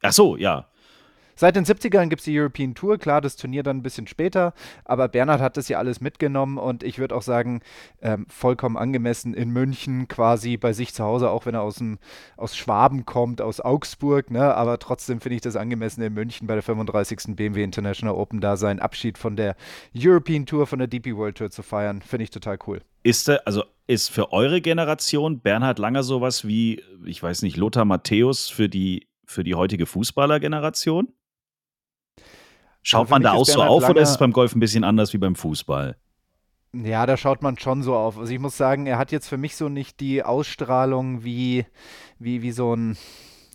Ach 0.02 0.12
so, 0.12 0.36
ja. 0.36 0.68
Seit 1.38 1.54
den 1.54 1.64
70ern 1.64 2.08
gibt 2.08 2.18
es 2.18 2.24
die 2.24 2.36
European 2.36 2.74
Tour, 2.74 2.98
klar, 2.98 3.20
das 3.20 3.36
Turnier 3.36 3.62
dann 3.62 3.76
ein 3.76 3.82
bisschen 3.84 4.08
später, 4.08 4.54
aber 4.84 5.06
Bernhard 5.06 5.40
hat 5.40 5.56
das 5.56 5.68
ja 5.68 5.78
alles 5.78 6.00
mitgenommen 6.00 6.58
und 6.58 6.82
ich 6.82 6.98
würde 6.98 7.14
auch 7.14 7.22
sagen, 7.22 7.60
ähm, 8.02 8.26
vollkommen 8.28 8.76
angemessen 8.76 9.34
in 9.34 9.50
München, 9.50 10.08
quasi 10.08 10.56
bei 10.56 10.72
sich 10.72 10.92
zu 10.94 11.04
Hause, 11.04 11.30
auch 11.30 11.46
wenn 11.46 11.54
er 11.54 11.62
aus, 11.62 11.76
dem, 11.76 12.00
aus 12.36 12.56
Schwaben 12.56 13.06
kommt, 13.06 13.40
aus 13.40 13.60
Augsburg, 13.60 14.32
ne? 14.32 14.52
aber 14.52 14.80
trotzdem 14.80 15.20
finde 15.20 15.36
ich 15.36 15.40
das 15.40 15.54
angemessen 15.54 16.02
in 16.02 16.12
München 16.12 16.48
bei 16.48 16.54
der 16.54 16.64
35. 16.64 17.36
BMW 17.36 17.62
International 17.62 18.16
Open 18.16 18.40
da 18.40 18.56
seinen 18.56 18.80
Abschied 18.80 19.16
von 19.16 19.36
der 19.36 19.54
European 19.96 20.44
Tour, 20.44 20.66
von 20.66 20.80
der 20.80 20.88
DP 20.88 21.14
World 21.14 21.38
Tour 21.38 21.52
zu 21.52 21.62
feiern, 21.62 22.02
finde 22.02 22.24
ich 22.24 22.30
total 22.30 22.58
cool. 22.66 22.80
Ist 23.04 23.28
der, 23.28 23.46
also 23.46 23.62
ist 23.86 24.10
für 24.10 24.32
eure 24.32 24.60
Generation 24.60 25.38
Bernhard 25.38 25.78
Langer 25.78 26.02
sowas 26.02 26.44
wie, 26.48 26.82
ich 27.06 27.22
weiß 27.22 27.42
nicht, 27.42 27.56
Lothar 27.56 27.84
Matthäus 27.84 28.48
für 28.48 28.68
die, 28.68 29.06
für 29.24 29.44
die 29.44 29.54
heutige 29.54 29.86
Fußballergeneration? 29.86 31.12
Schaut 32.82 33.10
man 33.10 33.22
da 33.22 33.32
auch 33.32 33.44
so 33.44 33.62
auf 33.62 33.88
oder 33.88 34.00
ist 34.00 34.10
es 34.10 34.18
beim 34.18 34.32
Golf 34.32 34.54
ein 34.54 34.60
bisschen 34.60 34.84
anders 34.84 35.12
wie 35.12 35.18
beim 35.18 35.34
Fußball? 35.34 35.96
Ja, 36.72 37.06
da 37.06 37.16
schaut 37.16 37.42
man 37.42 37.58
schon 37.58 37.82
so 37.82 37.96
auf. 37.96 38.18
Also 38.18 38.32
ich 38.32 38.38
muss 38.38 38.56
sagen, 38.56 38.86
er 38.86 38.98
hat 38.98 39.10
jetzt 39.10 39.28
für 39.28 39.38
mich 39.38 39.56
so 39.56 39.68
nicht 39.68 40.00
die 40.00 40.22
Ausstrahlung 40.22 41.24
wie, 41.24 41.64
wie, 42.18 42.42
wie 42.42 42.52
so 42.52 42.74
ein, 42.74 42.96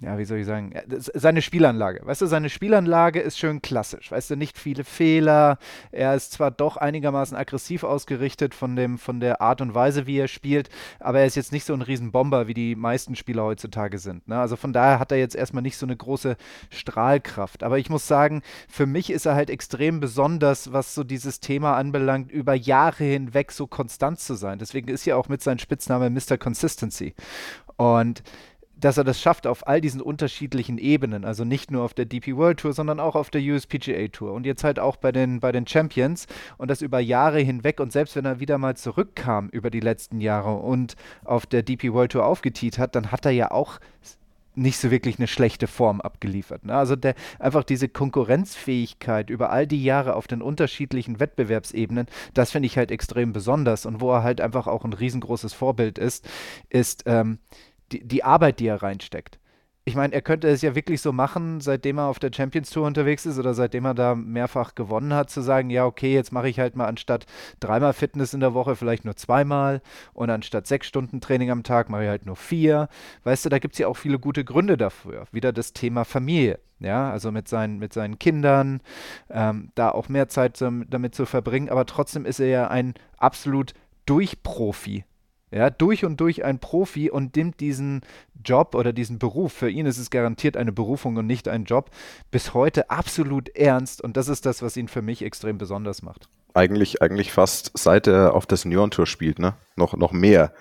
ja, 0.04 0.18
wie 0.18 0.26
soll 0.26 0.40
ich 0.40 0.46
sagen, 0.46 0.74
seine 0.98 1.42
Spielanlage. 1.42 2.06
Weißt 2.06 2.22
du, 2.22 2.26
seine 2.26 2.50
Spielanlage 2.50 3.20
ist 3.20 3.38
schön 3.38 3.62
klassisch. 3.62 4.12
Weißt 4.12 4.30
du, 4.30 4.36
nicht 4.36 4.58
viele 4.58 4.84
Fehler. 4.84 5.58
Er 5.92 6.14
ist 6.16 6.34
zwar 6.34 6.52
doch 6.52 6.78
einigermaßen 6.78 7.38
aggressiv 7.38 7.84
ausgerichtet 7.84 8.54
von, 8.54 8.76
dem, 8.76 8.98
von 8.98 9.20
der 9.20 9.42
Art 9.42 9.62
und 9.62 9.74
Weise, 9.74 10.06
wie 10.06 10.18
er 10.18 10.28
spielt, 10.28 10.70
aber 11.00 11.20
er 11.20 11.26
ist 11.26 11.36
jetzt 11.36 11.52
nicht 11.52 11.66
so 11.66 11.74
ein 11.74 11.82
Riesenbomber, 11.82 12.48
wie 12.48 12.54
die 12.54 12.76
meisten 12.76 13.16
Spieler 13.16 13.44
heutzutage 13.44 13.98
sind. 13.98 14.28
Ne? 14.28 14.40
Also 14.40 14.56
von 14.56 14.74
daher 14.74 15.00
hat 15.00 15.12
er 15.12 15.18
jetzt 15.18 15.36
erstmal 15.36 15.64
nicht 15.64 15.78
so 15.78 15.86
eine 15.86 15.96
große 15.96 16.36
Strahlkraft. 16.70 17.64
Aber 17.64 17.80
ich 17.80 17.90
muss 17.90 18.08
sagen, 18.08 18.42
für 18.68 18.86
mich 18.86 19.10
ist 19.10 19.26
er 19.26 19.36
halt 19.36 19.50
extrem 19.50 20.00
besonders, 20.00 20.74
was 20.74 20.94
so 20.94 21.04
dieses 21.04 21.40
Thema 21.40 21.78
anbelangt, 21.78 22.32
über 22.32 22.54
Jahre 22.54 23.04
hinweg 23.06 23.52
so 23.52 23.68
konstant 23.68 24.20
zu 24.20 24.36
sein. 24.36 24.60
Deswegen 24.60 24.90
ist 24.90 25.06
ja 25.06 25.16
auch 25.16 25.30
mit 25.30 25.42
seinem 25.42 25.60
Spitznamen 25.60 26.14
Mr. 26.14 26.38
Consistency. 26.38 27.14
Und 27.78 28.24
dass 28.84 28.98
er 28.98 29.06
das 29.06 29.22
schafft 29.22 29.48
auf 29.48 29.66
all 29.66 29.80
diesen 29.80 30.02
unterschiedlichen 30.02 30.78
Ebenen, 30.78 31.24
also 31.24 31.46
nicht 31.46 31.72
nur 31.72 31.84
auf 31.84 31.94
der 31.94 32.06
DP 32.06 32.36
World 32.36 32.60
Tour, 32.60 32.74
sondern 32.74 33.00
auch 33.00 33.16
auf 33.16 33.30
der 33.30 33.42
USPGA 33.42 34.10
Tour 34.10 34.34
und 34.34 34.46
jetzt 34.46 34.66
halt 34.66 34.78
auch 34.78 34.98
bei 34.98 35.14
den, 35.14 35.40
bei 35.40 35.54
den 35.54 35.66
Champions 35.66 36.28
und 36.58 36.70
das 36.70 36.82
über 36.82 37.00
Jahre 37.00 37.40
hinweg 37.40 37.80
und 37.80 37.94
selbst 37.94 38.16
wenn 38.18 38.26
er 38.26 38.42
wieder 38.42 38.58
mal 38.58 38.76
zurückkam 38.76 39.48
über 39.50 39.70
die 39.70 39.80
letzten 39.80 40.20
Jahre 40.20 40.56
und 40.56 40.96
auf 41.24 41.46
der 41.46 41.64
DP 41.64 41.94
World 41.94 42.12
Tour 42.12 42.26
aufgetiet 42.26 42.78
hat, 42.78 42.96
dann 42.96 43.12
hat 43.12 43.26
er 43.26 43.32
ja 43.32 43.52
auch 43.52 43.80
nicht 44.56 44.78
so 44.78 44.92
wirklich 44.92 45.18
eine 45.18 45.28
schlechte 45.28 45.68
Form 45.68 46.02
abgeliefert. 46.02 46.66
Ne? 46.66 46.76
Also 46.76 46.96
der, 46.96 47.16
einfach 47.40 47.64
diese 47.64 47.90
Konkurrenzfähigkeit 47.90 49.30
über 49.30 49.50
all 49.50 49.66
die 49.66 49.84
Jahre 49.84 50.16
auf 50.16 50.28
den 50.28 50.42
unterschiedlichen 50.42 51.20
Wettbewerbsebenen, 51.20 52.08
das 52.34 52.52
finde 52.52 52.68
ich 52.68 52.78
halt 52.78 52.92
extrem 52.92 53.34
besonders 53.34 53.86
und 53.86 54.02
wo 54.02 54.12
er 54.12 54.24
halt 54.24 54.42
einfach 54.42 54.68
auch 54.68 54.84
ein 54.84 54.94
riesengroßes 54.94 55.54
Vorbild 55.54 55.98
ist, 55.98 56.28
ist 56.70 57.04
ähm, 57.06 57.40
die, 57.92 58.06
die 58.08 58.24
Arbeit, 58.24 58.60
die 58.60 58.68
er 58.68 58.82
reinsteckt. 58.82 59.40
Ich 59.86 59.96
meine, 59.96 60.14
er 60.14 60.22
könnte 60.22 60.48
es 60.48 60.62
ja 60.62 60.76
wirklich 60.76 61.02
so 61.02 61.12
machen, 61.12 61.60
seitdem 61.60 61.98
er 61.98 62.06
auf 62.06 62.18
der 62.18 62.32
Champions 62.34 62.70
Tour 62.70 62.88
unterwegs 62.88 63.26
ist 63.26 63.38
oder 63.38 63.54
seitdem 63.54 63.84
er 63.84 63.94
da 63.94 64.16
mehrfach 64.16 64.76
gewonnen 64.76 65.14
hat, 65.14 65.30
zu 65.30 65.42
sagen, 65.42 65.70
ja, 65.70 65.86
okay, 65.86 66.14
jetzt 66.14 66.32
mache 66.32 66.48
ich 66.48 66.58
halt 66.58 66.78
mal 66.78 66.86
anstatt 66.86 67.26
dreimal 67.60 67.92
Fitness 67.92 68.34
in 68.34 68.40
der 68.40 68.54
Woche 68.54 68.78
vielleicht 68.78 69.04
nur 69.04 69.18
zweimal 69.18 69.82
und 70.14 70.30
anstatt 70.30 70.68
sechs 70.68 70.88
Stunden 70.88 71.20
Training 71.20 71.52
am 71.52 71.64
Tag 71.64 71.90
mache 71.90 72.04
ich 72.04 72.10
halt 72.10 72.26
nur 72.26 72.38
vier. 72.38 72.88
Weißt 73.26 73.44
du, 73.44 73.50
da 73.50 73.60
gibt 73.60 73.74
es 73.74 73.80
ja 73.80 73.88
auch 73.90 73.98
viele 73.98 74.20
gute 74.20 74.46
Gründe 74.46 74.78
dafür. 74.78 75.26
Wieder 75.34 75.52
das 75.52 75.74
Thema 75.74 76.06
Familie. 76.06 76.60
Ja, 76.80 77.12
also 77.12 77.32
mit 77.32 77.50
seinen, 77.50 77.78
mit 77.78 77.92
seinen 77.92 78.20
Kindern, 78.20 78.82
ähm, 79.30 79.72
da 79.76 79.90
auch 79.90 80.08
mehr 80.10 80.30
Zeit 80.30 80.62
damit 80.62 81.16
zu 81.16 81.26
verbringen, 81.26 81.70
aber 81.70 81.86
trotzdem 81.86 82.26
ist 82.26 82.40
er 82.40 82.48
ja 82.48 82.68
ein 82.70 82.94
absolut 83.18 83.74
Durchprofi 84.06 85.06
ja, 85.54 85.70
durch 85.70 86.04
und 86.04 86.20
durch 86.20 86.44
ein 86.44 86.60
Profi 86.60 87.10
und 87.12 87.36
nimmt 87.36 87.60
diesen 87.60 88.02
Job 88.44 88.76
oder 88.76 88.92
diesen 88.92 89.20
Beruf, 89.20 89.54
für 89.54 89.70
ihn 89.70 89.86
ist 89.86 90.00
es 90.00 90.10
garantiert 90.10 90.58
eine 90.58 90.72
Berufung 90.72 91.16
und 91.18 91.28
nicht 91.28 91.48
ein 91.48 91.66
Job, 91.66 91.92
bis 92.32 92.54
heute 92.54 92.90
absolut 92.90 93.50
ernst 93.56 94.04
und 94.04 94.18
das 94.18 94.28
ist 94.28 94.46
das, 94.46 94.62
was 94.62 94.76
ihn 94.76 94.88
für 94.88 95.02
mich 95.02 95.22
extrem 95.22 95.58
besonders 95.58 96.02
macht. 96.02 96.28
Eigentlich, 96.56 97.02
eigentlich 97.02 97.32
fast 97.32 97.72
seit 97.76 98.08
er 98.08 98.34
auf 98.34 98.46
der 98.46 98.58
Seniorentour 98.58 99.06
spielt, 99.06 99.40
ne? 99.40 99.56
Noch, 99.76 99.96
noch 99.96 100.12
mehr. 100.12 100.54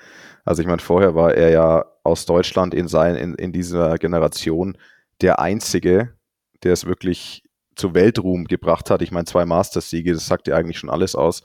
Also 0.44 0.62
ich 0.62 0.68
meine, 0.68 0.80
vorher 0.80 1.14
war 1.14 1.34
er 1.34 1.50
ja 1.50 1.84
aus 2.02 2.26
Deutschland 2.26 2.74
in, 2.74 2.88
sein, 2.88 3.14
in, 3.16 3.34
in 3.34 3.52
dieser 3.52 3.96
Generation 3.98 4.76
der 5.20 5.38
Einzige, 5.38 6.14
der 6.62 6.72
es 6.72 6.86
wirklich 6.86 7.44
zu 7.76 7.94
Weltruhm 7.94 8.44
gebracht 8.44 8.90
hat. 8.90 9.02
Ich 9.02 9.12
meine, 9.12 9.24
zwei 9.24 9.44
Masters-Siege, 9.44 10.12
das 10.12 10.26
sagt 10.26 10.48
ja 10.48 10.56
eigentlich 10.56 10.78
schon 10.78 10.90
alles 10.90 11.14
aus. 11.14 11.42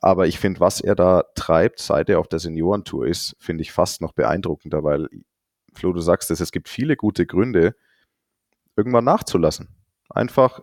Aber 0.00 0.26
ich 0.26 0.38
finde, 0.38 0.60
was 0.60 0.80
er 0.80 0.94
da 0.94 1.24
treibt, 1.34 1.80
seit 1.80 2.08
er 2.08 2.20
auf 2.20 2.28
der 2.28 2.38
Seniorentour 2.38 3.06
ist, 3.06 3.36
finde 3.40 3.62
ich 3.62 3.72
fast 3.72 4.00
noch 4.00 4.12
beeindruckender, 4.12 4.84
weil, 4.84 5.08
Flo, 5.74 5.92
du 5.92 6.00
sagst 6.00 6.30
es, 6.30 6.40
es 6.40 6.52
gibt 6.52 6.68
viele 6.68 6.96
gute 6.96 7.26
Gründe, 7.26 7.74
irgendwann 8.76 9.04
nachzulassen. 9.04 9.68
Einfach 10.08 10.60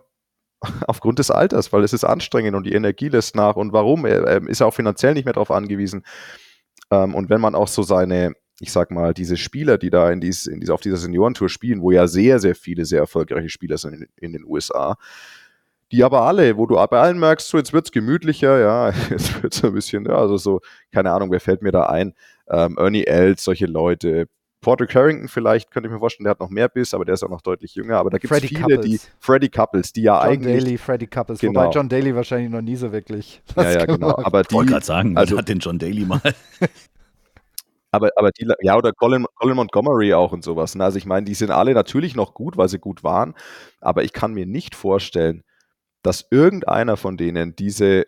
aufgrund 0.86 1.18
des 1.18 1.30
Alters, 1.30 1.72
weil 1.72 1.84
es 1.84 1.92
ist 1.92 2.04
anstrengend 2.04 2.56
und 2.56 2.64
die 2.64 2.72
Energie 2.72 3.08
lässt 3.08 3.36
nach. 3.36 3.56
Und 3.56 3.72
warum? 3.72 4.06
Er, 4.06 4.42
ist 4.48 4.62
auch 4.62 4.74
finanziell 4.74 5.14
nicht 5.14 5.24
mehr 5.24 5.34
darauf 5.34 5.50
angewiesen. 5.50 6.04
Ähm, 6.90 7.14
und 7.14 7.28
wenn 7.28 7.40
man 7.40 7.54
auch 7.54 7.68
so 7.68 7.82
seine, 7.82 8.32
ich 8.58 8.72
sag 8.72 8.90
mal, 8.90 9.12
diese 9.12 9.36
Spieler, 9.36 9.76
die 9.76 9.90
da 9.90 10.10
in, 10.10 10.20
dies, 10.20 10.46
in 10.46 10.60
dies, 10.60 10.70
auf 10.70 10.80
dieser 10.80 10.96
Seniorentour 10.96 11.48
spielen, 11.48 11.82
wo 11.82 11.90
ja 11.90 12.06
sehr, 12.06 12.38
sehr 12.38 12.54
viele 12.54 12.86
sehr 12.86 13.00
erfolgreiche 13.00 13.50
Spieler 13.50 13.76
sind 13.76 13.94
in, 13.94 14.08
in 14.16 14.32
den 14.32 14.44
USA, 14.44 14.96
die 15.92 16.02
aber 16.02 16.22
alle, 16.22 16.56
wo 16.56 16.66
du 16.66 16.74
bei 16.74 17.00
allen 17.00 17.18
merkst, 17.18 17.48
so 17.48 17.58
jetzt 17.58 17.72
wird's 17.72 17.92
gemütlicher, 17.92 18.58
ja, 18.58 18.90
jetzt 19.10 19.42
wird's 19.42 19.62
ein 19.64 19.72
bisschen, 19.72 20.04
ja, 20.04 20.16
also 20.16 20.36
so, 20.36 20.60
keine 20.92 21.12
Ahnung, 21.12 21.30
wer 21.30 21.40
fällt 21.40 21.62
mir 21.62 21.72
da 21.72 21.86
ein? 21.86 22.14
Ähm, 22.48 22.76
Ernie 22.78 23.04
Els, 23.04 23.44
solche 23.44 23.66
Leute. 23.66 24.28
Porter 24.60 24.86
Carrington 24.86 25.28
vielleicht, 25.28 25.70
könnte 25.70 25.88
ich 25.88 25.92
mir 25.92 26.00
vorstellen, 26.00 26.24
der 26.24 26.32
hat 26.32 26.40
noch 26.40 26.50
mehr 26.50 26.68
Biss, 26.68 26.92
aber 26.92 27.04
der 27.04 27.14
ist 27.14 27.22
auch 27.22 27.28
noch 27.28 27.42
deutlich 27.42 27.74
jünger. 27.76 27.98
Aber 27.98 28.10
da 28.10 28.18
gibt 28.18 28.32
es 28.32 28.40
viele, 28.40 28.60
Couples. 28.62 28.84
die, 28.84 29.00
Freddy 29.20 29.48
Couples, 29.48 29.92
die 29.92 30.02
ja 30.02 30.20
John 30.20 30.32
eigentlich. 30.32 30.64
Daly, 30.64 30.78
Freddy 30.78 31.06
Couples, 31.06 31.38
genau. 31.38 31.60
wobei 31.60 31.70
John 31.70 31.88
Daly 31.88 32.16
wahrscheinlich 32.16 32.50
noch 32.50 32.62
nie 32.62 32.74
so 32.74 32.90
wirklich. 32.90 33.42
Ja, 33.56 33.70
ja, 33.70 33.84
genau. 33.84 34.16
Aber 34.16 34.42
die, 34.42 34.48
ich 34.48 34.54
wollte 34.54 34.72
gerade 34.72 34.84
sagen, 34.84 35.16
also 35.16 35.38
hat 35.38 35.48
den 35.48 35.60
John 35.60 35.78
Daly 35.78 36.04
mal. 36.04 36.20
aber, 37.92 38.10
aber 38.16 38.30
die, 38.32 38.50
ja, 38.60 38.76
oder 38.76 38.92
Colin, 38.92 39.26
Colin 39.36 39.56
Montgomery 39.56 40.14
auch 40.14 40.32
und 40.32 40.42
sowas. 40.42 40.74
Ne? 40.74 40.82
Also 40.82 40.98
ich 40.98 41.06
meine, 41.06 41.26
die 41.26 41.34
sind 41.34 41.52
alle 41.52 41.72
natürlich 41.72 42.16
noch 42.16 42.34
gut, 42.34 42.56
weil 42.56 42.68
sie 42.68 42.78
gut 42.78 43.04
waren, 43.04 43.34
aber 43.80 44.02
ich 44.02 44.12
kann 44.12 44.34
mir 44.34 44.46
nicht 44.46 44.74
vorstellen, 44.74 45.44
dass 46.06 46.26
irgendeiner 46.30 46.96
von 46.96 47.16
denen 47.16 47.56
diese 47.56 48.06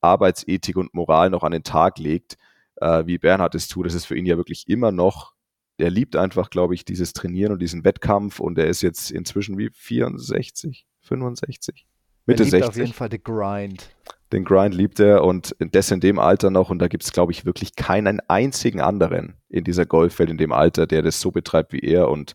Arbeitsethik 0.00 0.76
und 0.76 0.94
Moral 0.94 1.30
noch 1.30 1.44
an 1.44 1.52
den 1.52 1.62
Tag 1.62 1.98
legt, 1.98 2.36
äh, 2.76 3.06
wie 3.06 3.18
Bernhard 3.18 3.54
es 3.54 3.68
tut. 3.68 3.86
Das 3.86 3.94
ist 3.94 4.06
für 4.06 4.16
ihn 4.16 4.26
ja 4.26 4.36
wirklich 4.36 4.68
immer 4.68 4.90
noch, 4.90 5.34
er 5.78 5.90
liebt 5.90 6.16
einfach, 6.16 6.50
glaube 6.50 6.74
ich, 6.74 6.84
dieses 6.84 7.12
Trainieren 7.12 7.52
und 7.52 7.60
diesen 7.60 7.84
Wettkampf 7.84 8.40
und 8.40 8.58
er 8.58 8.66
ist 8.66 8.82
jetzt 8.82 9.12
inzwischen 9.12 9.58
wie 9.58 9.70
64, 9.72 10.86
65, 11.02 11.86
Mitte 12.26 12.42
er 12.42 12.44
liebt 12.46 12.50
60. 12.50 12.68
auf 12.68 12.76
jeden 12.76 12.92
Fall 12.92 13.08
den 13.08 13.22
Grind. 13.22 13.90
Den 14.32 14.44
Grind 14.44 14.74
liebt 14.74 14.98
er 14.98 15.24
und 15.24 15.54
das 15.58 15.90
in 15.90 16.00
dem 16.00 16.18
Alter 16.18 16.50
noch 16.50 16.70
und 16.70 16.80
da 16.80 16.88
gibt 16.88 17.04
es, 17.04 17.12
glaube 17.12 17.32
ich, 17.32 17.44
wirklich 17.44 17.76
keinen 17.76 18.20
einzigen 18.28 18.80
anderen 18.80 19.34
in 19.48 19.64
dieser 19.64 19.86
Golfwelt 19.86 20.30
in 20.30 20.38
dem 20.38 20.52
Alter, 20.52 20.86
der 20.86 21.02
das 21.02 21.20
so 21.20 21.30
betreibt 21.30 21.72
wie 21.72 21.80
er 21.80 22.08
und 22.08 22.34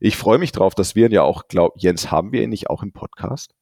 ich 0.00 0.16
freue 0.16 0.38
mich 0.38 0.52
drauf, 0.52 0.74
dass 0.74 0.94
wir 0.94 1.06
ihn 1.06 1.12
ja 1.12 1.22
auch, 1.22 1.46
glaub, 1.48 1.74
Jens, 1.76 2.10
haben 2.10 2.32
wir 2.32 2.42
ihn 2.42 2.48
nicht 2.48 2.70
auch 2.70 2.82
im 2.82 2.92
Podcast? 2.92 3.54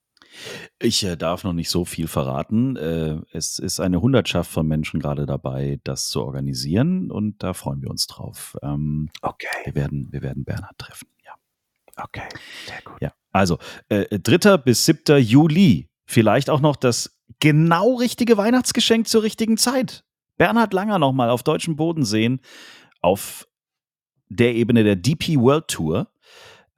Ich 0.78 1.04
äh, 1.04 1.16
darf 1.16 1.44
noch 1.44 1.52
nicht 1.52 1.70
so 1.70 1.84
viel 1.84 2.08
verraten. 2.08 2.76
Äh, 2.76 3.20
es 3.32 3.58
ist 3.58 3.80
eine 3.80 4.00
Hundertschaft 4.00 4.50
von 4.50 4.66
Menschen 4.66 5.00
gerade 5.00 5.26
dabei, 5.26 5.80
das 5.84 6.08
zu 6.08 6.22
organisieren 6.22 7.10
und 7.10 7.42
da 7.42 7.54
freuen 7.54 7.82
wir 7.82 7.90
uns 7.90 8.06
drauf. 8.06 8.56
Ähm, 8.62 9.10
okay. 9.22 9.46
Wir 9.64 9.74
werden, 9.74 10.08
wir 10.10 10.22
werden 10.22 10.44
Bernhard 10.44 10.78
treffen, 10.78 11.08
ja. 11.24 11.32
Okay, 11.96 12.28
sehr 12.66 12.80
gut. 12.82 13.00
Ja, 13.00 13.12
also 13.32 13.58
äh, 13.88 14.18
3. 14.18 14.58
bis 14.58 14.84
7. 14.84 15.18
Juli. 15.18 15.88
Vielleicht 16.04 16.48
auch 16.48 16.60
noch 16.60 16.76
das 16.76 17.18
genau 17.40 17.96
richtige 17.96 18.36
Weihnachtsgeschenk 18.38 19.08
zur 19.08 19.22
richtigen 19.22 19.58
Zeit. 19.58 20.04
Bernhard 20.38 20.72
Langer 20.72 20.98
nochmal 20.98 21.28
auf 21.28 21.42
deutschem 21.42 21.76
Boden 21.76 22.04
sehen, 22.04 22.40
auf 23.02 23.46
der 24.28 24.54
Ebene 24.54 24.84
der 24.84 24.96
DP 24.96 25.38
World 25.38 25.68
Tour. 25.68 26.10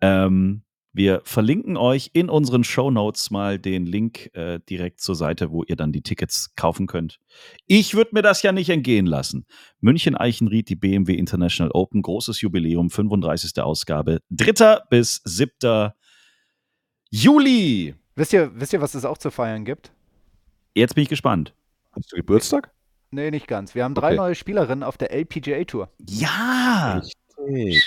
Ähm, 0.00 0.62
wir 0.92 1.22
verlinken 1.24 1.76
euch 1.76 2.10
in 2.14 2.28
unseren 2.28 2.64
Show 2.64 2.90
Notes 2.90 3.30
mal 3.30 3.58
den 3.58 3.86
Link 3.86 4.34
äh, 4.34 4.58
direkt 4.68 5.00
zur 5.00 5.14
Seite, 5.14 5.52
wo 5.52 5.62
ihr 5.62 5.76
dann 5.76 5.92
die 5.92 6.02
Tickets 6.02 6.54
kaufen 6.56 6.86
könnt. 6.86 7.20
Ich 7.66 7.94
würde 7.94 8.10
mir 8.12 8.22
das 8.22 8.42
ja 8.42 8.50
nicht 8.50 8.70
entgehen 8.70 9.06
lassen. 9.06 9.46
München 9.80 10.16
Eichenried, 10.16 10.68
die 10.68 10.76
BMW 10.76 11.14
International 11.14 11.70
Open, 11.72 12.02
großes 12.02 12.40
Jubiläum, 12.40 12.90
35. 12.90 13.60
Ausgabe, 13.62 14.20
3. 14.30 14.80
bis 14.90 15.20
7. 15.24 15.92
Juli. 17.10 17.94
Wisst 18.16 18.32
ihr, 18.32 18.50
wisst 18.54 18.72
ihr, 18.72 18.80
was 18.80 18.94
es 18.94 19.04
auch 19.04 19.18
zu 19.18 19.30
feiern 19.30 19.64
gibt? 19.64 19.92
Jetzt 20.74 20.94
bin 20.94 21.02
ich 21.02 21.08
gespannt. 21.08 21.54
Hast 21.92 22.12
du 22.12 22.16
Geburtstag? 22.16 22.72
Nee, 23.12 23.30
nicht 23.30 23.48
ganz. 23.48 23.74
Wir 23.74 23.84
haben 23.84 23.94
drei 23.94 24.08
okay. 24.08 24.16
neue 24.16 24.34
Spielerinnen 24.34 24.84
auf 24.84 24.96
der 24.96 25.12
LPGA 25.12 25.64
Tour. 25.64 25.90
Ja! 26.08 27.00
Richtig. 27.00 27.82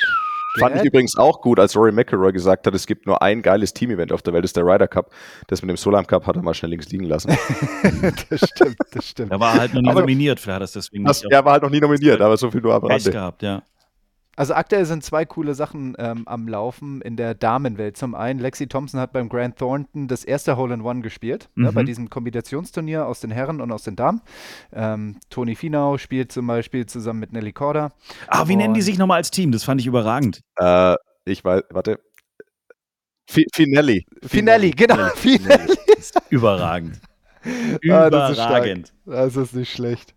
Fand 0.60 0.76
ich 0.76 0.84
übrigens 0.84 1.18
auch 1.18 1.42
gut, 1.42 1.60
als 1.60 1.76
Rory 1.76 1.92
McIlroy 1.92 2.32
gesagt 2.32 2.68
hat, 2.68 2.76
es 2.76 2.86
gibt 2.86 3.06
nur 3.06 3.22
ein 3.22 3.42
geiles 3.42 3.74
Team-Event 3.74 4.12
auf 4.12 4.22
der 4.22 4.34
Welt, 4.34 4.44
das 4.44 4.50
ist 4.50 4.58
der 4.58 4.66
Ryder 4.66 4.88
Cup. 4.88 5.12
Das 5.48 5.62
mit 5.62 5.70
dem 5.70 5.78
Solam 5.78 6.06
Cup 6.06 6.28
hat 6.28 6.36
er 6.36 6.42
mal 6.42 6.54
schnell 6.54 6.72
links 6.72 6.90
liegen 6.90 7.06
lassen. 7.06 7.30
das 8.30 8.50
stimmt, 8.50 8.78
das 8.92 9.10
stimmt. 9.10 9.32
Er 9.32 9.40
war 9.40 9.54
halt 9.54 9.74
noch 9.74 9.82
nie 9.82 9.90
aber 9.90 10.02
nominiert, 10.02 10.40
vielleicht 10.40 10.56
hat 10.56 10.62
er 10.62 10.66
es 10.66 10.72
deswegen 10.74 11.06
das, 11.06 11.24
nicht. 11.24 11.32
Er 11.32 11.44
war 11.44 11.54
halt 11.54 11.64
noch 11.64 11.70
nie 11.70 11.80
nominiert, 11.80 12.22
aber 12.22 12.38
so 12.38 12.52
viel 12.52 12.62
nur 12.62 12.74
am 12.74 12.84
Rande. 12.84 13.12
gehabt, 13.12 13.42
ja. 13.42 13.64
Also 14.36 14.56
aktuell 14.56 14.86
sind 14.86 15.04
zwei 15.04 15.26
coole 15.26 15.54
Sachen 15.54 15.96
ähm, 16.00 16.24
am 16.28 16.48
Laufen 16.48 17.02
in 17.02 17.16
der 17.16 17.36
Damenwelt. 17.36 17.98
Zum 17.98 18.16
einen, 18.16 18.40
Lexi 18.40 18.68
Thompson 18.68 19.00
hat 19.00 19.14
beim 19.14 19.30
Grant 19.30 19.58
Thornton 19.58 20.08
das 20.08 20.24
erste 20.24 20.58
Hole-in-One 20.58 21.02
gespielt, 21.02 21.50
mhm. 21.54 21.66
ne, 21.66 21.72
bei 21.72 21.82
mhm. 21.84 21.86
diesem 21.86 22.10
Kombinationsturnier 22.10 23.06
aus 23.06 23.20
den 23.20 23.30
Herren 23.30 23.62
und 23.62 23.72
aus 23.72 23.84
den 23.84 23.96
Damen. 23.96 24.22
Ähm, 24.72 25.20
Toni 25.30 25.56
Finau 25.56 25.98
spielt 26.00 26.32
zum 26.32 26.48
Beispiel 26.48 26.88
zusammen 26.88 27.20
mit 27.20 27.32
Nelly 27.32 27.54
Korda. 27.54 27.92
Ah, 28.28 28.48
wie 28.48 28.54
und 28.54 28.60
nennen 28.60 28.74
die 28.74 28.82
sich 28.82 28.98
nochmal 28.98 29.18
als 29.18 29.30
Team? 29.30 29.52
Das 29.52 29.64
fand 29.64 29.82
ich 29.82 29.88
überragend. 29.88 30.42
Äh, 30.58 30.96
ich 31.26 31.44
weiß, 31.44 31.64
warte. 31.70 32.00
F 33.30 33.40
Finelli. 33.54 34.06
Finelli, 34.24 34.72
genau. 34.72 35.10
Finelli. 35.16 35.76
Überragend. 36.30 37.00
Ah, 37.90 38.10
das 38.10 38.32
ist. 38.32 38.38
Überragend. 38.38 38.94
Das 39.06 39.36
ist 39.36 39.54
nicht 39.54 39.72
schlecht. 39.72 40.16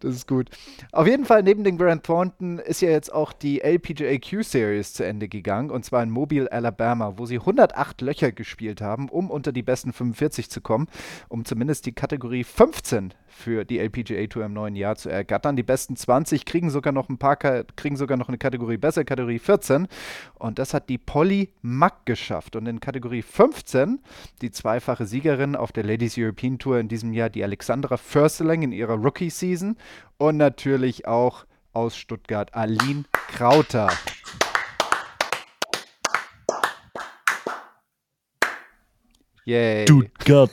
Das 0.00 0.14
ist 0.14 0.26
gut. 0.26 0.50
Auf 0.92 1.06
jeden 1.06 1.24
Fall, 1.24 1.42
neben 1.42 1.64
den 1.64 1.78
Grant 1.78 2.04
Thornton 2.04 2.58
ist 2.58 2.80
ja 2.80 2.90
jetzt 2.90 3.12
auch 3.12 3.32
die 3.32 3.60
LPGA 3.60 4.18
Q-Series 4.18 4.92
zu 4.92 5.04
Ende 5.04 5.28
gegangen. 5.28 5.70
Und 5.70 5.84
zwar 5.84 6.02
in 6.02 6.10
Mobile, 6.10 6.50
Alabama, 6.50 7.14
wo 7.16 7.26
sie 7.26 7.38
108 7.38 8.00
Löcher 8.00 8.32
gespielt 8.32 8.80
haben, 8.80 9.08
um 9.08 9.30
unter 9.30 9.52
die 9.52 9.62
besten 9.62 9.92
45 9.92 10.50
zu 10.50 10.60
kommen, 10.60 10.88
um 11.28 11.44
zumindest 11.44 11.86
die 11.86 11.92
Kategorie 11.92 12.44
15 12.44 13.14
für 13.30 13.64
die 13.64 13.78
LPGA 13.78 14.26
Tour 14.26 14.44
im 14.44 14.52
neuen 14.52 14.76
Jahr 14.76 14.96
zu 14.96 15.08
ergattern. 15.08 15.56
Die 15.56 15.62
besten 15.62 15.96
20 15.96 16.44
kriegen 16.44 16.70
sogar 16.70 16.92
noch 16.92 17.08
ein 17.08 17.18
paar, 17.18 17.36
kriegen 17.36 17.96
sogar 17.96 18.16
noch 18.16 18.28
eine 18.28 18.38
Kategorie 18.38 18.76
besser, 18.76 19.04
Kategorie 19.04 19.38
14. 19.38 19.88
Und 20.34 20.58
das 20.58 20.74
hat 20.74 20.88
die 20.88 20.98
Polly 20.98 21.52
Mack 21.62 22.06
geschafft. 22.06 22.56
Und 22.56 22.66
in 22.66 22.80
Kategorie 22.80 23.22
15 23.22 24.00
die 24.42 24.50
zweifache 24.50 25.06
Siegerin 25.06 25.56
auf 25.56 25.72
der 25.72 25.84
Ladies 25.84 26.16
European 26.18 26.58
Tour 26.58 26.78
in 26.78 26.88
diesem 26.88 27.12
Jahr, 27.12 27.30
die 27.30 27.44
Alexandra 27.44 27.96
Försteling 27.96 28.62
in 28.62 28.72
ihrer 28.72 28.94
Rookie-Season. 28.94 29.76
Und 30.18 30.36
natürlich 30.36 31.06
auch 31.06 31.46
aus 31.72 31.96
Stuttgart 31.96 32.54
Aline 32.54 33.04
Krauter. 33.12 33.88
Yay. 39.44 39.84
Stuttgart. 39.84 40.50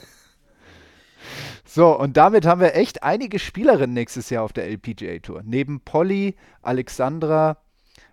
So, 1.67 1.99
und 1.99 2.15
damit 2.15 2.45
haben 2.45 2.61
wir 2.61 2.75
echt 2.75 3.03
einige 3.03 3.39
Spielerinnen 3.39 3.93
nächstes 3.93 4.29
Jahr 4.29 4.43
auf 4.43 4.53
der 4.53 4.67
LPGA 4.67 5.19
Tour. 5.19 5.41
Neben 5.43 5.81
Polly, 5.81 6.35
Alexandra 6.61 7.57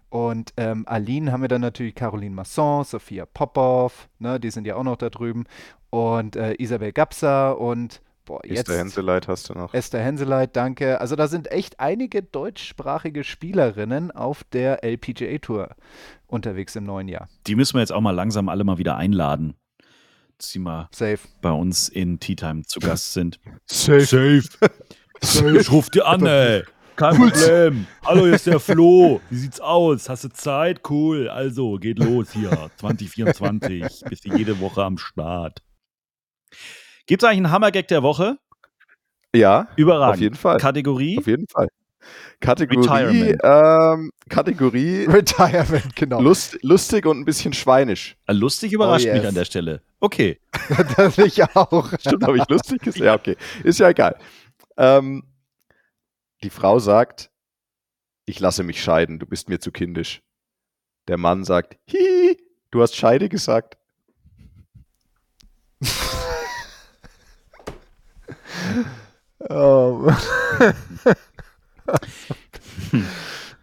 und 0.09 0.53
ähm, 0.57 0.85
Aline 0.89 1.31
haben 1.31 1.41
wir 1.41 1.49
dann 1.49 1.61
natürlich 1.61 1.95
Caroline 1.95 2.35
Masson, 2.35 2.85
Sophia 2.85 3.27
Popov, 3.27 4.09
ne, 4.19 4.41
die 4.41 4.51
sind 4.51 4.67
ja 4.67 4.75
auch 4.75 4.83
noch 4.83 4.97
da 4.97 5.09
drüben, 5.09 5.45
und 5.91 6.35
äh, 6.35 6.55
Isabel 6.59 6.93
Gapsa 6.93 7.53
und 7.53 8.03
boah, 8.25 8.41
jetzt 8.45 8.61
Esther 8.61 8.79
Henseleit 8.79 9.29
hast 9.29 9.49
du 9.49 9.55
noch. 9.55 9.73
Esther 9.73 10.03
Henseleit, 10.03 10.57
danke. 10.57 11.01
Also 11.01 11.15
da 11.15 11.29
sind 11.29 11.51
echt 11.53 11.79
einige 11.79 12.25
deutschsprachige 12.25 13.23
Spielerinnen 13.23 14.11
auf 14.11 14.43
der 14.53 14.83
LPGA 14.83 15.39
Tour 15.39 15.77
unterwegs 16.27 16.75
im 16.75 16.85
neuen 16.85 17.07
Jahr. 17.07 17.29
Die 17.47 17.55
müssen 17.55 17.75
wir 17.75 17.81
jetzt 17.81 17.93
auch 17.93 18.01
mal 18.01 18.11
langsam 18.11 18.49
alle 18.49 18.65
mal 18.65 18.79
wieder 18.79 18.97
einladen. 18.97 19.55
Dass 20.39 20.51
sie 20.51 20.59
mal 20.59 20.89
Safe. 20.93 21.19
bei 21.41 21.51
uns 21.53 21.89
in 21.89 22.19
Tea 22.19 22.35
Time 22.37 22.63
zu 22.65 22.81
Gast 22.81 23.13
sind. 23.13 23.39
Safe. 23.67 24.05
Safe. 25.23 25.59
Ich 25.59 25.71
ruf 25.71 25.91
dir 25.91 26.07
an, 26.07 26.27
ey. 26.27 26.63
Kein 26.97 27.17
Problem. 27.17 27.87
Hallo, 28.05 28.25
hier 28.25 28.35
ist 28.35 28.47
der 28.47 28.61
Flo. 28.61 29.21
Wie 29.31 29.37
sieht's 29.37 29.61
aus? 29.61 30.09
Hast 30.09 30.25
du 30.25 30.29
Zeit? 30.29 30.81
Cool. 30.89 31.29
Also, 31.29 31.77
geht 31.79 31.99
los 31.99 32.33
hier. 32.33 32.71
2024. 32.77 34.03
Bist 34.09 34.25
du 34.27 34.37
jede 34.37 34.61
Woche 34.61 34.85
am 34.85 34.99
Start. 34.99 35.63
Gibt's 37.07 37.25
eigentlich 37.25 37.39
einen 37.39 37.51
Hammergag 37.51 37.89
der 37.89 38.03
Woche? 38.03 38.39
Ja, 39.35 39.69
Überragend. 39.77 40.15
auf 40.15 40.21
jeden 40.21 40.35
Fall. 40.37 40.59
Kategorie? 40.59 41.19
Auf 41.19 41.27
jeden 41.27 41.49
Fall. 41.49 41.69
Kategorie, 42.41 42.87
Retirement. 42.87 43.41
ähm, 43.43 44.11
Kategorie 44.29 45.05
Retirement, 45.09 45.97
genau. 45.97 46.21
lust, 46.21 46.59
lustig 46.63 47.07
und 47.07 47.21
ein 47.21 47.25
bisschen 47.25 47.53
schweinisch. 47.53 48.17
Äh, 48.27 48.33
Lustig 48.33 48.73
überrascht 48.73 49.07
Oh, 49.07 49.09
yes. 49.09 49.19
mich 49.19 49.29
an 49.29 49.35
der 49.35 49.45
Stelle. 49.45 49.83
Okay. 50.01 50.39
das 50.97 51.19
ich 51.19 51.43
auch. 51.57 51.91
Stimmt, 52.01 52.25
habe 52.25 52.39
ich 52.39 52.49
lustig 52.49 52.83
gesagt? 52.83 53.05
Ja, 53.05 53.15
okay. 53.15 53.37
Ist 53.63 53.79
ja 53.79 53.89
egal. 53.89 54.19
Ähm, 54.77 55.25
die 56.43 56.51
Frau 56.51 56.79
sagt, 56.79 57.31
ich 58.27 58.41
lasse 58.41 58.63
mich 58.63 58.83
scheiden, 58.83 59.19
du 59.19 59.27
bist 59.27 59.49
mir 59.49 59.61
zu 59.61 59.71
kindisch. 59.73 60.23
Der 61.09 61.17
Mann 61.19 61.45
sagt, 61.45 61.77
hihi, 61.87 62.37
du 62.71 62.83
hast 62.83 62.97
Scheide 62.97 63.29
gesagt. 63.29 63.77
Oh. 69.51 70.11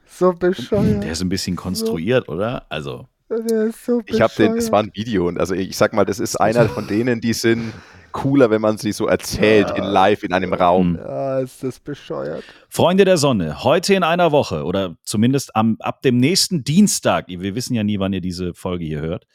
so 0.08 0.34
bescheuert. 0.34 1.04
Der 1.04 1.12
ist 1.12 1.22
ein 1.22 1.30
bisschen 1.30 1.56
konstruiert, 1.56 2.30
oder? 2.30 2.66
Also, 2.70 3.08
Der 3.30 3.66
ist 3.66 3.86
so 3.86 4.02
Ich 4.06 4.22
habe 4.22 4.34
den, 4.38 4.58
es 4.58 4.72
war 4.72 4.84
ein 4.84 4.92
Video 4.94 5.28
und 5.28 5.40
also 5.40 5.54
ich 5.54 5.78
sag 5.78 5.94
mal, 5.94 6.06
das 6.06 6.20
ist 6.20 6.36
einer 6.36 6.70
von 6.70 6.88
denen, 6.88 7.22
die 7.22 7.34
sind 7.34 7.74
cooler, 8.12 8.50
wenn 8.50 8.62
man 8.62 8.78
sie 8.78 8.92
so 8.92 9.08
erzählt 9.08 9.72
in 9.76 9.84
live 9.84 10.24
in 10.24 10.34
einem 10.34 10.54
Raum. 10.54 10.94
Mhm. 10.94 10.98
Ja, 10.98 11.40
ist 11.40 11.64
das 11.64 11.80
bescheuert. 11.80 12.44
Freunde 12.70 13.06
der 13.06 13.18
Sonne, 13.18 13.64
heute 13.64 13.94
in 13.94 14.04
einer 14.04 14.32
Woche 14.32 14.64
oder 14.64 14.98
zumindest 15.04 15.56
am, 15.56 15.78
ab 15.80 16.02
dem 16.02 16.18
nächsten 16.18 16.64
Dienstag, 16.64 17.28
wir 17.28 17.56
wissen 17.56 17.74
ja 17.74 17.84
nie, 17.84 18.00
wann 18.00 18.14
ihr 18.14 18.22
diese 18.22 18.54
Folge 18.54 18.86
hier 18.86 19.02
hört, 19.02 19.28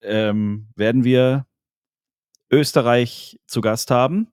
ähm, 0.00 0.68
werden 0.76 1.04
wir 1.04 1.46
Österreich 2.50 3.40
zu 3.46 3.60
Gast 3.60 3.90
haben. 3.90 4.28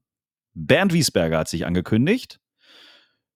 Bernd 0.54 0.94
Wiesberger 0.94 1.40
hat 1.40 1.48
sich 1.48 1.66
angekündigt 1.66 2.39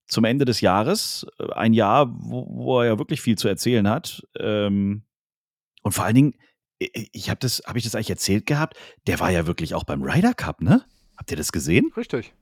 zum 0.08 0.26
Ende 0.26 0.45
des 0.45 0.62
Jahres. 0.62 1.26
Äh, 1.39 1.51
Ein 1.54 1.74
Jahr, 1.74 2.08
wo, 2.14 2.45
wo 2.49 2.80
er 2.82 2.88
ja 2.88 2.99
wirklich 2.99 3.22
viel 3.22 3.38
zu 3.38 3.47
erzählen 3.47 3.88
hat. 3.89 4.22
Ähm, 4.39 5.04
und 5.82 5.91
vor 5.93 6.06
allen 6.06 6.16
Dingen, 6.16 6.34
ich- 6.80 7.30
habe 7.30 7.39
das, 7.39 7.62
habe 7.66 7.78
ich 7.78 7.84
das 7.86 7.95
eigentlich 7.95 8.10
erzählt 8.10 8.45
gehabt? 8.45 8.78
Der 9.08 9.20
war 9.20 9.32
ja 9.32 9.47
wirklich 9.47 9.74
auch 9.76 9.84
beim 9.86 10.04
Ryder 10.04 10.34
Cup, 10.34 10.62
ne? 10.62 10.84
Habt 11.18 11.32
ihr 11.32 11.38
das 11.38 11.51
gesehen? 11.51 11.91
Richtig. 11.95 12.34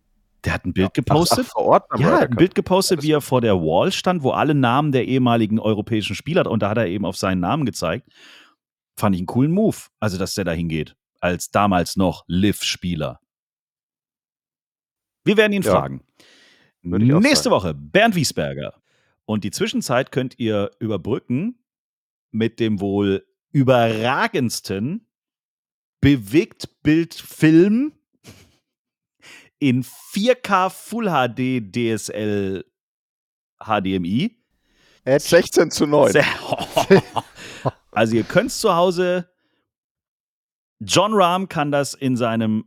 Der 0.43 0.53
hat 0.53 0.66
ein 0.66 0.74
Bild 0.74 0.88
Ach, 0.89 0.93
gepostet. 0.93 1.45
ach, 1.47 1.51
vor 1.53 1.66
Ort 1.66 1.86
Ja, 1.99 2.20
ein. 2.20 2.32
Bild 2.32 2.55
gepostet, 2.55 2.97
Das- 2.99 3.05
wie 3.05 3.12
er 3.12 3.22
vor 3.22 3.41
der 3.41 3.57
Wall 3.57 3.91
stand, 3.91 4.24
wo 4.24 4.32
alle 4.32 4.55
Namen 4.55 4.91
der 4.91 5.05
ehemaligen 5.07 5.59
europäischen 5.59 6.16
Spieler, 6.16 6.49
und 6.49 6.64
da 6.64 6.70
hat 6.70 6.78
er 6.78 6.88
eben 6.88 7.05
auf 7.05 7.16
seinen 7.18 7.41
Namen 7.41 7.66
gezeigt. 7.66 8.07
Fand 8.97 9.14
ich 9.16 9.20
einen 9.20 9.28
coolen 9.28 9.51
Move, 9.51 9.78
also 9.99 10.18
dass 10.18 10.34
der 10.34 10.45
da 10.45 10.51
hingeht, 10.51 10.95
als 11.20 11.51
damals 11.51 11.95
noch 11.95 12.24
Liv-Spieler. 12.28 13.20
Wir 15.24 15.38
werden 15.38 15.53
ihn 15.53 15.62
Ja, 15.62 15.72
fragen. 15.72 16.01
Nächste 16.84 17.45
sagen. 17.45 17.55
Woche 17.55 17.73
Bernd 17.73 18.15
Wiesberger. 18.15 18.73
Und 19.25 19.43
die 19.43 19.51
Zwischenzeit 19.51 20.11
könnt 20.11 20.39
ihr 20.39 20.71
überbrücken 20.79 21.59
mit 22.32 22.59
dem 22.59 22.79
wohl 22.79 23.25
überragendsten 23.51 25.07
Bewegtbildfilm 26.01 27.93
in 29.59 29.84
4K 29.84 30.69
Full 30.69 31.05
HD 31.07 31.61
DSL 31.71 32.65
HDMI. 33.59 34.38
Edge. 35.03 35.23
16 35.27 35.71
zu 35.71 35.86
9. 35.86 36.11
Sehr- 36.13 36.25
Also 37.91 38.15
ihr 38.15 38.23
könnt 38.23 38.51
zu 38.51 38.73
Hause, 38.73 39.29
John 40.79 41.13
Rahm 41.13 41.49
kann 41.49 41.71
das 41.71 41.93
in 41.93 42.15
seinem 42.15 42.65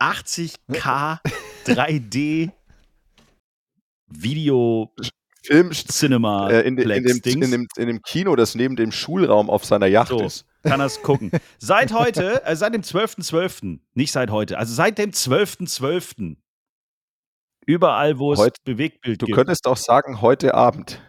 80K 0.00 1.20
3D 1.66 2.50
Video 4.18 4.92
Film 5.44 5.72
Cinema 5.72 6.48
äh, 6.50 6.60
in, 6.66 6.76
de, 6.76 6.84
in, 6.96 7.04
dem, 7.04 7.20
in, 7.24 7.50
dem, 7.50 7.66
in 7.76 7.86
dem 7.88 8.02
Kino, 8.02 8.36
das 8.36 8.54
neben 8.54 8.76
dem 8.76 8.92
Schulraum 8.92 9.50
auf 9.50 9.64
seiner 9.64 9.86
Yacht 9.86 10.08
So. 10.08 10.20
ist. 10.22 10.46
kann 10.62 10.78
das 10.78 11.02
gucken. 11.02 11.30
Seit 11.58 11.92
heute, 11.92 12.44
äh, 12.44 12.54
seit 12.54 12.74
dem 12.74 12.82
12.12., 12.82 13.80
nicht 13.94 14.12
seit 14.12 14.30
heute, 14.30 14.56
also 14.58 14.72
seit 14.72 14.98
dem 14.98 15.10
12.12. 15.10 16.36
Überall, 17.66 18.18
wo 18.18 18.32
es 18.32 18.38
Heut- 18.38 18.62
Bewegtbild 18.64 19.20
Du 19.22 19.26
gibt. 19.26 19.36
könntest 19.36 19.66
auch 19.66 19.76
sagen, 19.76 20.20
heute 20.20 20.54
Abend. 20.54 21.00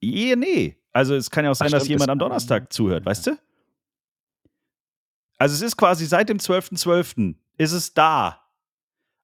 Je, 0.00 0.36
nee. 0.36 0.76
Also 0.92 1.14
es 1.16 1.30
kann 1.30 1.44
ja 1.44 1.50
auch 1.50 1.54
sein, 1.56 1.70
dass 1.72 1.84
stimmt, 1.84 1.90
jemand 2.00 2.08
das- 2.08 2.12
am 2.12 2.18
Donnerstag 2.20 2.72
zuhört, 2.72 3.04
weißt 3.04 3.26
du? 3.28 3.38
Also 5.38 5.54
es 5.54 5.62
ist 5.62 5.76
quasi 5.76 6.06
seit 6.06 6.28
dem 6.28 6.38
12.12. 6.38 7.34
ist 7.56 7.72
es 7.72 7.94
da. 7.94 8.47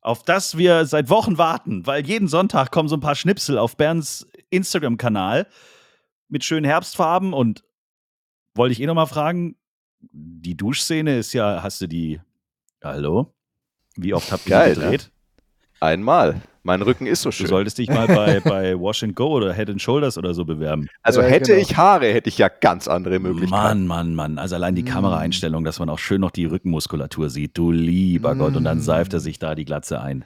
Auf 0.04 0.22
das 0.22 0.58
wir 0.58 0.84
seit 0.84 1.08
Wochen 1.08 1.38
warten, 1.38 1.86
weil 1.86 2.06
jeden 2.06 2.28
Sonntag 2.28 2.70
kommen 2.70 2.90
so 2.90 2.96
ein 2.96 3.00
paar 3.00 3.14
Schnipsel 3.14 3.56
auf 3.56 3.78
Bernds 3.78 4.26
Instagram-Kanal 4.50 5.46
mit 6.28 6.44
schönen 6.44 6.66
Herbstfarben 6.66 7.32
und 7.32 7.64
wollte 8.54 8.74
ich 8.74 8.82
eh 8.82 8.86
noch 8.86 8.94
mal 8.94 9.06
fragen, 9.06 9.56
die 10.12 10.58
Duschszene 10.58 11.16
ist 11.16 11.32
ja, 11.32 11.62
hast 11.62 11.80
du 11.80 11.86
die, 11.86 12.20
hallo? 12.82 13.34
Wie 13.96 14.12
oft 14.12 14.30
habt 14.30 14.44
ihr 14.44 14.50
Geil, 14.50 14.74
die 14.74 14.80
ne? 14.80 14.84
gedreht? 14.90 15.10
Einmal. 15.80 16.42
Mein 16.66 16.80
Rücken 16.82 17.06
ist 17.06 17.20
so 17.22 17.28
Du 17.28 17.36
schön. 17.36 17.46
solltest 17.46 17.76
dich 17.78 17.88
mal 17.90 18.06
bei, 18.06 18.40
bei 18.44 18.74
Wash 18.74 19.02
and 19.04 19.14
Go 19.14 19.28
oder 19.36 19.52
Head 19.52 19.68
and 19.70 19.80
Shoulders 19.82 20.16
oder 20.16 20.32
so 20.32 20.44
bewerben. 20.46 20.88
Also 21.02 21.20
Ja, 21.20 21.28
hätte 21.28 21.52
genau. 21.52 21.60
ich 21.62 21.76
Haare, 21.76 22.06
hätte 22.12 22.28
ich 22.30 22.38
ja 22.38 22.48
ganz 22.48 22.88
andere 22.88 23.18
Möglichkeiten. 23.18 23.50
Mann, 23.50 23.86
Mann, 23.86 24.14
Mann. 24.14 24.38
Also 24.38 24.54
allein 24.56 24.74
die 24.74 24.82
Mm. 24.82 24.86
Kameraeinstellung, 24.86 25.62
dass 25.64 25.78
man 25.78 25.90
auch 25.90 25.98
schön 25.98 26.22
noch 26.22 26.30
die 26.30 26.46
Rückenmuskulatur 26.46 27.28
sieht. 27.28 27.56
Du 27.58 27.70
lieber 27.70 28.34
Gott. 28.34 28.56
Und 28.56 28.64
dann 28.64 28.78
Mm. 28.78 28.80
seift 28.82 29.12
er 29.12 29.20
sich 29.20 29.38
da 29.38 29.54
die 29.54 29.64
Glatze 29.66 30.00
ein. 30.00 30.24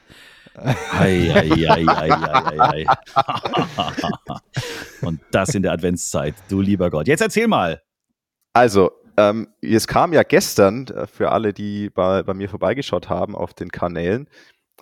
Ei, 0.55 1.31
ei, 1.35 1.51
ei, 1.69 1.87
ei, 1.87 1.87
ei, 1.87 2.11
ei, 2.59 2.85
ei. 2.85 2.87
Und 5.03 5.21
das 5.31 5.55
in 5.55 5.63
der 5.63 5.73
Adventszeit. 5.73 6.35
Du 6.49 6.61
lieber 6.61 6.91
Gott. 6.91 7.07
Jetzt 7.09 7.21
erzähl 7.21 7.49
mal. 7.49 7.83
Also, 8.53 8.91
ähm, 9.17 9.49
es 9.61 9.87
kam 9.87 10.13
ja 10.13 10.23
gestern, 10.23 10.87
äh, 10.89 11.07
für 11.07 11.31
alle, 11.33 11.53
die 11.53 11.91
bei, 11.91 12.23
bei 12.23 12.35
mir 12.35 12.49
vorbeigeschaut 12.49 13.09
haben 13.09 13.35
auf 13.37 13.55
den 13.55 13.71
Kanälen, 13.71 14.29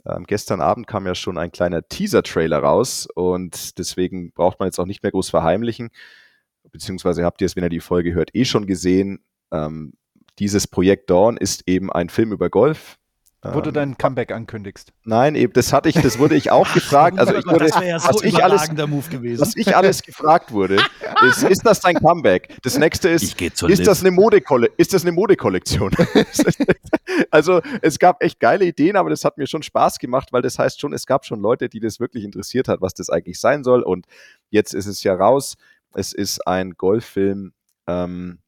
ähm, 0.05 0.24
gestern 0.24 0.61
Abend 0.61 0.86
kam 0.86 1.07
ja 1.07 1.14
schon 1.14 1.38
ein 1.38 1.53
kleiner 1.53 1.86
Teaser-Trailer 1.88 2.59
raus 2.59 3.09
und 3.14 3.78
deswegen 3.78 4.32
braucht 4.32 4.59
man 4.59 4.68
jetzt 4.68 4.78
auch 4.78 4.86
nicht 4.86 5.03
mehr 5.03 5.12
groß 5.12 5.30
verheimlichen, 5.30 5.90
beziehungsweise 6.70 7.24
habt 7.24 7.40
ihr 7.40 7.47
es, 7.47 7.57
wenn 7.57 7.64
ihr 7.64 7.70
die 7.70 7.80
Folge 7.80 8.14
hört, 8.14 8.34
eh 8.34 8.44
schon 8.44 8.66
gesehen. 8.66 9.24
Ähm, 9.53 9.94
dieses 10.38 10.66
Projekt 10.66 11.11
Dawn 11.11 11.36
ist 11.36 11.62
eben 11.66 11.90
ein 11.90 12.09
Film 12.09 12.32
über 12.32 12.51
Golf, 12.51 12.99
Wo 13.43 13.61
du 13.61 13.68
Ähm, 13.68 13.74
dein 13.74 13.99
Comeback 13.99 14.32
ankündigst. 14.32 14.93
Nein, 15.05 15.34
eben, 15.34 15.53
das 15.53 15.72
hatte 15.72 15.89
ich, 15.89 15.95
das 15.95 16.18
wurde 16.18 16.34
ich 16.34 16.51
auch 16.51 16.72
gefragt. 16.74 17.18
Also 17.18 17.34
ich 17.34 17.47
wurde, 17.47 17.66
das 17.66 17.74
wäre 17.76 17.89
ja 17.89 17.99
so 17.99 18.09
was 18.09 18.22
ich 18.22 18.43
alles, 18.43 18.68
Move 18.72 19.09
gewesen. 19.09 19.41
was 19.41 19.57
ich 19.57 19.76
alles 19.76 20.03
gefragt 20.03 20.53
wurde, 20.53 20.78
ist, 21.28 21.43
ist 21.43 21.64
das 21.64 21.80
dein 21.80 21.97
Comeback? 21.97 22.57
Das 22.62 22.78
nächste 22.78 23.09
ist, 23.09 23.41
ist 23.41 23.62
Liv. 23.62 23.82
das 23.84 24.01
eine 24.01 24.11
Modekolle 24.11 24.70
ist 24.76 24.95
das 24.95 25.03
eine 25.03 25.12
Modekollektion? 25.12 25.93
also 27.30 27.61
es 27.82 27.99
gab 27.99 28.22
echt 28.22 28.41
geile 28.41 28.64
Ideen, 28.64 28.97
aber 28.97 29.11
das 29.11 29.24
hat 29.24 29.39
mir 29.39 29.47
schon 29.47 29.62
Spaß 29.62 29.99
gemacht, 29.99 30.32
weil 30.32 30.43
das 30.43 30.59
heißt 30.59 30.80
schon, 30.80 30.93
es 30.93 31.07
gab 31.07 31.24
schon 31.24 31.41
Leute, 31.41 31.68
die 31.68 31.80
das 31.80 32.01
wirklich 32.01 32.24
interessiert 32.24 32.68
hat, 32.68 32.80
was 32.80 32.95
das 32.95 33.11
eigentlich 33.11 33.39
sein 33.39 33.64
soll. 33.64 33.82
Und 33.82 34.07
jetzt 34.51 34.74
ist 34.74 34.87
es 34.87 35.03
ja 35.03 35.14
raus. 35.14 35.57
Es 35.95 36.12
ist 36.12 36.47
ein 36.47 36.72
Golffilm. 36.72 37.53
Ähm, 37.87 38.39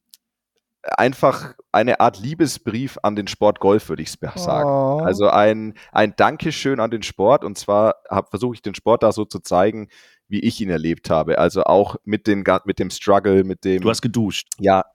einfach 0.83 1.55
eine 1.71 1.99
Art 1.99 2.19
Liebesbrief 2.19 2.97
an 3.03 3.15
den 3.15 3.27
Sport 3.27 3.59
Golf, 3.59 3.89
würde 3.89 4.01
ich 4.01 4.11
sagen. 4.11 4.69
Oh. 4.69 5.03
Also 5.03 5.29
ein, 5.29 5.73
ein 5.91 6.13
Dankeschön 6.15 6.79
an 6.79 6.91
den 6.91 7.03
Sport. 7.03 7.43
Und 7.43 7.57
zwar 7.57 7.95
versuche 8.29 8.55
ich 8.55 8.61
den 8.61 8.75
Sport 8.75 9.03
da 9.03 9.11
so 9.11 9.25
zu 9.25 9.39
zeigen, 9.39 9.89
wie 10.27 10.39
ich 10.39 10.61
ihn 10.61 10.69
erlebt 10.69 11.09
habe. 11.09 11.39
Also 11.39 11.63
auch 11.63 11.95
mit, 12.05 12.27
den, 12.27 12.43
mit 12.65 12.79
dem 12.79 12.89
Struggle, 12.89 13.43
mit 13.43 13.65
dem. 13.65 13.81
Du 13.81 13.89
hast 13.89 14.01
geduscht. 14.01 14.47
Ja, 14.57 14.85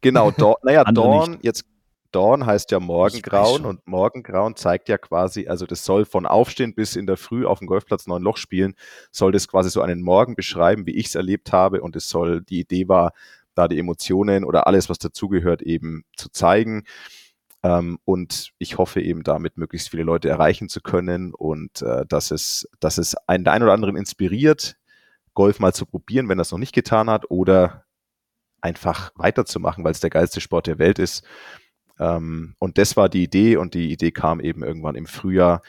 genau. 0.00 0.30
Dawn, 0.36 0.56
naja, 0.62 0.84
Dawn, 0.84 1.38
jetzt 1.42 1.64
Dawn 2.12 2.44
heißt 2.44 2.70
ja 2.70 2.78
Morgengrauen 2.78 3.64
und 3.64 3.86
Morgengrauen 3.86 4.54
zeigt 4.54 4.90
ja 4.90 4.98
quasi, 4.98 5.48
also 5.48 5.64
das 5.64 5.84
soll 5.84 6.04
von 6.04 6.26
Aufstehen 6.26 6.74
bis 6.74 6.94
in 6.94 7.06
der 7.06 7.16
Früh 7.16 7.46
auf 7.46 7.58
dem 7.58 7.66
Golfplatz 7.66 8.06
neun 8.06 8.22
Loch 8.22 8.36
spielen, 8.36 8.74
soll 9.10 9.32
das 9.32 9.48
quasi 9.48 9.70
so 9.70 9.80
einen 9.80 10.02
Morgen 10.02 10.36
beschreiben, 10.36 10.86
wie 10.86 10.94
ich 10.94 11.06
es 11.06 11.14
erlebt 11.14 11.52
habe 11.52 11.80
und 11.80 11.96
es 11.96 12.10
soll, 12.10 12.42
die 12.42 12.60
Idee 12.60 12.86
war, 12.86 13.12
da 13.54 13.68
die 13.68 13.78
Emotionen 13.78 14.44
oder 14.44 14.66
alles, 14.66 14.88
was 14.88 14.98
dazugehört, 14.98 15.62
eben 15.62 16.04
zu 16.16 16.30
zeigen. 16.30 16.84
Ähm, 17.62 17.98
und 18.04 18.52
ich 18.58 18.78
hoffe 18.78 19.00
eben 19.00 19.22
damit 19.22 19.56
möglichst 19.56 19.90
viele 19.90 20.02
Leute 20.02 20.28
erreichen 20.28 20.68
zu 20.68 20.80
können 20.80 21.32
und 21.34 21.82
äh, 21.82 22.04
dass 22.06 22.30
es, 22.30 22.68
dass 22.80 22.98
es 22.98 23.14
einen, 23.28 23.44
der 23.44 23.52
einen 23.52 23.64
oder 23.64 23.72
anderen 23.72 23.96
inspiriert, 23.96 24.76
Golf 25.34 25.60
mal 25.60 25.72
zu 25.72 25.86
probieren, 25.86 26.28
wenn 26.28 26.38
es 26.40 26.50
noch 26.50 26.58
nicht 26.58 26.74
getan 26.74 27.08
hat, 27.08 27.30
oder 27.30 27.84
einfach 28.60 29.12
weiterzumachen, 29.16 29.84
weil 29.84 29.92
es 29.92 30.00
der 30.00 30.10
geilste 30.10 30.40
Sport 30.40 30.66
der 30.66 30.78
Welt 30.78 30.98
ist. 30.98 31.24
Ähm, 31.98 32.54
und 32.58 32.78
das 32.78 32.96
war 32.96 33.08
die 33.08 33.24
Idee 33.24 33.56
und 33.56 33.74
die 33.74 33.92
Idee 33.92 34.12
kam 34.12 34.40
eben 34.40 34.62
irgendwann 34.62 34.94
im 34.94 35.06
Frühjahr, 35.06 35.62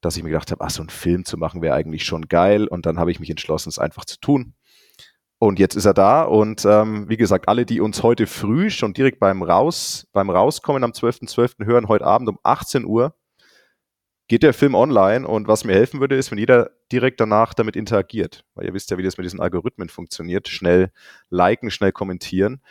dass 0.00 0.16
ich 0.16 0.22
mir 0.22 0.30
gedacht 0.30 0.50
habe, 0.50 0.64
ach, 0.64 0.70
so 0.70 0.82
einen 0.82 0.90
Film 0.90 1.24
zu 1.24 1.36
machen 1.38 1.62
wäre 1.62 1.74
eigentlich 1.74 2.04
schon 2.04 2.28
geil. 2.28 2.66
Und 2.66 2.86
dann 2.86 2.98
habe 2.98 3.10
ich 3.10 3.20
mich 3.20 3.30
entschlossen, 3.30 3.68
es 3.68 3.78
einfach 3.78 4.04
zu 4.04 4.18
tun. 4.20 4.54
Und 5.42 5.58
jetzt 5.58 5.74
ist 5.74 5.86
er 5.86 5.92
da 5.92 6.22
und 6.22 6.64
ähm, 6.64 7.08
wie 7.08 7.16
gesagt, 7.16 7.48
alle, 7.48 7.66
die 7.66 7.80
uns 7.80 8.04
heute 8.04 8.28
früh 8.28 8.70
schon 8.70 8.92
direkt 8.92 9.18
beim 9.18 9.42
Raus, 9.42 10.06
beim 10.12 10.30
Rauskommen 10.30 10.84
am 10.84 10.92
12.12. 10.92 11.66
hören, 11.66 11.88
heute 11.88 12.04
Abend 12.04 12.28
um 12.28 12.38
18 12.44 12.84
Uhr, 12.84 13.16
geht 14.28 14.44
der 14.44 14.54
Film 14.54 14.76
online 14.76 15.26
und 15.26 15.48
was 15.48 15.64
mir 15.64 15.72
helfen 15.72 15.98
würde, 15.98 16.14
ist, 16.14 16.30
wenn 16.30 16.38
jeder 16.38 16.70
direkt 16.92 17.18
danach 17.20 17.54
damit 17.54 17.74
interagiert. 17.74 18.44
Weil 18.54 18.66
ihr 18.66 18.72
wisst 18.72 18.92
ja, 18.92 18.98
wie 18.98 19.02
das 19.02 19.16
mit 19.16 19.24
diesen 19.24 19.40
Algorithmen 19.40 19.88
funktioniert. 19.88 20.46
Schnell 20.46 20.92
liken, 21.28 21.72
schnell 21.72 21.90
kommentieren. 21.90 22.62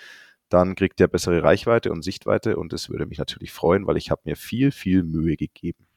Dann 0.48 0.76
kriegt 0.76 1.02
der 1.02 1.10
bessere 1.10 1.44
Reichweite 1.44 1.92
und 1.92 2.04
Sichtweite 2.04 2.56
und 2.56 2.72
das 2.72 2.90
würde 2.90 3.06
mich 3.06 3.18
natürlich 3.18 3.52
freuen, 3.52 3.86
weil 3.86 3.98
ich 3.98 4.12
habe 4.12 4.22
mir 4.24 4.38
viel, 4.38 4.72
viel 4.72 5.04
Mühe 5.04 5.36
gegeben. 5.36 5.88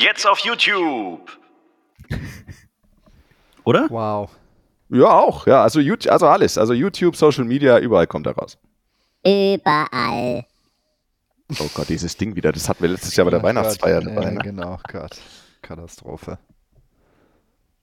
Jetzt 0.00 0.26
auf 0.26 0.40
YouTube. 0.40 1.30
Oder? 3.62 3.86
Wow. 3.88 4.30
Ja, 4.90 5.06
auch. 5.10 5.46
Ja, 5.46 5.62
also, 5.62 5.80
YouTube, 5.80 6.12
also 6.12 6.26
alles. 6.26 6.58
Also 6.58 6.72
YouTube, 6.74 7.16
Social 7.16 7.44
Media, 7.44 7.78
überall 7.78 8.06
kommt 8.06 8.26
er 8.26 8.34
raus. 8.36 8.58
Überall. 9.24 10.44
Oh 11.58 11.68
Gott, 11.74 11.88
dieses 11.88 12.16
Ding 12.16 12.36
wieder. 12.36 12.52
Das 12.52 12.68
hatten 12.68 12.82
wir 12.82 12.90
letztes 12.90 13.16
Jahr 13.16 13.24
bei 13.24 13.30
der 13.30 13.40
Oh 13.40 13.44
Weihnachtsfeier 13.44 14.00
Gott. 14.00 14.08
dabei. 14.10 14.24
Ja, 14.24 14.30
Ne? 14.32 14.38
genau, 14.40 14.78
Gott. 14.90 15.16
Katastrophe. 15.62 16.38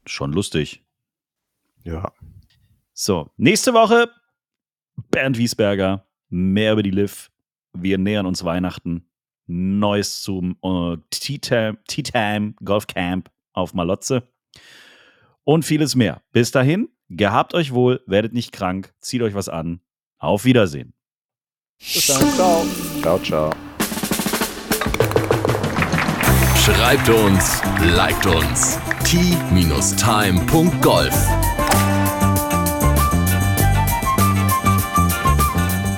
Schon 0.05 0.33
lustig. 0.33 0.83
Ja. 1.83 2.11
So, 2.93 3.29
nächste 3.37 3.73
Woche 3.73 4.09
Bernd 5.09 5.37
Wiesberger, 5.37 6.05
mehr 6.29 6.73
über 6.73 6.83
die 6.83 6.91
Liv. 6.91 7.31
Wir 7.73 7.97
nähern 7.97 8.25
uns 8.25 8.43
Weihnachten. 8.43 9.05
Neues 9.47 10.21
zum 10.21 10.57
äh, 10.63 10.97
Tea 11.09 11.39
Time 11.39 12.53
Golf 12.63 12.87
Camp 12.87 13.29
auf 13.53 13.73
Malotze. 13.73 14.23
Und 15.43 15.65
vieles 15.65 15.95
mehr. 15.95 16.21
Bis 16.31 16.51
dahin, 16.51 16.89
gehabt 17.09 17.53
euch 17.53 17.73
wohl, 17.73 18.01
werdet 18.05 18.33
nicht 18.33 18.51
krank, 18.51 18.93
zieht 18.99 19.21
euch 19.21 19.33
was 19.33 19.49
an. 19.49 19.81
Auf 20.17 20.45
Wiedersehen. 20.45 20.93
Bis 21.79 22.07
dann. 22.07 22.29
Ciao. 22.33 22.65
Ciao, 23.01 23.19
ciao. 23.19 23.51
Schreibt 26.55 27.09
uns, 27.09 27.61
liked 27.95 28.25
uns. 28.27 28.77
t-time.golf 29.03 29.91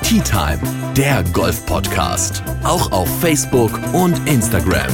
Tea 0.02 0.20
Time, 0.20 0.60
der 0.96 1.22
Golf-Podcast. 1.32 2.42
Auch 2.62 2.92
auf 2.92 3.20
Facebook 3.20 3.72
und 3.92 4.28
Instagram. 4.28 4.90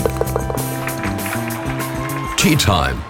Tea 2.37 2.57
Time. 2.57 3.10